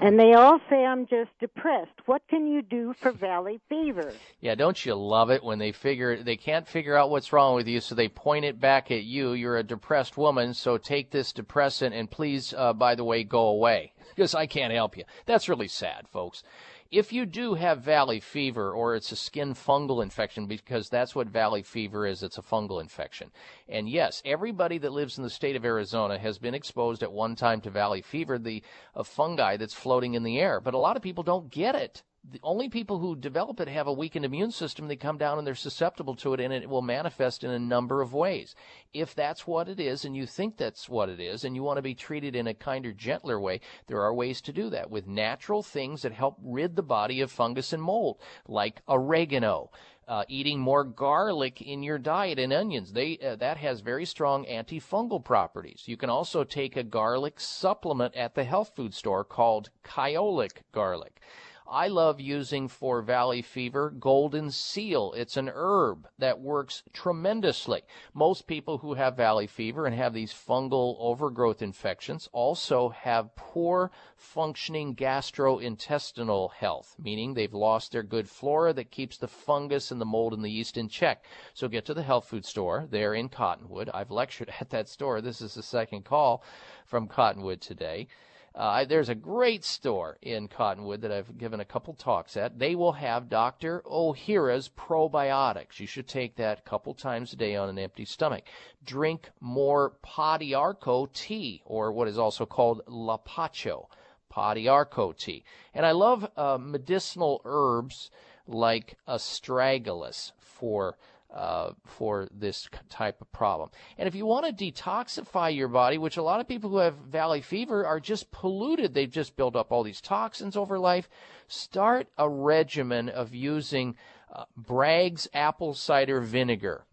[0.01, 1.91] and they all say I'm just depressed.
[2.05, 4.11] What can you do for valley fever?
[4.41, 7.67] Yeah, don't you love it when they figure they can't figure out what's wrong with
[7.67, 9.33] you, so they point it back at you.
[9.33, 13.47] You're a depressed woman, so take this depressant and please, uh, by the way, go
[13.47, 15.05] away because I can't help you.
[15.25, 16.43] That's really sad, folks.
[16.91, 21.27] If you do have valley fever or it's a skin fungal infection, because that's what
[21.27, 23.31] valley fever is, it's a fungal infection.
[23.67, 27.35] And yes, everybody that lives in the state of Arizona has been exposed at one
[27.35, 28.63] time to valley fever, the
[29.03, 30.61] fungi that's floating in the air.
[30.61, 33.87] But a lot of people don't get it the only people who develop it have
[33.87, 34.87] a weakened immune system.
[34.87, 38.01] They come down and they're susceptible to it, and it will manifest in a number
[38.01, 38.55] of ways.
[38.93, 41.77] If that's what it is, and you think that's what it is, and you want
[41.77, 45.07] to be treated in a kinder, gentler way, there are ways to do that with
[45.07, 49.71] natural things that help rid the body of fungus and mold, like oregano.
[50.07, 52.93] Uh, eating more garlic in your diet and onions.
[52.93, 55.85] They uh, that has very strong antifungal properties.
[55.87, 61.19] You can also take a garlic supplement at the health food store called Kyolic garlic.
[61.67, 65.13] I love using for valley fever golden seal.
[65.13, 67.81] It's an herb that works tremendously.
[68.13, 73.89] Most people who have valley fever and have these fungal overgrowth infections also have poor
[74.15, 80.05] functioning gastrointestinal health, meaning they've lost their good flora that keeps the fungus and the
[80.05, 81.25] mold and the yeast in check.
[81.55, 83.89] So get to the health food store there in Cottonwood.
[83.91, 85.19] I've lectured at that store.
[85.19, 86.43] This is the second call
[86.85, 88.07] from Cottonwood today.
[88.55, 92.57] Uh, there's a great store in Cottonwood that I've given a couple talks at.
[92.57, 93.81] They will have Dr.
[93.81, 95.77] Ohhira's probiotics.
[95.81, 98.45] You should take that a couple times a day on an empty stomach.
[98.85, 103.87] Drink more Pau d'Arco tea, or what is also called Lapacho.
[104.29, 105.43] Pau d'Arco tea.
[105.73, 108.09] And I love uh, medicinal herbs
[108.47, 110.97] like astragalus for
[111.35, 113.69] uh, for this type of problem.
[113.97, 116.95] And if you want to detoxify your body, which a lot of people who have
[116.95, 121.09] valley fever are just polluted, they've just built up all these toxins over life,
[121.47, 123.95] start a regimen of using
[124.33, 126.85] uh, Bragg's apple cider vinegar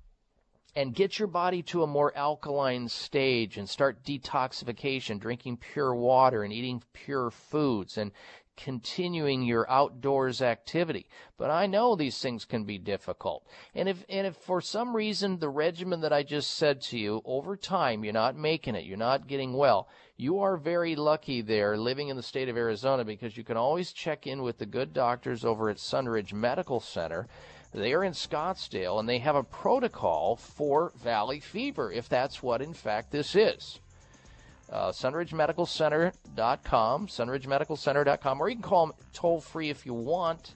[0.75, 6.43] and get your body to a more alkaline stage and start detoxification, drinking pure water
[6.43, 8.11] and eating pure foods and
[8.63, 11.09] continuing your outdoors activity.
[11.37, 13.45] But I know these things can be difficult.
[13.75, 17.23] And if and if for some reason the regimen that I just said to you
[17.25, 21.77] over time you're not making it, you're not getting well, you are very lucky there
[21.77, 24.93] living in the state of Arizona because you can always check in with the good
[24.93, 27.27] doctors over at Sunridge Medical Center.
[27.75, 32.63] They are in Scottsdale and they have a protocol for valley fever if that's what
[32.63, 33.81] in fact this is
[34.73, 40.55] uh, sunridgemedicalcenter.com, sunridgemedicalcenter.com, or you can call them toll free if you want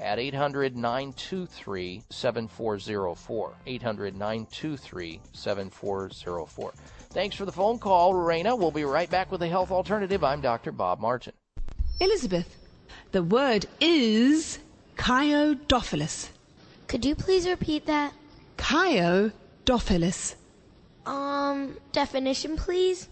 [0.00, 3.54] at 800 923 7404.
[3.66, 6.72] 800 923 7404.
[7.10, 8.54] Thanks for the phone call, Lorena.
[8.54, 10.22] We'll be right back with a health alternative.
[10.22, 10.72] I'm Dr.
[10.72, 11.32] Bob Martin.
[12.00, 12.56] Elizabeth,
[13.12, 14.58] the word is
[14.96, 16.28] Kyo-Dophilus.
[16.86, 18.12] Could you please repeat that?
[18.56, 20.34] Kyo-Dophilus.
[21.06, 23.08] Um, definition, please?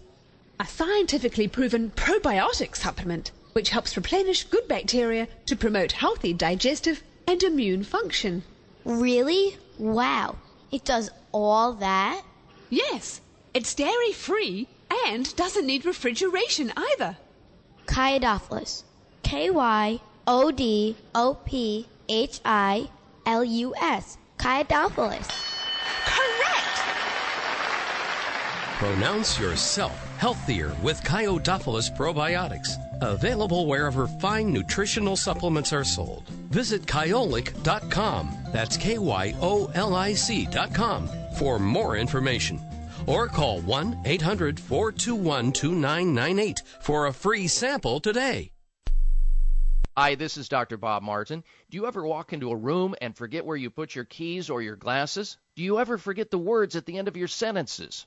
[0.58, 7.42] A scientifically proven probiotic supplement which helps replenish good bacteria to promote healthy digestive and
[7.42, 8.42] immune function.
[8.84, 9.56] Really?
[9.78, 10.36] Wow.
[10.70, 12.22] It does all that?
[12.68, 13.22] Yes.
[13.54, 14.68] It's dairy free
[15.06, 17.16] and doesn't need refrigeration either.
[17.86, 18.82] Kyo-Dophilus.
[19.22, 22.90] K Y O D O P H I
[23.24, 24.18] L U S.
[24.38, 25.28] Kyo-Dophilus.
[26.04, 26.78] Correct!
[28.78, 32.76] Pronounce yourself healthier with Kyo-Dophilus probiotics.
[33.00, 36.28] Available wherever fine nutritional supplements are sold.
[36.50, 38.36] Visit kyolic.com.
[38.52, 41.08] That's K Y O L I C.com
[41.38, 42.60] for more information.
[43.06, 48.52] Or call 1 800 421 2998 for a free sample today.
[49.96, 50.76] Hi, this is Dr.
[50.76, 51.42] Bob Martin.
[51.70, 54.60] Do you ever walk into a room and forget where you put your keys or
[54.60, 55.38] your glasses?
[55.54, 58.06] Do you ever forget the words at the end of your sentences?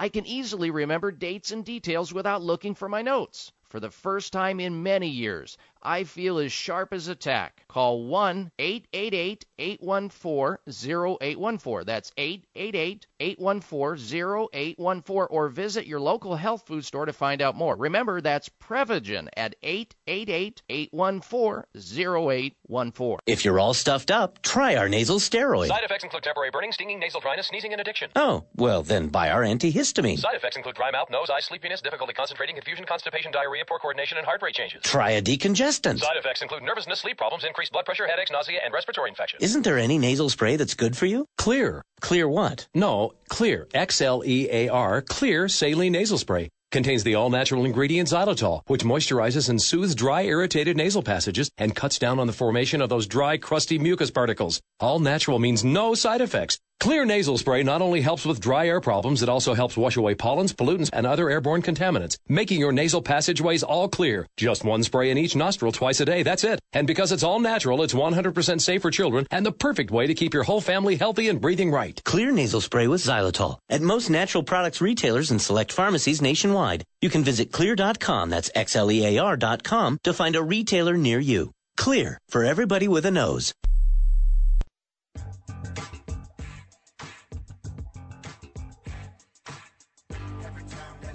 [0.00, 3.50] I can easily remember dates and details without looking for my notes.
[3.68, 7.64] For the first time in many years, I feel as sharp as a tack.
[7.68, 11.86] Call 1 888 814 0814.
[11.86, 17.76] That's 888 814 0814 or visit your local health food store to find out more.
[17.76, 23.18] Remember, that's Prevagen at 888 814 0814.
[23.26, 25.68] If you're all stuffed up, try our nasal steroid.
[25.68, 28.10] Side effects include temporary burning, stinging, nasal dryness, sneezing, and addiction.
[28.16, 30.18] Oh, well, then buy our antihistamine.
[30.18, 34.18] Side effects include dry mouth, nose, eyes, sleepiness, difficulty concentrating, confusion, constipation, diarrhea, poor coordination,
[34.18, 34.82] and heart rate changes.
[34.82, 35.67] Try a decongestant.
[35.76, 39.42] Side effects include nervousness, sleep problems, increased blood pressure, headaches, nausea, and respiratory infections.
[39.42, 41.26] Isn't there any nasal spray that's good for you?
[41.38, 41.82] Xlear.
[42.00, 42.66] Clear what?
[42.74, 43.66] No, Xlear.
[43.74, 45.02] X L E A R.
[45.02, 46.48] Xlear saline nasal spray.
[46.70, 51.74] Contains the all natural ingredient xylitol, which moisturizes and soothes dry, irritated nasal passages and
[51.74, 54.60] cuts down on the formation of those dry, crusty mucus particles.
[54.78, 56.58] All natural means no side effects.
[56.80, 60.14] Xlear nasal spray not only helps with dry air problems, it also helps wash away
[60.14, 64.28] pollens, pollutants, and other airborne contaminants, making your nasal passageways all clear.
[64.36, 66.60] Just one spray in each nostril twice a day, that's it.
[66.72, 70.14] And because it's all natural, it's 100% safe for children and the perfect way to
[70.14, 72.00] keep your whole family healthy and breathing right.
[72.04, 76.84] Xlear nasal spray with xylitol at most natural products retailers and select pharmacies nationwide.
[77.00, 81.50] You can visit xlear.com, that's X-L-E-A-R.com, to find a retailer near you.
[81.76, 83.52] Xlear for everybody with a nose.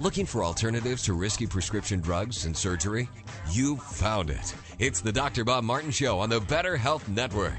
[0.04, 3.08] Looking for alternatives to risky prescription drugs and surgery?
[3.50, 4.54] You found it.
[4.78, 5.44] It's the Dr.
[5.44, 7.56] Bob Martin Show on the Better Health Network.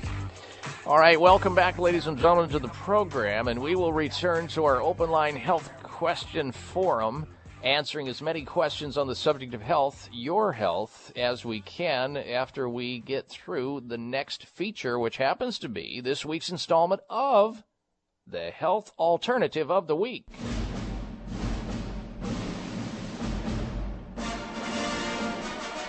[0.85, 4.63] All right, welcome back, ladies and gentlemen, to the program, and we will return to
[4.65, 7.25] our open line health question forum,
[7.63, 12.69] answering as many questions on the subject of health, your health, as we can after
[12.69, 17.63] we get through the next feature, which happens to be this week's installment of
[18.27, 20.27] the Health Alternative of the Week.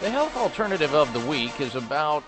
[0.06, 2.22] The Health Alternative of the Week is about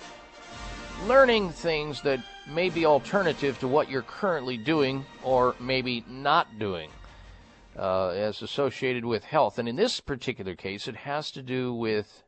[1.07, 6.91] learning things that may be alternative to what you're currently doing or maybe not doing
[7.79, 9.61] uh, as associated with health.
[9.61, 12.25] And in this particular case, it has to do with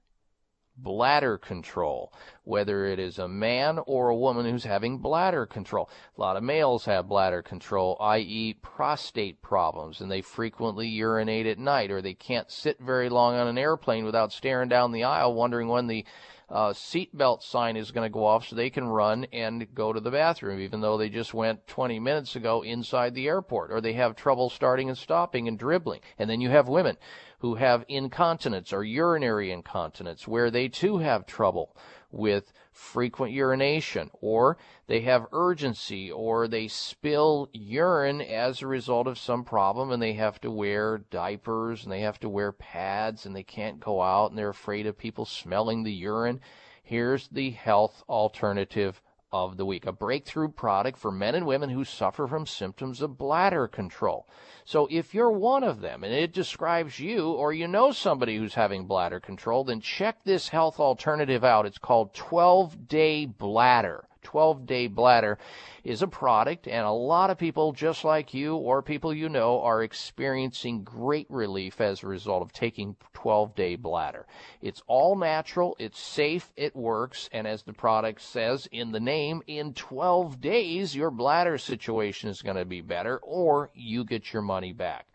[0.83, 2.13] bladder control,
[2.45, 5.91] whether it is a man or a woman who's having bladder control.
[6.17, 11.59] A lot of males have bladder control, i.e., prostate problems, and they frequently urinate at
[11.59, 15.35] night, or they can't sit very long on an airplane without staring down the aisle,
[15.35, 16.05] wondering when the
[16.51, 20.01] uh, seatbelt sign is going to go off so they can run and go to
[20.01, 23.93] the bathroom, even though they just went 20 minutes ago inside the airport, or they
[23.93, 26.01] have trouble starting and stopping and dribbling.
[26.19, 26.97] And then you have women
[27.41, 31.75] who have incontinence or urinary incontinence, where they too have trouble
[32.11, 39.19] with frequent urination, or they have urgency, or they spill urine as a result of
[39.19, 43.35] some problem and they have to wear diapers and they have to wear pads and
[43.35, 46.41] they can't go out and they're afraid of people smelling the urine.
[46.83, 49.01] Here's the health alternative
[49.33, 53.17] of the week a breakthrough product for men and women who suffer from symptoms of
[53.17, 54.27] bladder control.
[54.65, 58.55] So if you're one of them and it describes you or you know somebody who's
[58.55, 61.67] having bladder control, then check this health alternative out.
[61.67, 64.05] It's called 12 Day Bladder.
[64.23, 65.39] 12 Day Bladder
[65.85, 69.61] is a product, and a lot of people, just like you or people you know,
[69.63, 74.27] are experiencing great relief as a result of taking 12 Day Bladder.
[74.61, 79.43] It's all natural, it's safe, it works, and as the product says in the name,
[79.47, 84.43] in 12 days, your bladder situation is going to be better, or you get your
[84.43, 85.07] money back.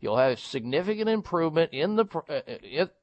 [0.00, 2.40] You'll have significant improvement in the uh,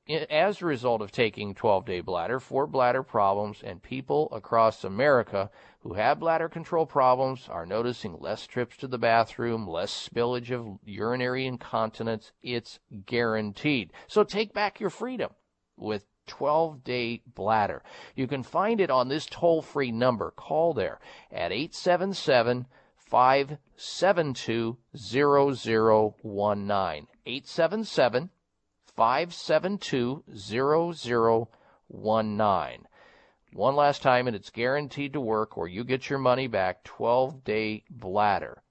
[0.10, 5.50] uh as a result of taking 12-day bladder for bladder problems, and people across America
[5.82, 10.80] who have bladder control problems are noticing less trips to the bathroom, less spillage of
[10.86, 12.32] urinary incontinence.
[12.42, 13.92] It's guaranteed.
[14.08, 15.32] So take back your freedom
[15.76, 17.84] with 12 day bladder.
[18.16, 20.32] You can find it on this toll free number.
[20.32, 21.00] Call there
[21.32, 22.68] at 877
[23.16, 27.08] 572 0019.
[27.26, 28.30] 877
[28.84, 32.88] 572 0019.
[33.54, 37.46] One last time, and it's guaranteed to work, or you get your money back 12
[37.46, 38.62] day bladder.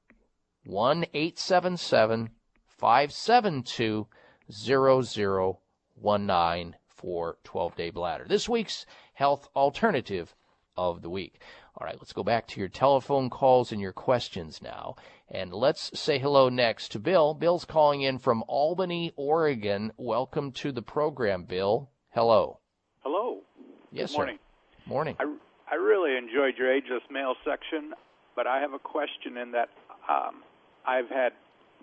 [0.67, 2.29] 1 877
[2.67, 4.07] 572
[4.53, 8.27] 0019 for 12 day bladder.
[8.29, 8.85] This week's
[9.15, 10.35] health alternative
[10.77, 11.41] of the week.
[11.77, 14.95] All right, let's go back to your telephone calls and your questions now.
[15.29, 17.35] And let's say hello next to Bill.
[17.35, 19.93] Bill's calling in from Albany, Oregon.
[19.97, 21.91] Welcome to the program, Bill.
[22.11, 22.61] Hello.
[23.01, 23.41] Hello.
[23.91, 24.37] Yes, Good morning.
[24.37, 24.89] Sir.
[24.89, 25.17] Morning.
[25.19, 25.25] I,
[25.73, 27.93] I really enjoyed your ageless male section,
[28.37, 29.71] but I have a question in that
[30.09, 30.45] um,
[30.87, 31.33] I've had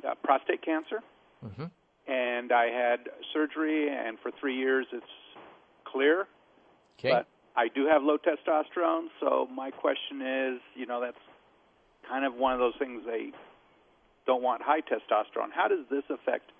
[0.07, 1.01] uh, prostate cancer,
[1.45, 1.65] mm-hmm.
[2.09, 5.03] and I had surgery, and for three years it's
[5.83, 6.27] clear.
[6.97, 7.11] Okay.
[7.11, 11.17] But I do have low testosterone, so my question is, you know, that's
[12.07, 13.31] kind of one of those things they
[14.25, 15.51] don't want high testosterone.
[15.53, 16.51] How does this affect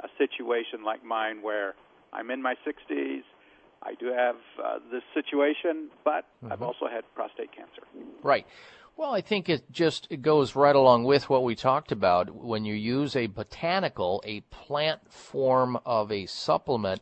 [0.00, 1.74] a situation like mine where
[2.12, 3.22] I'm in my 60s,
[3.82, 6.52] I do have uh, this situation, but mm-hmm.
[6.52, 7.82] I've also had prostate cancer.
[8.22, 8.46] Right.
[8.96, 12.34] Well, I think it just it goes right along with what we talked about.
[12.34, 17.00] When you use a botanical, a plant form of a supplement,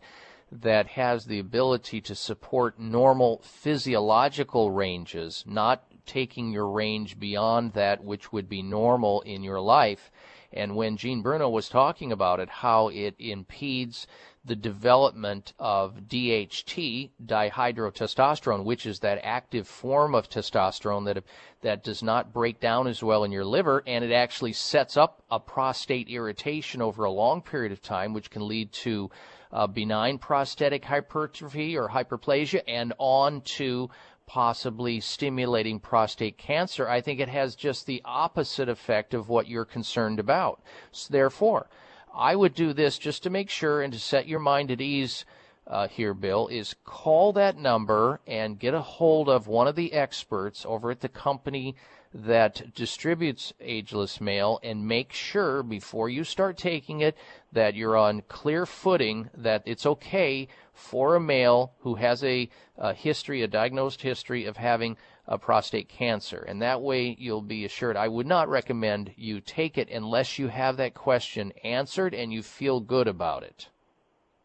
[0.50, 8.04] that has the ability to support normal physiological ranges, not taking your range beyond that
[8.04, 10.10] which would be normal in your life.
[10.52, 14.06] And when Gene Bruno was talking about it, how it impedes
[14.44, 21.24] the development of DHT, dihydrotestosterone, which is that active form of testosterone that
[21.62, 25.24] that does not break down as well in your liver, and it actually sets up
[25.30, 29.10] a prostate irritation over a long period of time, which can lead to
[29.52, 33.88] uh, benign prostatic hypertrophy or hyperplasia and on to
[34.26, 39.64] possibly stimulating prostate cancer, I think it has just the opposite effect of what you're
[39.64, 40.60] concerned about.
[40.90, 41.68] So therefore,
[42.14, 45.24] I would do this just to make sure and to set your mind at ease
[45.66, 49.92] uh, here, Bill, is call that number and get a hold of one of the
[49.92, 51.74] experts over at the company
[52.14, 57.16] that distributes ageless male and make sure before you start taking it
[57.56, 62.92] that you're on clear footing that it's okay for a male who has a, a
[62.92, 64.94] history, a diagnosed history of having
[65.26, 66.44] a prostate cancer.
[66.46, 67.96] And that way you'll be assured.
[67.96, 72.42] I would not recommend you take it unless you have that question answered and you
[72.42, 73.68] feel good about it.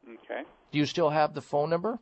[0.07, 0.43] Okay.
[0.71, 1.99] Do you still have the phone number?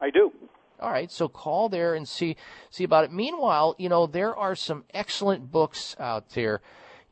[0.00, 0.32] I do.
[0.78, 2.36] All right, so call there and see
[2.70, 3.12] see about it.
[3.12, 6.60] Meanwhile, you know there are some excellent books out there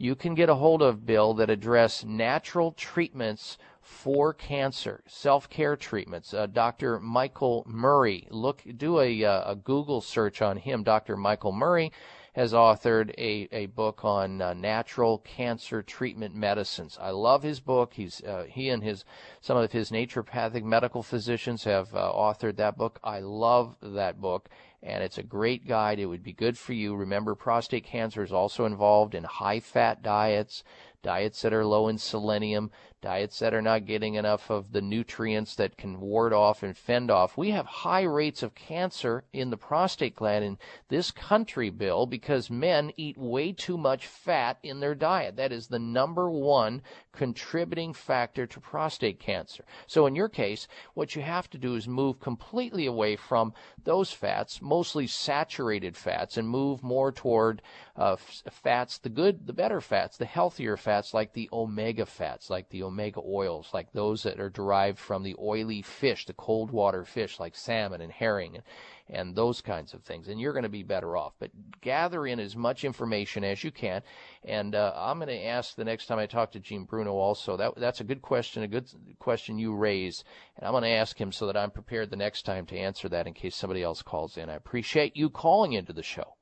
[0.02, 6.34] you can get a hold of, Bill, that address natural treatments for cancer, self-care treatments.
[6.34, 6.98] Uh, Dr.
[6.98, 10.82] Michael Murray, look, do a, uh, a Google search on him.
[10.82, 11.16] Dr.
[11.16, 11.92] Michael Murray
[12.32, 16.98] has authored a, a book on uh, natural cancer treatment medicines.
[17.00, 17.92] I love his book.
[17.94, 19.04] He's uh, he and his
[19.40, 22.98] some of his naturopathic medical physicians have uh, authored that book.
[23.04, 24.48] I love that book,
[24.82, 25.98] and it's a great guide.
[25.98, 26.94] It would be good for you.
[26.94, 30.64] Remember, prostate cancer is also involved in high fat diets,
[31.02, 32.70] diets that are low in selenium,
[33.02, 37.10] diets that are not getting enough of the nutrients that can ward off and fend
[37.10, 37.36] off.
[37.36, 40.58] We have high rates of cancer in the prostate gland in
[40.88, 45.36] this country, Bill, because men eat way too much fat in their diet.
[45.36, 46.80] That is the number one
[47.12, 49.64] contributing factor to prostate cancer.
[49.86, 53.52] So in your case, what you have to do is move completely away from
[53.84, 57.60] those fats, mostly saturated fats, and move more toward
[57.96, 62.70] uh, fats, the good, the better fats, the healthier fats like the omega fats, like
[62.70, 67.04] the omega oils, like those that are derived from the oily fish, the cold water
[67.04, 68.64] fish like salmon and herring and,
[69.08, 70.28] and those kinds of things.
[70.28, 71.34] And you're going to be better off.
[71.38, 71.50] But
[71.80, 74.02] gather in as much information as you can.
[74.44, 77.56] And uh, I'm going to ask the next time I talk to Gene Bruno also.
[77.56, 78.88] That that's a good question, a good
[79.18, 80.24] question you raise.
[80.56, 83.08] And I'm going to ask him so that I'm prepared the next time to answer
[83.08, 84.48] that in case somebody else calls in.
[84.48, 86.34] I appreciate you calling into the show.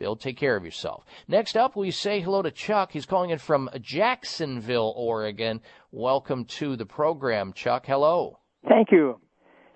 [0.00, 1.04] Bill, take care of yourself.
[1.28, 2.90] Next up, we say hello to Chuck.
[2.90, 5.60] He's calling in from Jacksonville, Oregon.
[5.92, 7.84] Welcome to the program, Chuck.
[7.84, 8.38] Hello.
[8.66, 9.20] Thank you.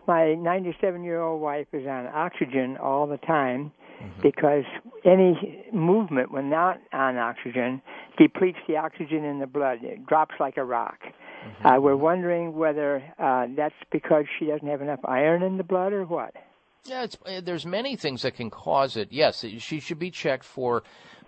[0.08, 3.70] My 97 year old wife is on oxygen all the time
[4.02, 4.22] mm-hmm.
[4.22, 4.64] because
[5.04, 7.82] any movement when not on oxygen
[8.16, 9.80] depletes the oxygen in the blood.
[9.82, 11.00] It drops like a rock.
[11.02, 11.66] Mm-hmm.
[11.66, 15.92] Uh, we're wondering whether uh, that's because she doesn't have enough iron in the blood
[15.92, 16.32] or what.
[16.86, 19.10] Yeah, uh, there's many things that can cause it.
[19.10, 20.82] Yes, she should be checked for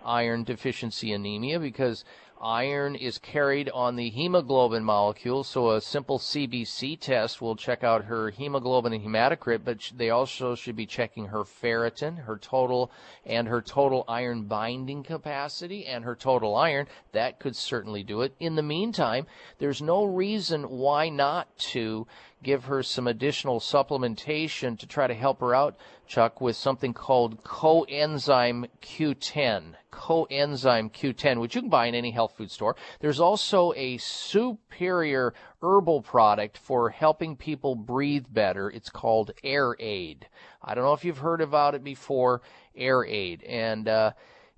[0.05, 2.05] iron deficiency anemia because
[2.41, 8.05] Iron is carried on the hemoglobin molecule, so a simple CBC test will check out
[8.05, 12.91] her hemoglobin and hematocrit, but they also should be checking her ferritin, her total,
[13.25, 16.85] and her total iron binding capacity, and her total iron.
[17.11, 18.35] That could certainly do it.
[18.39, 19.25] In the meantime,
[19.57, 22.05] there's no reason why not to
[22.43, 25.75] give her some additional supplementation to try to help her out,
[26.07, 29.73] Chuck, with something called coenzyme Q10.
[29.91, 32.75] Coenzyme Q10, which you can buy in any health food store.
[32.99, 38.69] There's also a superior herbal product for helping people breathe better.
[38.69, 40.27] It's called Air Aid.
[40.61, 42.41] I don't know if you've heard about it before,
[42.75, 43.43] Air Aid.
[43.43, 44.11] And, uh,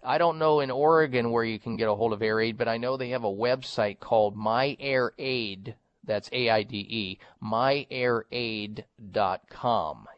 [0.03, 2.69] I don't know in Oregon where you can get a hold of Air Aid, but
[2.69, 5.73] I know they have a website called MyAirAid
[6.10, 8.84] that's A-I-D-E, myairaid.com.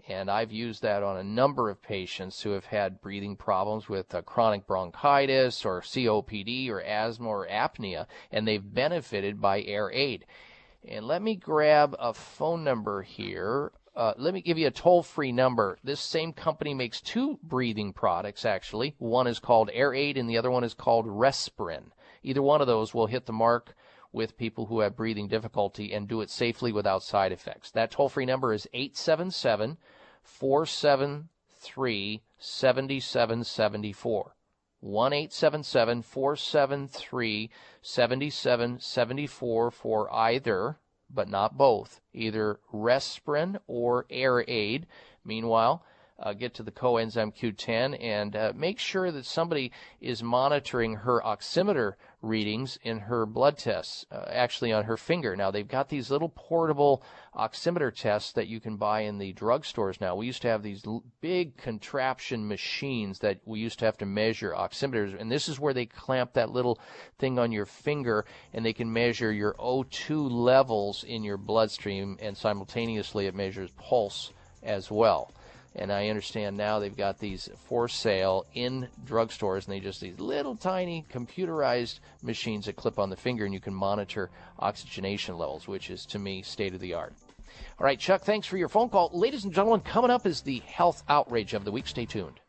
[0.07, 4.15] And I've used that on a number of patients who have had breathing problems with
[4.15, 10.25] uh, chronic bronchitis or COPD or asthma or apnea, and they've benefited by Air Aid.
[10.87, 13.73] And let me grab a phone number here.
[13.93, 15.77] Uh, let me give you a toll free number.
[15.83, 18.95] This same company makes two breathing products, actually.
[18.97, 21.91] One is called Air Aid, and the other one is called Resprin.
[22.23, 23.75] Either one of those will hit the mark
[24.11, 27.71] with people who have breathing difficulty and do it safely without side effects.
[27.71, 29.77] That toll free number is 877
[30.23, 34.35] 473 7774.
[34.81, 37.49] 1 877 473
[37.81, 40.79] 7774 for either,
[41.09, 44.87] but not both, either Resprin or Air Aid.
[45.23, 45.83] Meanwhile,
[46.21, 51.21] uh, get to the coenzyme Q10 and uh, make sure that somebody is monitoring her
[51.21, 55.35] oximeter readings in her blood tests, uh, actually on her finger.
[55.35, 57.03] Now, they've got these little portable
[57.35, 60.15] oximeter tests that you can buy in the drugstores now.
[60.15, 64.05] We used to have these l- big contraption machines that we used to have to
[64.05, 66.79] measure oximeters, and this is where they clamp that little
[67.17, 72.37] thing on your finger and they can measure your O2 levels in your bloodstream, and
[72.37, 74.31] simultaneously it measures pulse
[74.61, 75.31] as well
[75.75, 80.19] and I understand now they've got these for sale in drugstores, and they just these
[80.19, 84.29] little tiny computerized machines that clip on the finger, and you can monitor
[84.59, 87.13] oxygenation levels, which is to me state of the art.
[87.79, 89.09] All right, Chuck, thanks for your phone call.
[89.13, 91.87] Ladies and gentlemen, coming up is the health outrage of the week.
[91.87, 92.39] Stay tuned.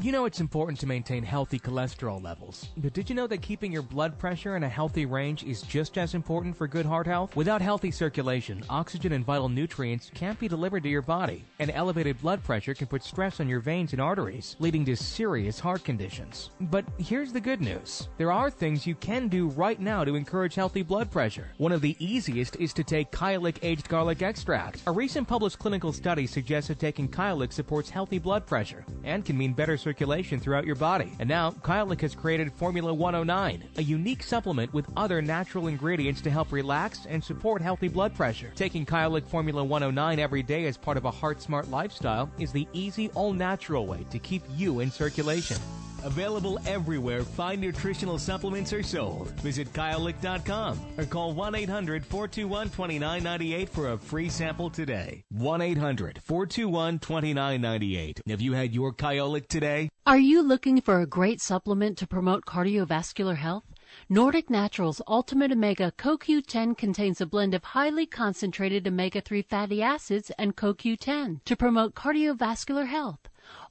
[0.00, 3.72] You know it's important to maintain healthy cholesterol levels, but did you know that keeping
[3.72, 7.34] your blood pressure in a healthy range is just as important for good heart health?
[7.34, 12.20] Without healthy circulation, oxygen and vital nutrients can't be delivered to your body, and elevated
[12.20, 16.50] blood pressure can put stress on your veins and arteries, leading to serious heart conditions.
[16.60, 18.06] But here's the good news.
[18.18, 21.48] There are things you can do right now to encourage healthy blood pressure.
[21.56, 24.80] One of the easiest is to take Kyolic aged garlic extract.
[24.86, 29.36] A recent published clinical study suggests that taking Kyolic supports healthy blood pressure and can
[29.36, 31.10] mean better circulation throughout your body.
[31.18, 36.30] And now, Kyolic has created Formula 109, a unique supplement with other natural ingredients to
[36.30, 38.52] help relax and support healthy blood pressure.
[38.54, 42.68] Taking Kyolic Formula 109 every day as part of a heart smart lifestyle is the
[42.74, 45.56] easy, all natural way to keep you in circulation.
[46.04, 49.30] Available everywhere fine nutritional supplements are sold.
[49.40, 55.24] Visit Kyolic.com or call 1 800 421 2998 for a free sample today.
[55.30, 58.20] 1 800 421 2998.
[58.28, 59.88] Have you had your Kyolic today?
[60.06, 63.64] Are you looking for a great supplement to promote cardiovascular health?
[64.08, 70.30] Nordic Naturals Ultimate Omega CoQ10 contains a blend of highly concentrated omega 3 fatty acids
[70.38, 73.28] and CoQ10 to promote cardiovascular health.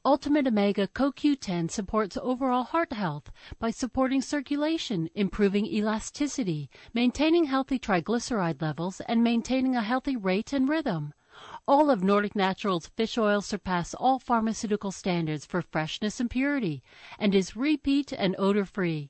[0.07, 3.29] Ultimate Omega CoQ10 supports overall heart health
[3.59, 10.69] by supporting circulation, improving elasticity, maintaining healthy triglyceride levels, and maintaining a healthy rate and
[10.69, 11.13] rhythm.
[11.67, 16.83] All of Nordic Naturals fish oil surpass all pharmaceutical standards for freshness and purity
[17.19, 19.09] and is repeat and odor free.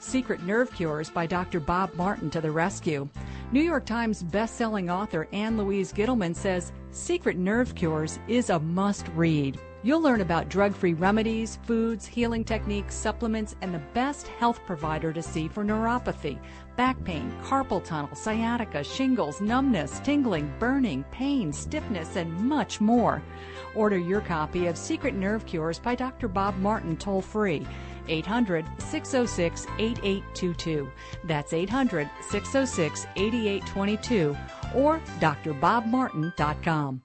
[0.00, 1.60] Secret Nerve Cures by Dr.
[1.60, 3.06] Bob Martin to the rescue.
[3.52, 9.08] New York Times best-selling author Ann Louise Gittleman says Secret Nerve Cures is a must
[9.08, 9.60] read.
[9.82, 15.12] You'll learn about drug free remedies, foods, healing techniques, supplements, and the best health provider
[15.12, 16.38] to see for neuropathy,
[16.76, 23.22] back pain, carpal tunnel, sciatica, shingles, numbness, tingling, burning, pain, stiffness, and much more.
[23.74, 26.28] Order your copy of Secret Nerve Cures by Dr.
[26.28, 27.66] Bob Martin toll free.
[28.08, 30.90] 800 606 8822.
[31.24, 34.36] That's 800 606 8822
[34.74, 37.02] or drbobmartin.com.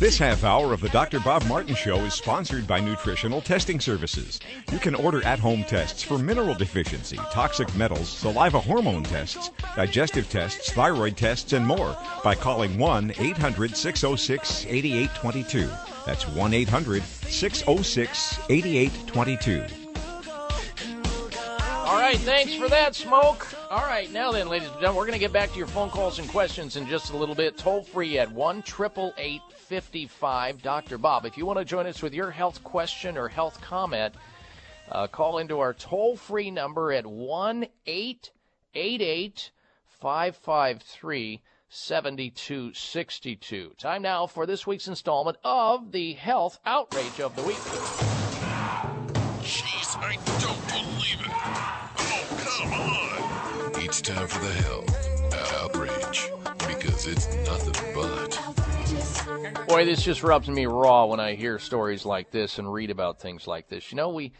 [0.00, 1.20] This half hour of the Dr.
[1.20, 4.40] Bob Martin Show is sponsored by Nutritional Testing Services.
[4.72, 10.30] You can order at home tests for mineral deficiency, toxic metals, saliva hormone tests, digestive
[10.30, 15.68] tests, thyroid tests, and more by calling 1 800 606 8822.
[16.06, 19.66] That's 1 800 606 8822.
[21.84, 23.46] All right, thanks for that, Smoke.
[23.70, 25.90] All right, now then, ladies and gentlemen, we're going to get back to your phone
[25.90, 27.58] calls and questions in just a little bit.
[27.58, 30.98] Toll free at 1 888 Dr.
[30.98, 31.24] Bob.
[31.24, 34.16] If you want to join us with your health question or health comment,
[34.90, 39.52] uh, call into our toll free number at 1 888
[39.86, 43.74] 553 7262.
[43.78, 47.54] Time now for this week's installment of the Health Outrage of the Week.
[49.44, 51.30] Jeez, I don't believe it.
[52.10, 53.70] Oh, come on.
[53.84, 54.92] It's time for the health
[55.62, 56.28] outrage
[56.66, 58.49] because it's nothing but.
[59.66, 63.20] Boy, this just rubs me raw when I hear stories like this and read about
[63.20, 63.90] things like this.
[63.92, 64.32] You know, we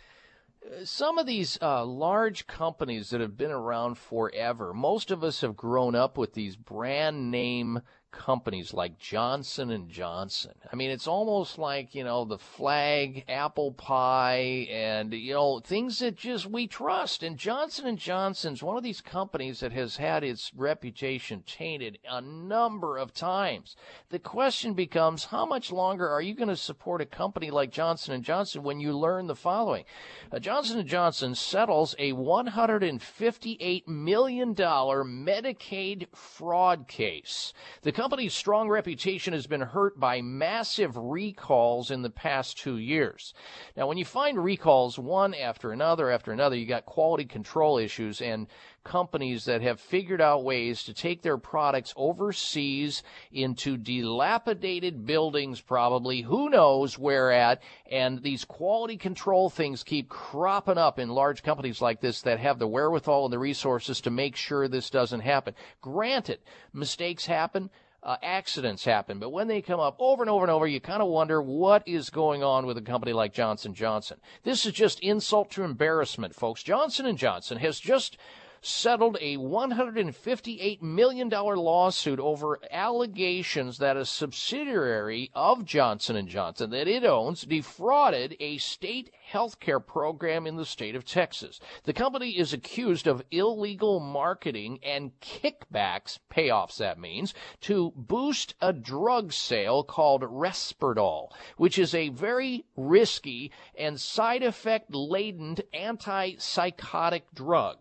[0.84, 4.74] some of these uh, large companies that have been around forever.
[4.74, 7.80] Most of us have grown up with these brand name
[8.10, 10.52] companies like Johnson and Johnson.
[10.72, 15.98] I mean, it's almost like, you know, the flag, apple pie and you know, things
[16.00, 17.22] that just we trust.
[17.22, 22.20] And Johnson and Johnson's one of these companies that has had its reputation tainted a
[22.20, 23.76] number of times.
[24.10, 28.14] The question becomes how much longer are you going to support a company like Johnson
[28.14, 29.84] and Johnson when you learn the following?
[30.32, 37.52] Uh, Johnson and Johnson settles a 158 million dollar Medicaid fraud case.
[37.82, 43.34] The company's strong reputation has been hurt by massive recalls in the past two years.
[43.76, 48.22] Now, when you find recalls one after another after another, you got quality control issues,
[48.22, 48.46] and
[48.84, 56.22] companies that have figured out ways to take their products overseas into dilapidated buildings, probably,
[56.22, 61.82] who knows where at, and these quality control things keep cropping up in large companies
[61.82, 65.54] like this that have the wherewithal and the resources to make sure this doesn't happen.
[65.82, 66.38] Granted,
[66.72, 67.68] mistakes happen
[68.02, 69.18] uh, accidents happen.
[69.18, 71.86] But when they come up over and over and over, you kind of wonder what
[71.86, 74.18] is going on with a company like Johnson Johnson.
[74.42, 76.62] This is just insult to embarrassment, folks.
[76.62, 78.16] Johnson & Johnson has just
[78.62, 86.86] settled a $158 million lawsuit over allegations that a subsidiary of Johnson & Johnson that
[86.86, 91.60] it owns defrauded a state health care program in the state of Texas.
[91.84, 97.32] The company is accused of illegal marketing and kickbacks, payoffs that means,
[97.62, 104.94] to boost a drug sale called Risperdal, which is a very risky and side effect
[104.94, 107.78] laden antipsychotic drug.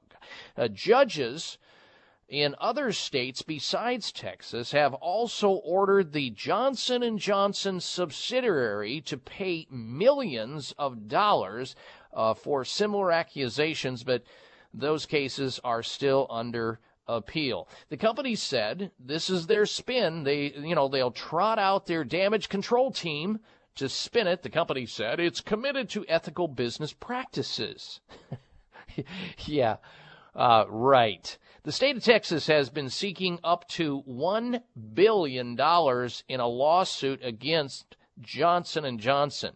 [0.57, 1.57] Uh, judges
[2.27, 9.67] in other states besides Texas have also ordered the Johnson & Johnson subsidiary to pay
[9.71, 11.75] millions of dollars
[12.13, 14.23] uh, for similar accusations, but
[14.73, 17.67] those cases are still under appeal.
[17.89, 20.23] The company said this is their spin.
[20.23, 23.39] They, you know, they'll trot out their damage control team
[23.75, 24.43] to spin it.
[24.43, 27.99] The company said it's committed to ethical business practices.
[29.45, 29.77] yeah.
[30.39, 31.37] Uh, right.
[31.63, 34.61] The state of Texas has been seeking up to $1
[34.93, 39.55] billion in a lawsuit against Johnson & Johnson.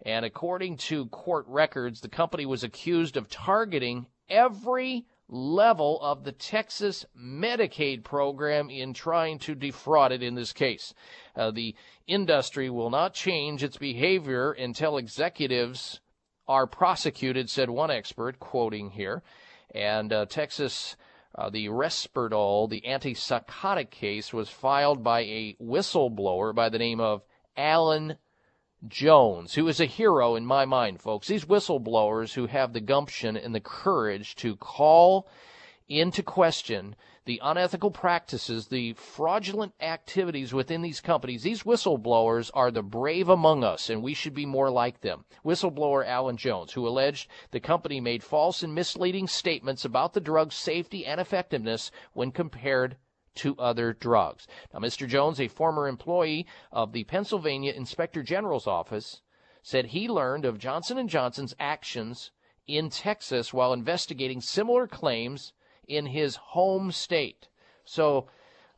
[0.00, 6.32] And according to court records, the company was accused of targeting every level of the
[6.32, 10.94] Texas Medicaid program in trying to defraud it in this case.
[11.36, 11.74] Uh, the
[12.06, 16.00] industry will not change its behavior until executives
[16.48, 19.22] are prosecuted, said one expert, quoting here.
[19.74, 20.96] And uh, Texas,
[21.34, 27.22] uh, the Risperdal, the antipsychotic case, was filed by a whistleblower by the name of
[27.56, 28.16] Alan
[28.86, 31.26] Jones, who is a hero in my mind, folks.
[31.26, 35.26] These whistleblowers who have the gumption and the courage to call
[35.94, 41.42] into question the unethical practices, the fraudulent activities within these companies.
[41.42, 45.24] These whistleblowers are the brave among us, and we should be more like them.
[45.44, 50.54] Whistleblower Alan Jones, who alleged the company made false and misleading statements about the drug's
[50.54, 52.96] safety and effectiveness when compared
[53.36, 54.46] to other drugs.
[54.72, 55.08] Now, Mr.
[55.08, 59.22] Jones, a former employee of the Pennsylvania Inspector General's office,
[59.62, 62.30] said he learned of Johnson & Johnson's actions
[62.66, 65.52] in Texas while investigating similar claims
[65.88, 67.48] in his home state.
[67.84, 68.28] So,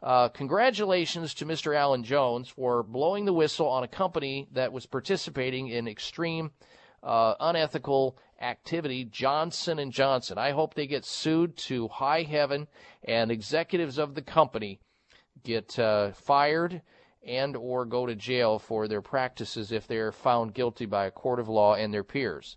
[0.03, 1.75] uh, congratulations to Mr.
[1.75, 6.51] Alan Jones for blowing the whistle on a company that was participating in extreme
[7.03, 10.39] uh, unethical activity, Johnson and Johnson.
[10.39, 12.69] I hope they get sued to high heaven
[13.05, 14.81] and executives of the company
[15.43, 16.83] get uh, fired
[17.27, 21.41] and or go to jail for their practices if they're found guilty by a court
[21.41, 22.57] of law and their peers.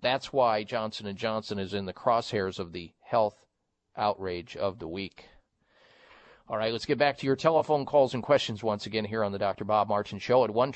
[0.00, 3.43] That's why Johnson and Johnson is in the crosshairs of the health
[3.96, 5.26] outrage of the week.
[6.48, 9.32] All right, let's get back to your telephone calls and questions once again here on
[9.32, 9.64] the Dr.
[9.64, 10.72] Bob Martin Show at 1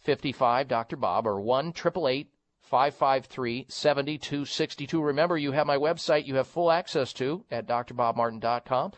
[0.00, 0.96] 55 Dr.
[0.96, 1.72] Bob or 1
[2.64, 5.02] 553 7262.
[5.02, 8.92] Remember, you have my website you have full access to at drbobmartin.com.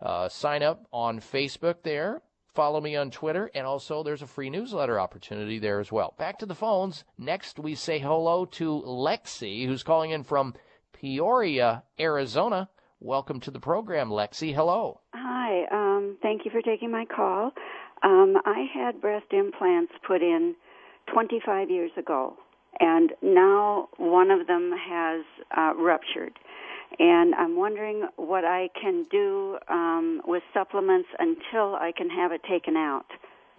[0.00, 2.20] Uh, sign up on Facebook there.
[2.54, 6.14] Follow me on Twitter, and also there's a free newsletter opportunity there as well.
[6.18, 7.04] Back to the phones.
[7.18, 10.54] Next, we say hello to Lexi, who's calling in from
[11.04, 12.70] Peoria, Arizona.
[12.98, 14.54] Welcome to the program, Lexi.
[14.54, 15.02] Hello.
[15.12, 15.66] Hi.
[15.70, 17.52] Um, thank you for taking my call.
[18.02, 20.54] Um, I had breast implants put in
[21.12, 22.38] 25 years ago,
[22.80, 25.20] and now one of them has
[25.54, 26.38] uh, ruptured.
[26.98, 32.40] And I'm wondering what I can do um, with supplements until I can have it
[32.48, 33.10] taken out.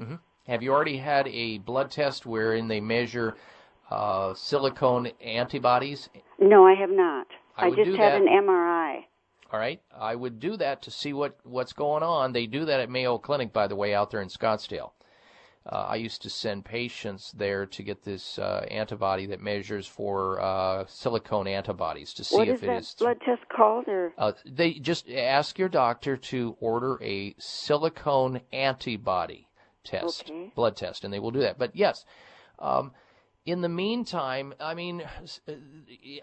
[0.02, 0.16] Mm-hmm.
[0.48, 3.36] Have you already had a blood test wherein they measure
[3.90, 6.10] uh, silicone antibodies?
[6.40, 7.28] No, I have not.
[7.58, 8.22] I, I just had that.
[8.22, 9.02] an MRI.
[9.52, 12.34] All right, I would do that to see what what's going on.
[12.34, 14.92] They do that at Mayo Clinic, by the way, out there in Scottsdale.
[15.68, 20.40] Uh, I used to send patients there to get this uh, antibody that measures for
[20.40, 22.96] uh, silicone antibodies to see what if is it that is.
[23.00, 23.88] blood test called?
[23.88, 29.48] Or uh, they just ask your doctor to order a silicone antibody
[29.84, 30.52] test, Okay.
[30.56, 31.58] blood test, and they will do that.
[31.58, 32.06] But yes,
[32.60, 32.92] um,
[33.46, 35.04] in the meantime, I mean,
[35.48, 35.52] uh,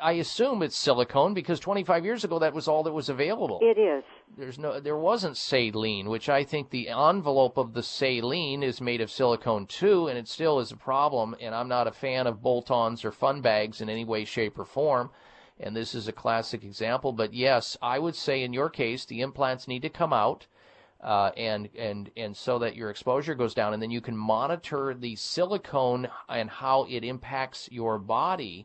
[0.01, 3.60] I assume it's silicone because 25 years ago that was all that was available.
[3.62, 4.02] It is.
[4.36, 9.01] There's no, there wasn't saline, which I think the envelope of the saline is made
[9.01, 11.36] of silicone too, and it still is a problem.
[11.41, 14.65] And I'm not a fan of bolt-ons or fun bags in any way, shape, or
[14.65, 15.10] form.
[15.60, 17.12] and this is a classic example.
[17.12, 20.47] But yes, I would say in your case, the implants need to come out.
[21.03, 24.95] Uh, and and and so that your exposure goes down, and then you can monitor
[24.95, 28.65] the silicone and how it impacts your body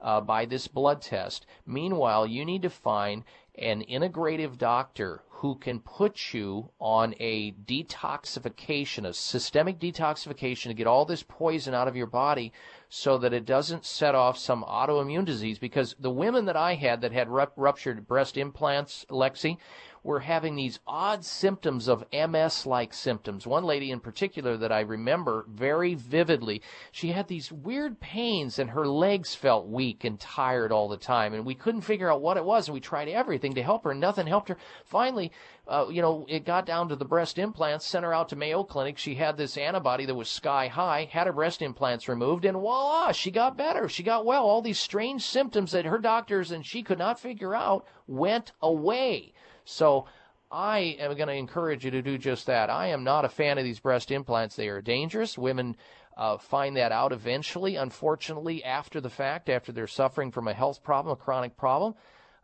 [0.00, 1.46] uh, by this blood test.
[1.64, 3.24] Meanwhile, you need to find
[3.58, 10.86] an integrative doctor who can put you on a detoxification, a systemic detoxification to get
[10.86, 12.52] all this poison out of your body
[12.88, 15.58] so that it doesn't set off some autoimmune disease.
[15.58, 19.58] Because the women that I had that had ruptured breast implants, Lexi,
[20.06, 23.44] were having these odd symptoms of MS like symptoms.
[23.44, 26.62] One lady in particular that I remember very vividly,
[26.92, 31.34] she had these weird pains and her legs felt weak and tired all the time.
[31.34, 32.68] And we couldn't figure out what it was.
[32.68, 34.56] And we tried everything to help her and nothing helped her.
[34.84, 35.32] Finally,
[35.66, 38.62] uh, you know, it got down to the breast implants, sent her out to Mayo
[38.62, 38.98] Clinic.
[38.98, 43.10] She had this antibody that was sky high, had her breast implants removed, and voila,
[43.10, 43.88] she got better.
[43.88, 44.44] She got well.
[44.44, 49.32] All these strange symptoms that her doctors and she could not figure out went away.
[49.66, 50.06] So
[50.50, 52.70] I am going to encourage you to do just that.
[52.70, 54.56] I am not a fan of these breast implants.
[54.56, 55.36] They are dangerous.
[55.36, 55.76] Women
[56.16, 60.82] uh, find that out eventually, unfortunately, after the fact, after they're suffering from a health
[60.82, 61.94] problem, a chronic problem.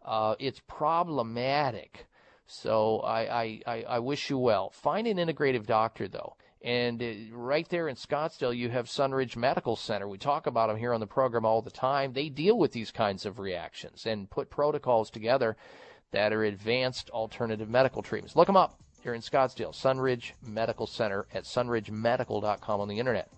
[0.05, 2.07] Uh, it's problematic.
[2.47, 4.71] So I, I, I, I wish you well.
[4.71, 6.37] Find an integrative doctor, though.
[6.61, 10.09] And uh, right there in Scottsdale, you have Sunridge Medical Center.
[10.09, 12.13] We talk about them here on the program all the time.
[12.13, 15.57] They deal with these kinds of reactions and put protocols together
[16.13, 18.37] that are advanced alternative medical treatments.
[18.37, 23.29] Look them up here in Scottsdale, Sunridge Medical Center at sunridgemedical.com on the internet.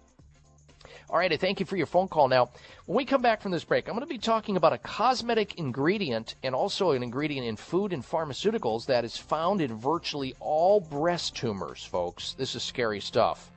[1.10, 2.28] All right, I thank you for your phone call.
[2.28, 2.50] Now,
[2.86, 5.58] when we come back from this break, I'm going to be talking about a cosmetic
[5.58, 10.80] ingredient and also an ingredient in food and pharmaceuticals that is found in virtually all
[10.80, 12.34] breast tumors, folks.
[12.34, 13.50] This is scary stuff.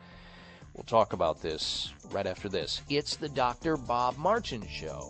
[0.73, 2.81] We'll talk about this right after this.
[2.89, 3.77] It's the Dr.
[3.77, 5.09] Bob Martin Show.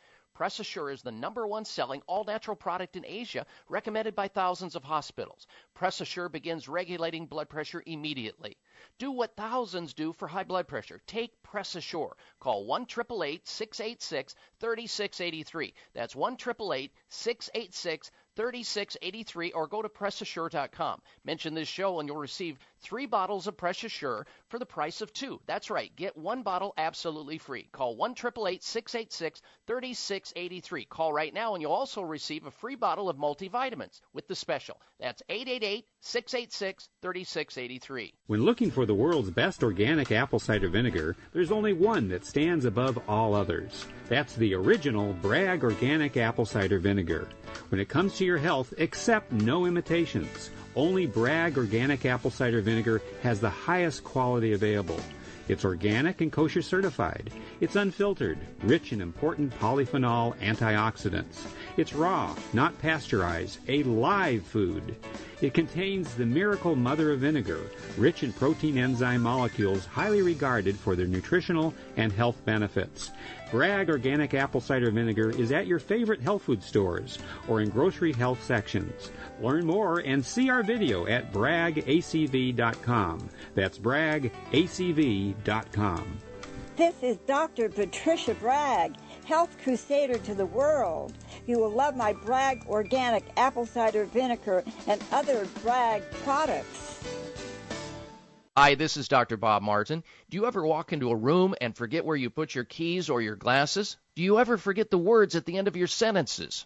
[0.41, 4.75] Press Assure is the number one selling all natural product in Asia, recommended by thousands
[4.75, 5.45] of hospitals.
[5.75, 8.57] Press Assure begins regulating blood pressure immediately.
[8.97, 10.99] Do what thousands do for high blood pressure.
[11.05, 12.17] Take Press Assure.
[12.39, 15.75] Call 1 686 3683.
[15.93, 21.01] That's 1 686 3683 or go to PressAssure.com.
[21.23, 25.13] Mention this show and you'll receive three bottles of Press Assure for the price of
[25.13, 25.39] two.
[25.45, 25.95] That's right.
[25.95, 27.69] Get one bottle absolutely free.
[27.71, 30.85] Call 1 686 3683.
[30.85, 34.79] Call right now and you'll also receive a free bottle of multivitamins with the special.
[34.99, 38.13] That's 888 686 3683.
[38.27, 42.65] When looking for the world's best organic apple cider vinegar, there's only one that stands
[42.65, 43.85] above all others.
[44.07, 47.27] That's the original Bragg Organic Apple Cider Vinegar.
[47.69, 50.49] When it comes to your health, accept no imitations.
[50.75, 54.99] Only Bragg Organic Apple Cider Vinegar has the highest quality available.
[55.47, 57.29] It's organic and kosher certified.
[57.59, 61.45] It's unfiltered, rich in important polyphenol antioxidants.
[61.75, 64.95] It's raw, not pasteurized, a live food.
[65.41, 67.59] It contains the miracle mother of vinegar,
[67.97, 73.11] rich in protein enzyme molecules highly regarded for their nutritional and health benefits.
[73.51, 77.19] Bragg Organic Apple Cider Vinegar is at your favorite health food stores
[77.49, 79.11] or in grocery health sections.
[79.41, 83.29] Learn more and see our video at braggacv.com.
[83.55, 84.31] That's braggacv.com.
[86.77, 87.69] This is Dr.
[87.69, 88.95] Patricia Bragg,
[89.25, 91.13] health crusader to the world.
[91.45, 97.03] You will love my Bragg Organic Apple Cider Vinegar and other Bragg products.
[98.57, 99.37] Hi, this is Dr.
[99.37, 100.03] Bob Martin.
[100.29, 103.21] Do you ever walk into a room and forget where you put your keys or
[103.21, 103.97] your glasses?
[104.15, 106.65] Do you ever forget the words at the end of your sentences?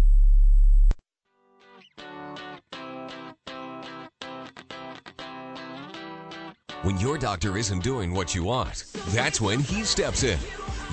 [6.83, 10.39] When your doctor isn't doing what you want, that's when he steps in.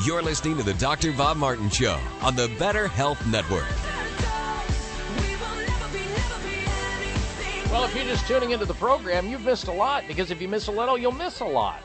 [0.05, 1.13] You're listening to the Dr.
[1.13, 3.65] Bob Martin Show on the Better Health Network.
[7.73, 10.49] Well, if you're just tuning into the program, you've missed a lot because if you
[10.49, 11.81] miss a little, you'll miss a lot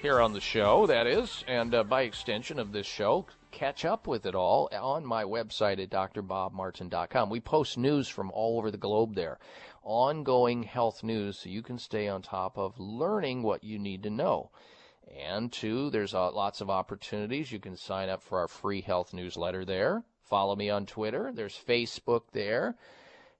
[0.00, 4.06] here on the show, that is, and uh, by extension of this show, catch up
[4.06, 7.28] with it all on my website at drbobmartin.com.
[7.28, 9.38] We post news from all over the globe there
[9.84, 14.10] ongoing health news so you can stay on top of learning what you need to
[14.10, 14.50] know.
[15.16, 17.52] And two, there's uh, lots of opportunities.
[17.52, 20.02] You can sign up for our free health newsletter there.
[20.22, 21.30] Follow me on Twitter.
[21.32, 22.76] There's Facebook there.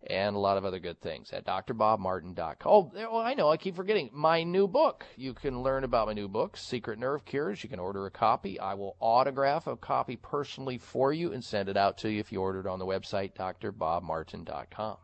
[0.06, 2.90] And a lot of other good things at drbobmartin.com.
[2.94, 4.10] Oh, I know, I keep forgetting.
[4.12, 5.06] My new book.
[5.16, 7.64] You can learn about my new book, Secret Nerve Cures.
[7.64, 8.60] You can order a copy.
[8.60, 12.32] I will autograph a copy personally for you and send it out to you if
[12.32, 14.96] you order it on the website, drbobmartin.com.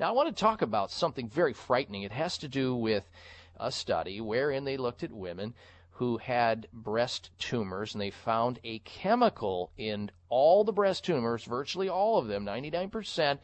[0.00, 2.04] Now, I want to talk about something very frightening.
[2.04, 3.06] It has to do with
[3.58, 5.52] a study wherein they looked at women
[5.90, 11.90] who had breast tumors and they found a chemical in all the breast tumors, virtually
[11.90, 13.40] all of them, 99%,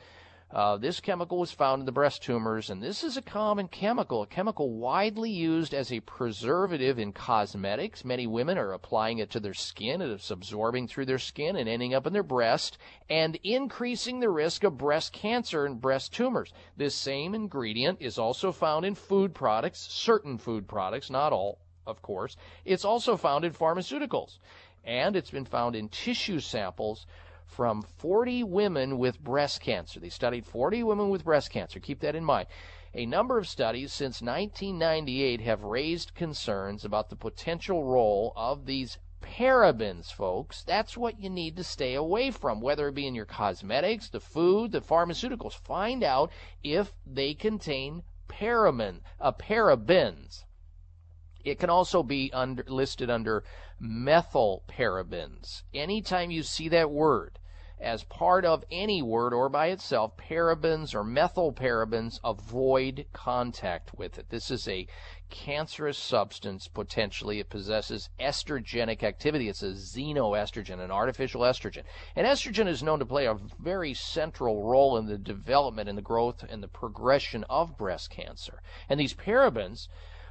[0.52, 4.22] uh, this chemical was found in the breast tumors, and this is a common chemical,
[4.22, 8.04] a chemical widely used as a preservative in cosmetics.
[8.04, 11.68] Many women are applying it to their skin, and it's absorbing through their skin and
[11.68, 12.78] ending up in their breast,
[13.10, 16.52] and increasing the risk of breast cancer and breast tumors.
[16.76, 21.58] This same ingredient is also found in food products, certain food products, not all,
[21.88, 22.36] of course.
[22.64, 24.38] It's also found in pharmaceuticals,
[24.84, 27.04] and it's been found in tissue samples
[27.46, 30.00] from 40 women with breast cancer.
[30.00, 31.80] They studied 40 women with breast cancer.
[31.80, 32.48] Keep that in mind.
[32.94, 38.98] A number of studies since 1998 have raised concerns about the potential role of these
[39.20, 40.62] parabens, folks.
[40.62, 44.20] That's what you need to stay away from, whether it be in your cosmetics, the
[44.20, 45.52] food, the pharmaceuticals.
[45.52, 46.30] Find out
[46.62, 50.44] if they contain paraben, uh, parabens.
[51.46, 53.44] It can also be under, listed under
[53.78, 55.62] methyl parabens.
[55.72, 57.38] Anytime you see that word
[57.78, 64.18] as part of any word or by itself, parabens or methyl parabens, avoid contact with
[64.18, 64.28] it.
[64.28, 64.88] This is a
[65.30, 67.38] cancerous substance potentially.
[67.38, 69.48] It possesses estrogenic activity.
[69.48, 71.84] It's a xenoestrogen, an artificial estrogen.
[72.16, 76.02] And estrogen is known to play a very central role in the development and the
[76.02, 78.62] growth and the progression of breast cancer.
[78.88, 79.86] And these parabens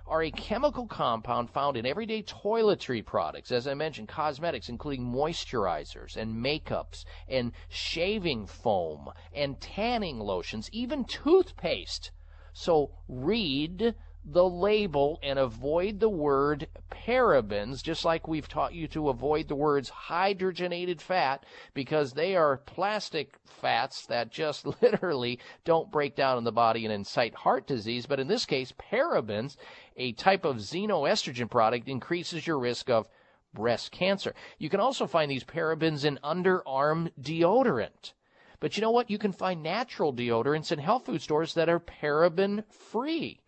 [0.07, 6.15] are a chemical compound found in everyday toiletry products, as I mentioned, cosmetics, including moisturizers
[6.15, 12.11] and makeups and shaving foam and tanning lotions, even toothpaste.
[12.53, 13.95] So read
[14.27, 19.55] the label and avoid the word parabens, just like we've taught you to avoid the
[19.55, 21.45] words hydrogenated fat,
[21.75, 26.93] because they are plastic fats that just literally don't break down in the body and
[26.93, 28.07] incite heart disease.
[28.07, 29.57] But in this case, parabens,
[29.95, 33.07] a type of xenoestrogen product, increases your risk of
[33.53, 34.33] breast cancer.
[34.57, 38.13] You can also find these parabens in underarm deodorant.
[38.59, 39.11] But you know what?
[39.11, 43.41] You can find natural deodorants in health food stores that are paraben free.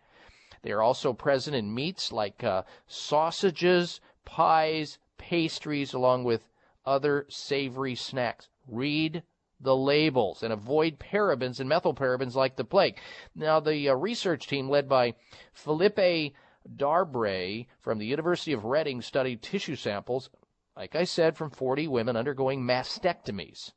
[0.62, 6.48] They are also present in meats like uh, sausages, pies, pastries, along with
[6.84, 8.48] other savory snacks.
[8.66, 9.22] Read
[9.60, 12.98] the labels and avoid parabens and methylparabens like the plague.
[13.34, 15.14] Now, the uh, research team led by
[15.52, 16.32] Philippe
[16.76, 20.30] Darbre from the University of Reading studied tissue samples,
[20.76, 23.72] like I said, from 40 women undergoing mastectomies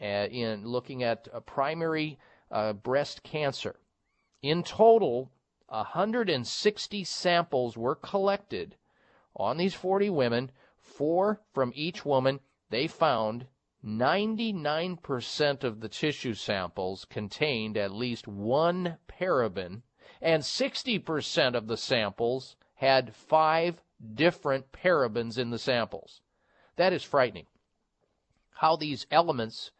[0.00, 2.18] uh, in looking at primary
[2.50, 3.76] uh, breast cancer.
[4.42, 5.30] In total,
[5.68, 8.76] 160 samples were collected
[9.36, 12.40] on these 40 women, four from each woman.
[12.70, 13.46] They found
[13.84, 19.82] 99% of the tissue samples contained at least one paraben,
[20.20, 23.82] and 60% of the samples had five
[24.14, 26.20] different parabens in the samples.
[26.76, 27.46] That is frightening.
[28.54, 29.70] How these elements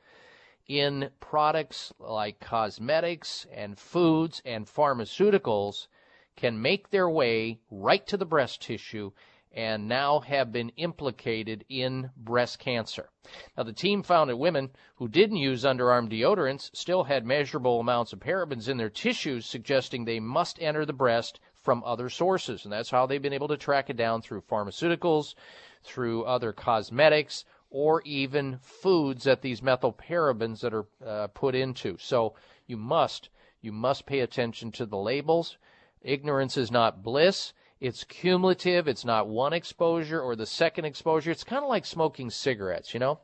[0.69, 5.89] in products like cosmetics and foods and pharmaceuticals
[6.37, 9.11] can make their way right to the breast tissue
[9.51, 13.09] and now have been implicated in breast cancer.
[13.57, 18.13] Now, the team found that women who didn't use underarm deodorants still had measurable amounts
[18.13, 22.65] of parabens in their tissues, suggesting they must enter the breast from other sources.
[22.65, 25.35] And that's how they've been able to track it down through pharmaceuticals,
[25.83, 31.97] through other cosmetics, or even foods that these methylparabens that are uh, put into.
[31.99, 32.35] So
[32.67, 33.29] you must
[33.61, 35.59] you must pay attention to the labels.
[36.01, 37.53] Ignorance is not bliss.
[37.81, 38.89] It's cumulative.
[38.89, 41.31] It's not one exposure or the second exposure.
[41.31, 43.21] It's kind of like smoking cigarettes, you know?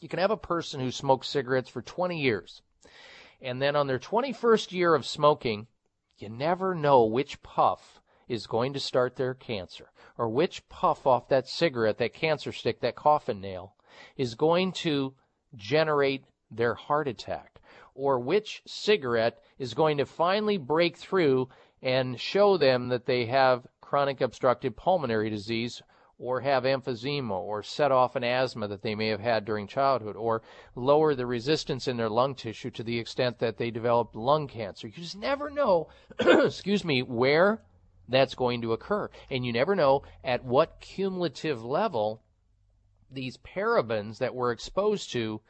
[0.00, 2.62] You can have a person who smokes cigarettes for 20 years.
[3.42, 5.66] And then on their 21st year of smoking,
[6.16, 11.28] you never know which puff is going to start their cancer or which puff off
[11.28, 13.74] that cigarette, that cancer stick, that coffin nail
[14.16, 15.12] is going to
[15.56, 17.60] generate their heart attack
[17.92, 21.48] or which cigarette is going to finally break through
[21.82, 25.82] and show them that they have chronic obstructive pulmonary disease
[26.20, 30.14] or have emphysema or set off an asthma that they may have had during childhood
[30.14, 30.42] or
[30.76, 34.86] lower the resistance in their lung tissue to the extent that they develop lung cancer.
[34.86, 35.88] You just never know,
[36.20, 37.62] excuse me, where
[38.10, 39.08] that's going to occur.
[39.30, 42.22] And you never know at what cumulative level
[43.10, 45.40] these parabens that we're exposed to,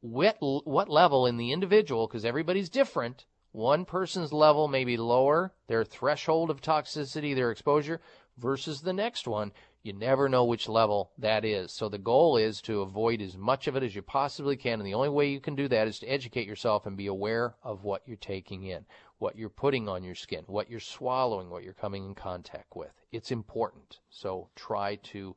[0.00, 5.52] what, what level in the individual, because everybody's different, one person's level may be lower,
[5.68, 8.00] their threshold of toxicity, their exposure,
[8.36, 9.52] versus the next one.
[9.82, 11.72] You never know which level that is.
[11.72, 14.80] So the goal is to avoid as much of it as you possibly can.
[14.80, 17.54] And the only way you can do that is to educate yourself and be aware
[17.62, 18.84] of what you're taking in,
[19.18, 22.92] what you're putting on your skin, what you're swallowing, what you're coming in contact with.
[23.10, 24.00] It's important.
[24.10, 25.34] So try to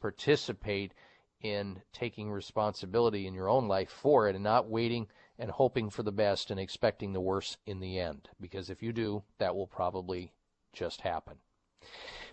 [0.00, 0.92] participate
[1.40, 5.06] in taking responsibility in your own life for it and not waiting
[5.38, 8.28] and hoping for the best and expecting the worst in the end.
[8.40, 10.32] Because if you do, that will probably
[10.72, 11.34] just happen.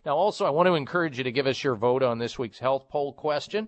[0.06, 2.60] Now, also, I want to encourage you to give us your vote on this week's
[2.60, 3.68] health poll question.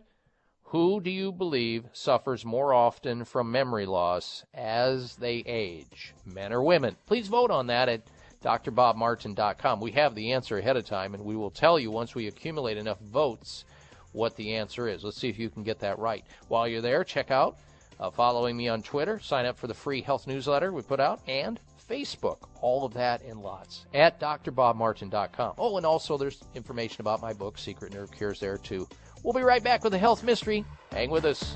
[0.74, 6.64] Who do you believe suffers more often from memory loss as they age, men or
[6.64, 6.96] women?
[7.06, 8.02] Please vote on that at
[8.42, 9.80] drbobmartin.com.
[9.80, 12.78] We have the answer ahead of time, and we will tell you once we accumulate
[12.78, 13.66] enough votes
[14.14, 15.04] what the answer is.
[15.04, 16.26] Let's see if you can get that right.
[16.48, 17.60] While you're there, check out
[18.00, 21.22] uh, following me on Twitter, sign up for the free health newsletter we put out,
[21.28, 22.50] and Facebook.
[22.62, 25.54] All of that in lots at drbobmartin.com.
[25.60, 28.88] Oh, and also there's information about my book, Secret Nerve Cures, there too.
[29.24, 30.66] We'll be right back with a health mystery.
[30.92, 31.56] Hang with us.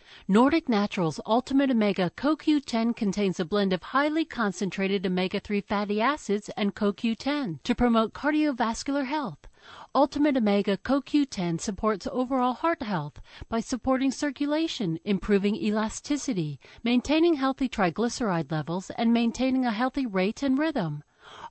[0.27, 6.49] Nordic Naturals Ultimate Omega CoQ10 contains a blend of highly concentrated omega 3 fatty acids
[6.57, 9.47] and CoQ10 to promote cardiovascular health.
[9.95, 18.51] Ultimate Omega CoQ10 supports overall heart health by supporting circulation, improving elasticity, maintaining healthy triglyceride
[18.51, 21.03] levels, and maintaining a healthy rate and rhythm.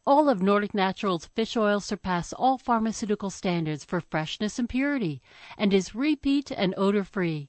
[0.06, 5.22] All of Nordic Naturals fish oil surpass all pharmaceutical standards for freshness and purity
[5.56, 7.48] and is repeat and odor free.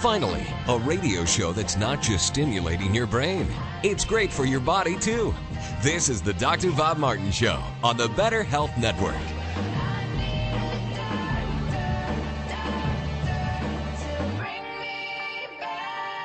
[0.00, 3.46] Finally, a radio show that's not just stimulating your brain,
[3.82, 5.34] it's great for your body too.
[5.82, 6.70] This is the Dr.
[6.70, 9.14] Bob Martin Show on the Better Health Network.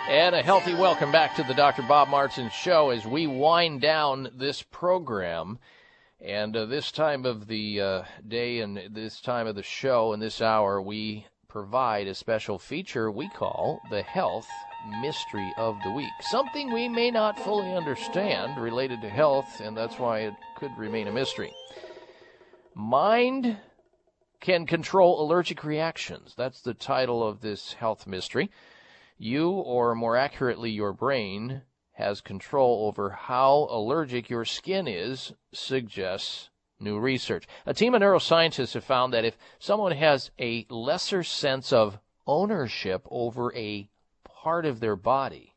[0.08, 1.82] And a healthy welcome back to the Dr.
[1.82, 5.60] Bob Martin Show as we wind down this program.
[6.22, 10.22] And uh, this time of the uh, day and this time of the show and
[10.22, 14.50] this hour, we provide a special feature we call the Health
[15.02, 16.12] Mystery of the Week.
[16.20, 21.08] Something we may not fully understand related to health, and that's why it could remain
[21.08, 21.54] a mystery.
[22.76, 23.56] Mind
[24.42, 26.34] can control allergic reactions.
[26.36, 28.52] That's the title of this health mystery.
[29.18, 31.62] You, or more accurately, your brain,
[31.94, 37.48] has control over how allergic your skin is, suggests new research.
[37.66, 43.06] A team of neuroscientists have found that if someone has a lesser sense of ownership
[43.10, 43.90] over a
[44.24, 45.54] part of their body,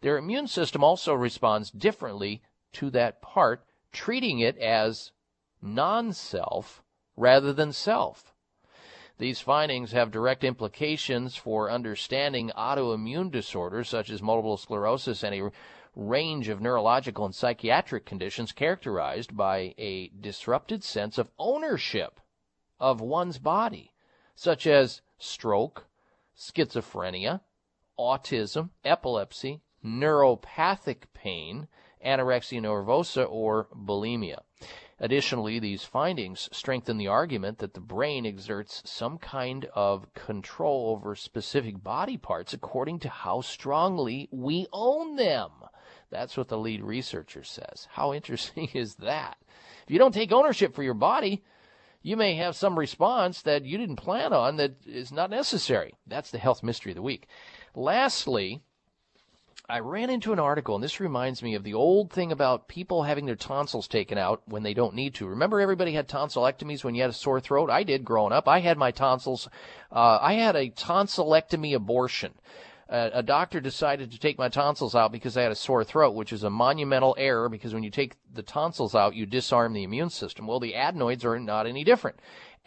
[0.00, 5.12] their immune system also responds differently to that part, treating it as
[5.62, 6.82] non self
[7.16, 8.34] rather than self.
[9.18, 15.50] These findings have direct implications for understanding autoimmune disorders such as multiple sclerosis and a
[15.98, 22.20] range of neurological and psychiatric conditions characterized by a disrupted sense of ownership
[22.78, 23.92] of one's body,
[24.36, 25.86] such as stroke,
[26.36, 27.40] schizophrenia,
[27.98, 31.66] autism, epilepsy, neuropathic pain,
[32.04, 34.38] anorexia nervosa, or bulimia.
[35.00, 41.16] Additionally, these findings strengthen the argument that the brain exerts some kind of control over
[41.16, 45.50] specific body parts according to how strongly we own them.
[46.10, 47.88] That's what the lead researcher says.
[47.90, 49.36] How interesting is that?
[49.84, 51.42] If you don't take ownership for your body,
[52.02, 55.94] you may have some response that you didn't plan on that is not necessary.
[56.06, 57.26] That's the health mystery of the week.
[57.74, 58.62] Lastly,
[59.70, 63.02] I ran into an article, and this reminds me of the old thing about people
[63.02, 65.26] having their tonsils taken out when they don't need to.
[65.26, 67.68] Remember, everybody had tonsillectomies when you had a sore throat?
[67.68, 68.48] I did growing up.
[68.48, 69.46] I had my tonsils,
[69.92, 72.32] uh, I had a tonsillectomy abortion.
[72.90, 76.32] A doctor decided to take my tonsils out because I had a sore throat, which
[76.32, 80.08] is a monumental error because when you take the tonsils out, you disarm the immune
[80.08, 80.46] system.
[80.46, 82.18] Well, the adenoids are not any different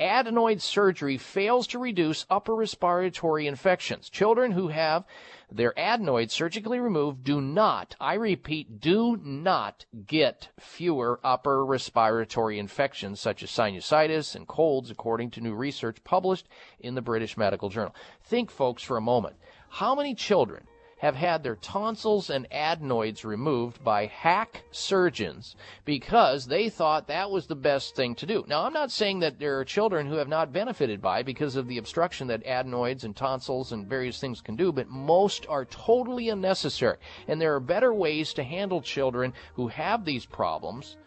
[0.01, 4.09] adenoid surgery fails to reduce upper respiratory infections.
[4.09, 5.05] Children who have
[5.51, 13.19] their adenoids surgically removed do not, I repeat, do not get fewer upper respiratory infections
[13.19, 16.47] such as sinusitis and colds, according to new research published
[16.79, 17.93] in the British Medical Journal.
[18.23, 19.35] Think, folks, for a moment.
[19.73, 20.67] How many children
[20.97, 27.47] have had their tonsils and adenoids removed by hack surgeons because they thought that was
[27.47, 28.45] the best thing to do.
[28.47, 31.67] Now, I'm not saying that there are children who have not benefited by because of
[31.67, 36.29] the obstruction that adenoids and tonsils and various things can do, but most are totally
[36.29, 36.97] unnecessary.
[37.27, 40.97] And there are better ways to handle children who have these problems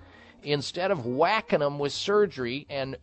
[0.43, 2.97] instead of whacking them with surgery and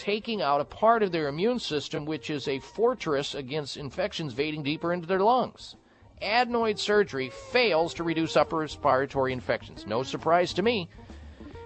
[0.00, 4.64] taking out a part of their immune system, which is a fortress against infections vading
[4.64, 5.76] deeper into their lungs
[6.22, 9.86] adenoid surgery fails to reduce upper respiratory infections.
[9.86, 10.88] No surprise to me.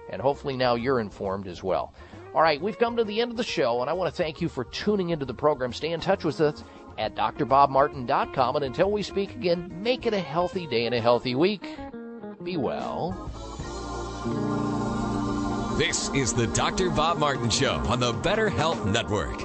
[0.09, 1.93] And hopefully now you're informed as well.
[2.33, 4.41] All right, we've come to the end of the show, and I want to thank
[4.41, 5.71] you for tuning into the program.
[5.71, 6.63] Stay in touch with us
[6.97, 8.55] at drbobmartin.com.
[8.57, 11.65] And until we speak again, make it a healthy day and a healthy week.
[12.43, 13.31] Be well.
[15.77, 16.89] This is the Dr.
[16.89, 19.41] Bob Martin Show on the Better Health Network.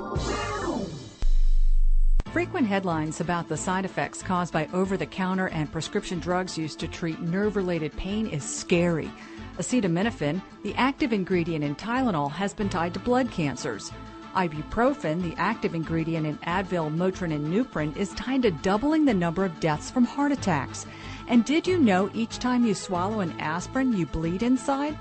[2.32, 6.78] Frequent headlines about the side effects caused by over the counter and prescription drugs used
[6.78, 9.10] to treat nerve related pain is scary.
[9.58, 13.90] Acetaminophen, the active ingredient in Tylenol, has been tied to blood cancers.
[14.36, 19.44] Ibuprofen, the active ingredient in Advil, Motrin, and Nuprin, is tied to doubling the number
[19.44, 20.86] of deaths from heart attacks.
[21.26, 24.96] And did you know each time you swallow an aspirin, you bleed inside?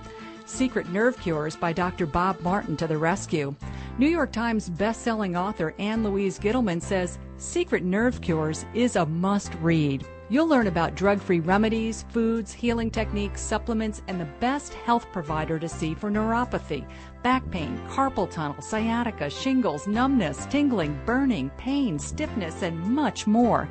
[0.49, 2.07] Secret Nerve Cures by Dr.
[2.07, 3.55] Bob Martin to the rescue.
[3.99, 9.53] New York Times best-selling author Ann Louise Gittleman says Secret Nerve Cures is a must
[9.61, 10.05] read.
[10.27, 15.59] You'll learn about drug free remedies, foods, healing techniques, supplements, and the best health provider
[15.59, 16.85] to see for neuropathy,
[17.23, 23.69] back pain, carpal tunnel, sciatica, shingles, numbness, tingling, burning, pain, stiffness, and much more.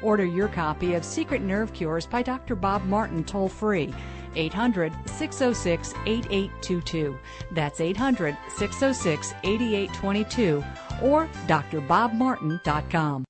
[0.00, 2.54] Order your copy of Secret Nerve Cures by Dr.
[2.54, 3.92] Bob Martin toll free.
[4.34, 7.18] 800 606 8822.
[7.52, 10.64] That's 800 606 8822
[11.02, 13.24] or drbobmartin.com.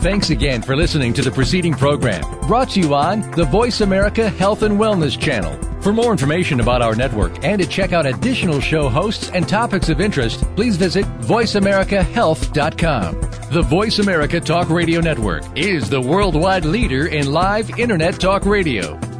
[0.00, 4.28] Thanks again for listening to the preceding program brought to you on the Voice America
[4.28, 5.58] Health and Wellness Channel.
[5.82, 9.88] For more information about our network and to check out additional show hosts and topics
[9.88, 13.20] of interest, please visit VoiceAmericaHealth.com.
[13.50, 19.00] The Voice America Talk Radio Network is the worldwide leader in live Internet talk radio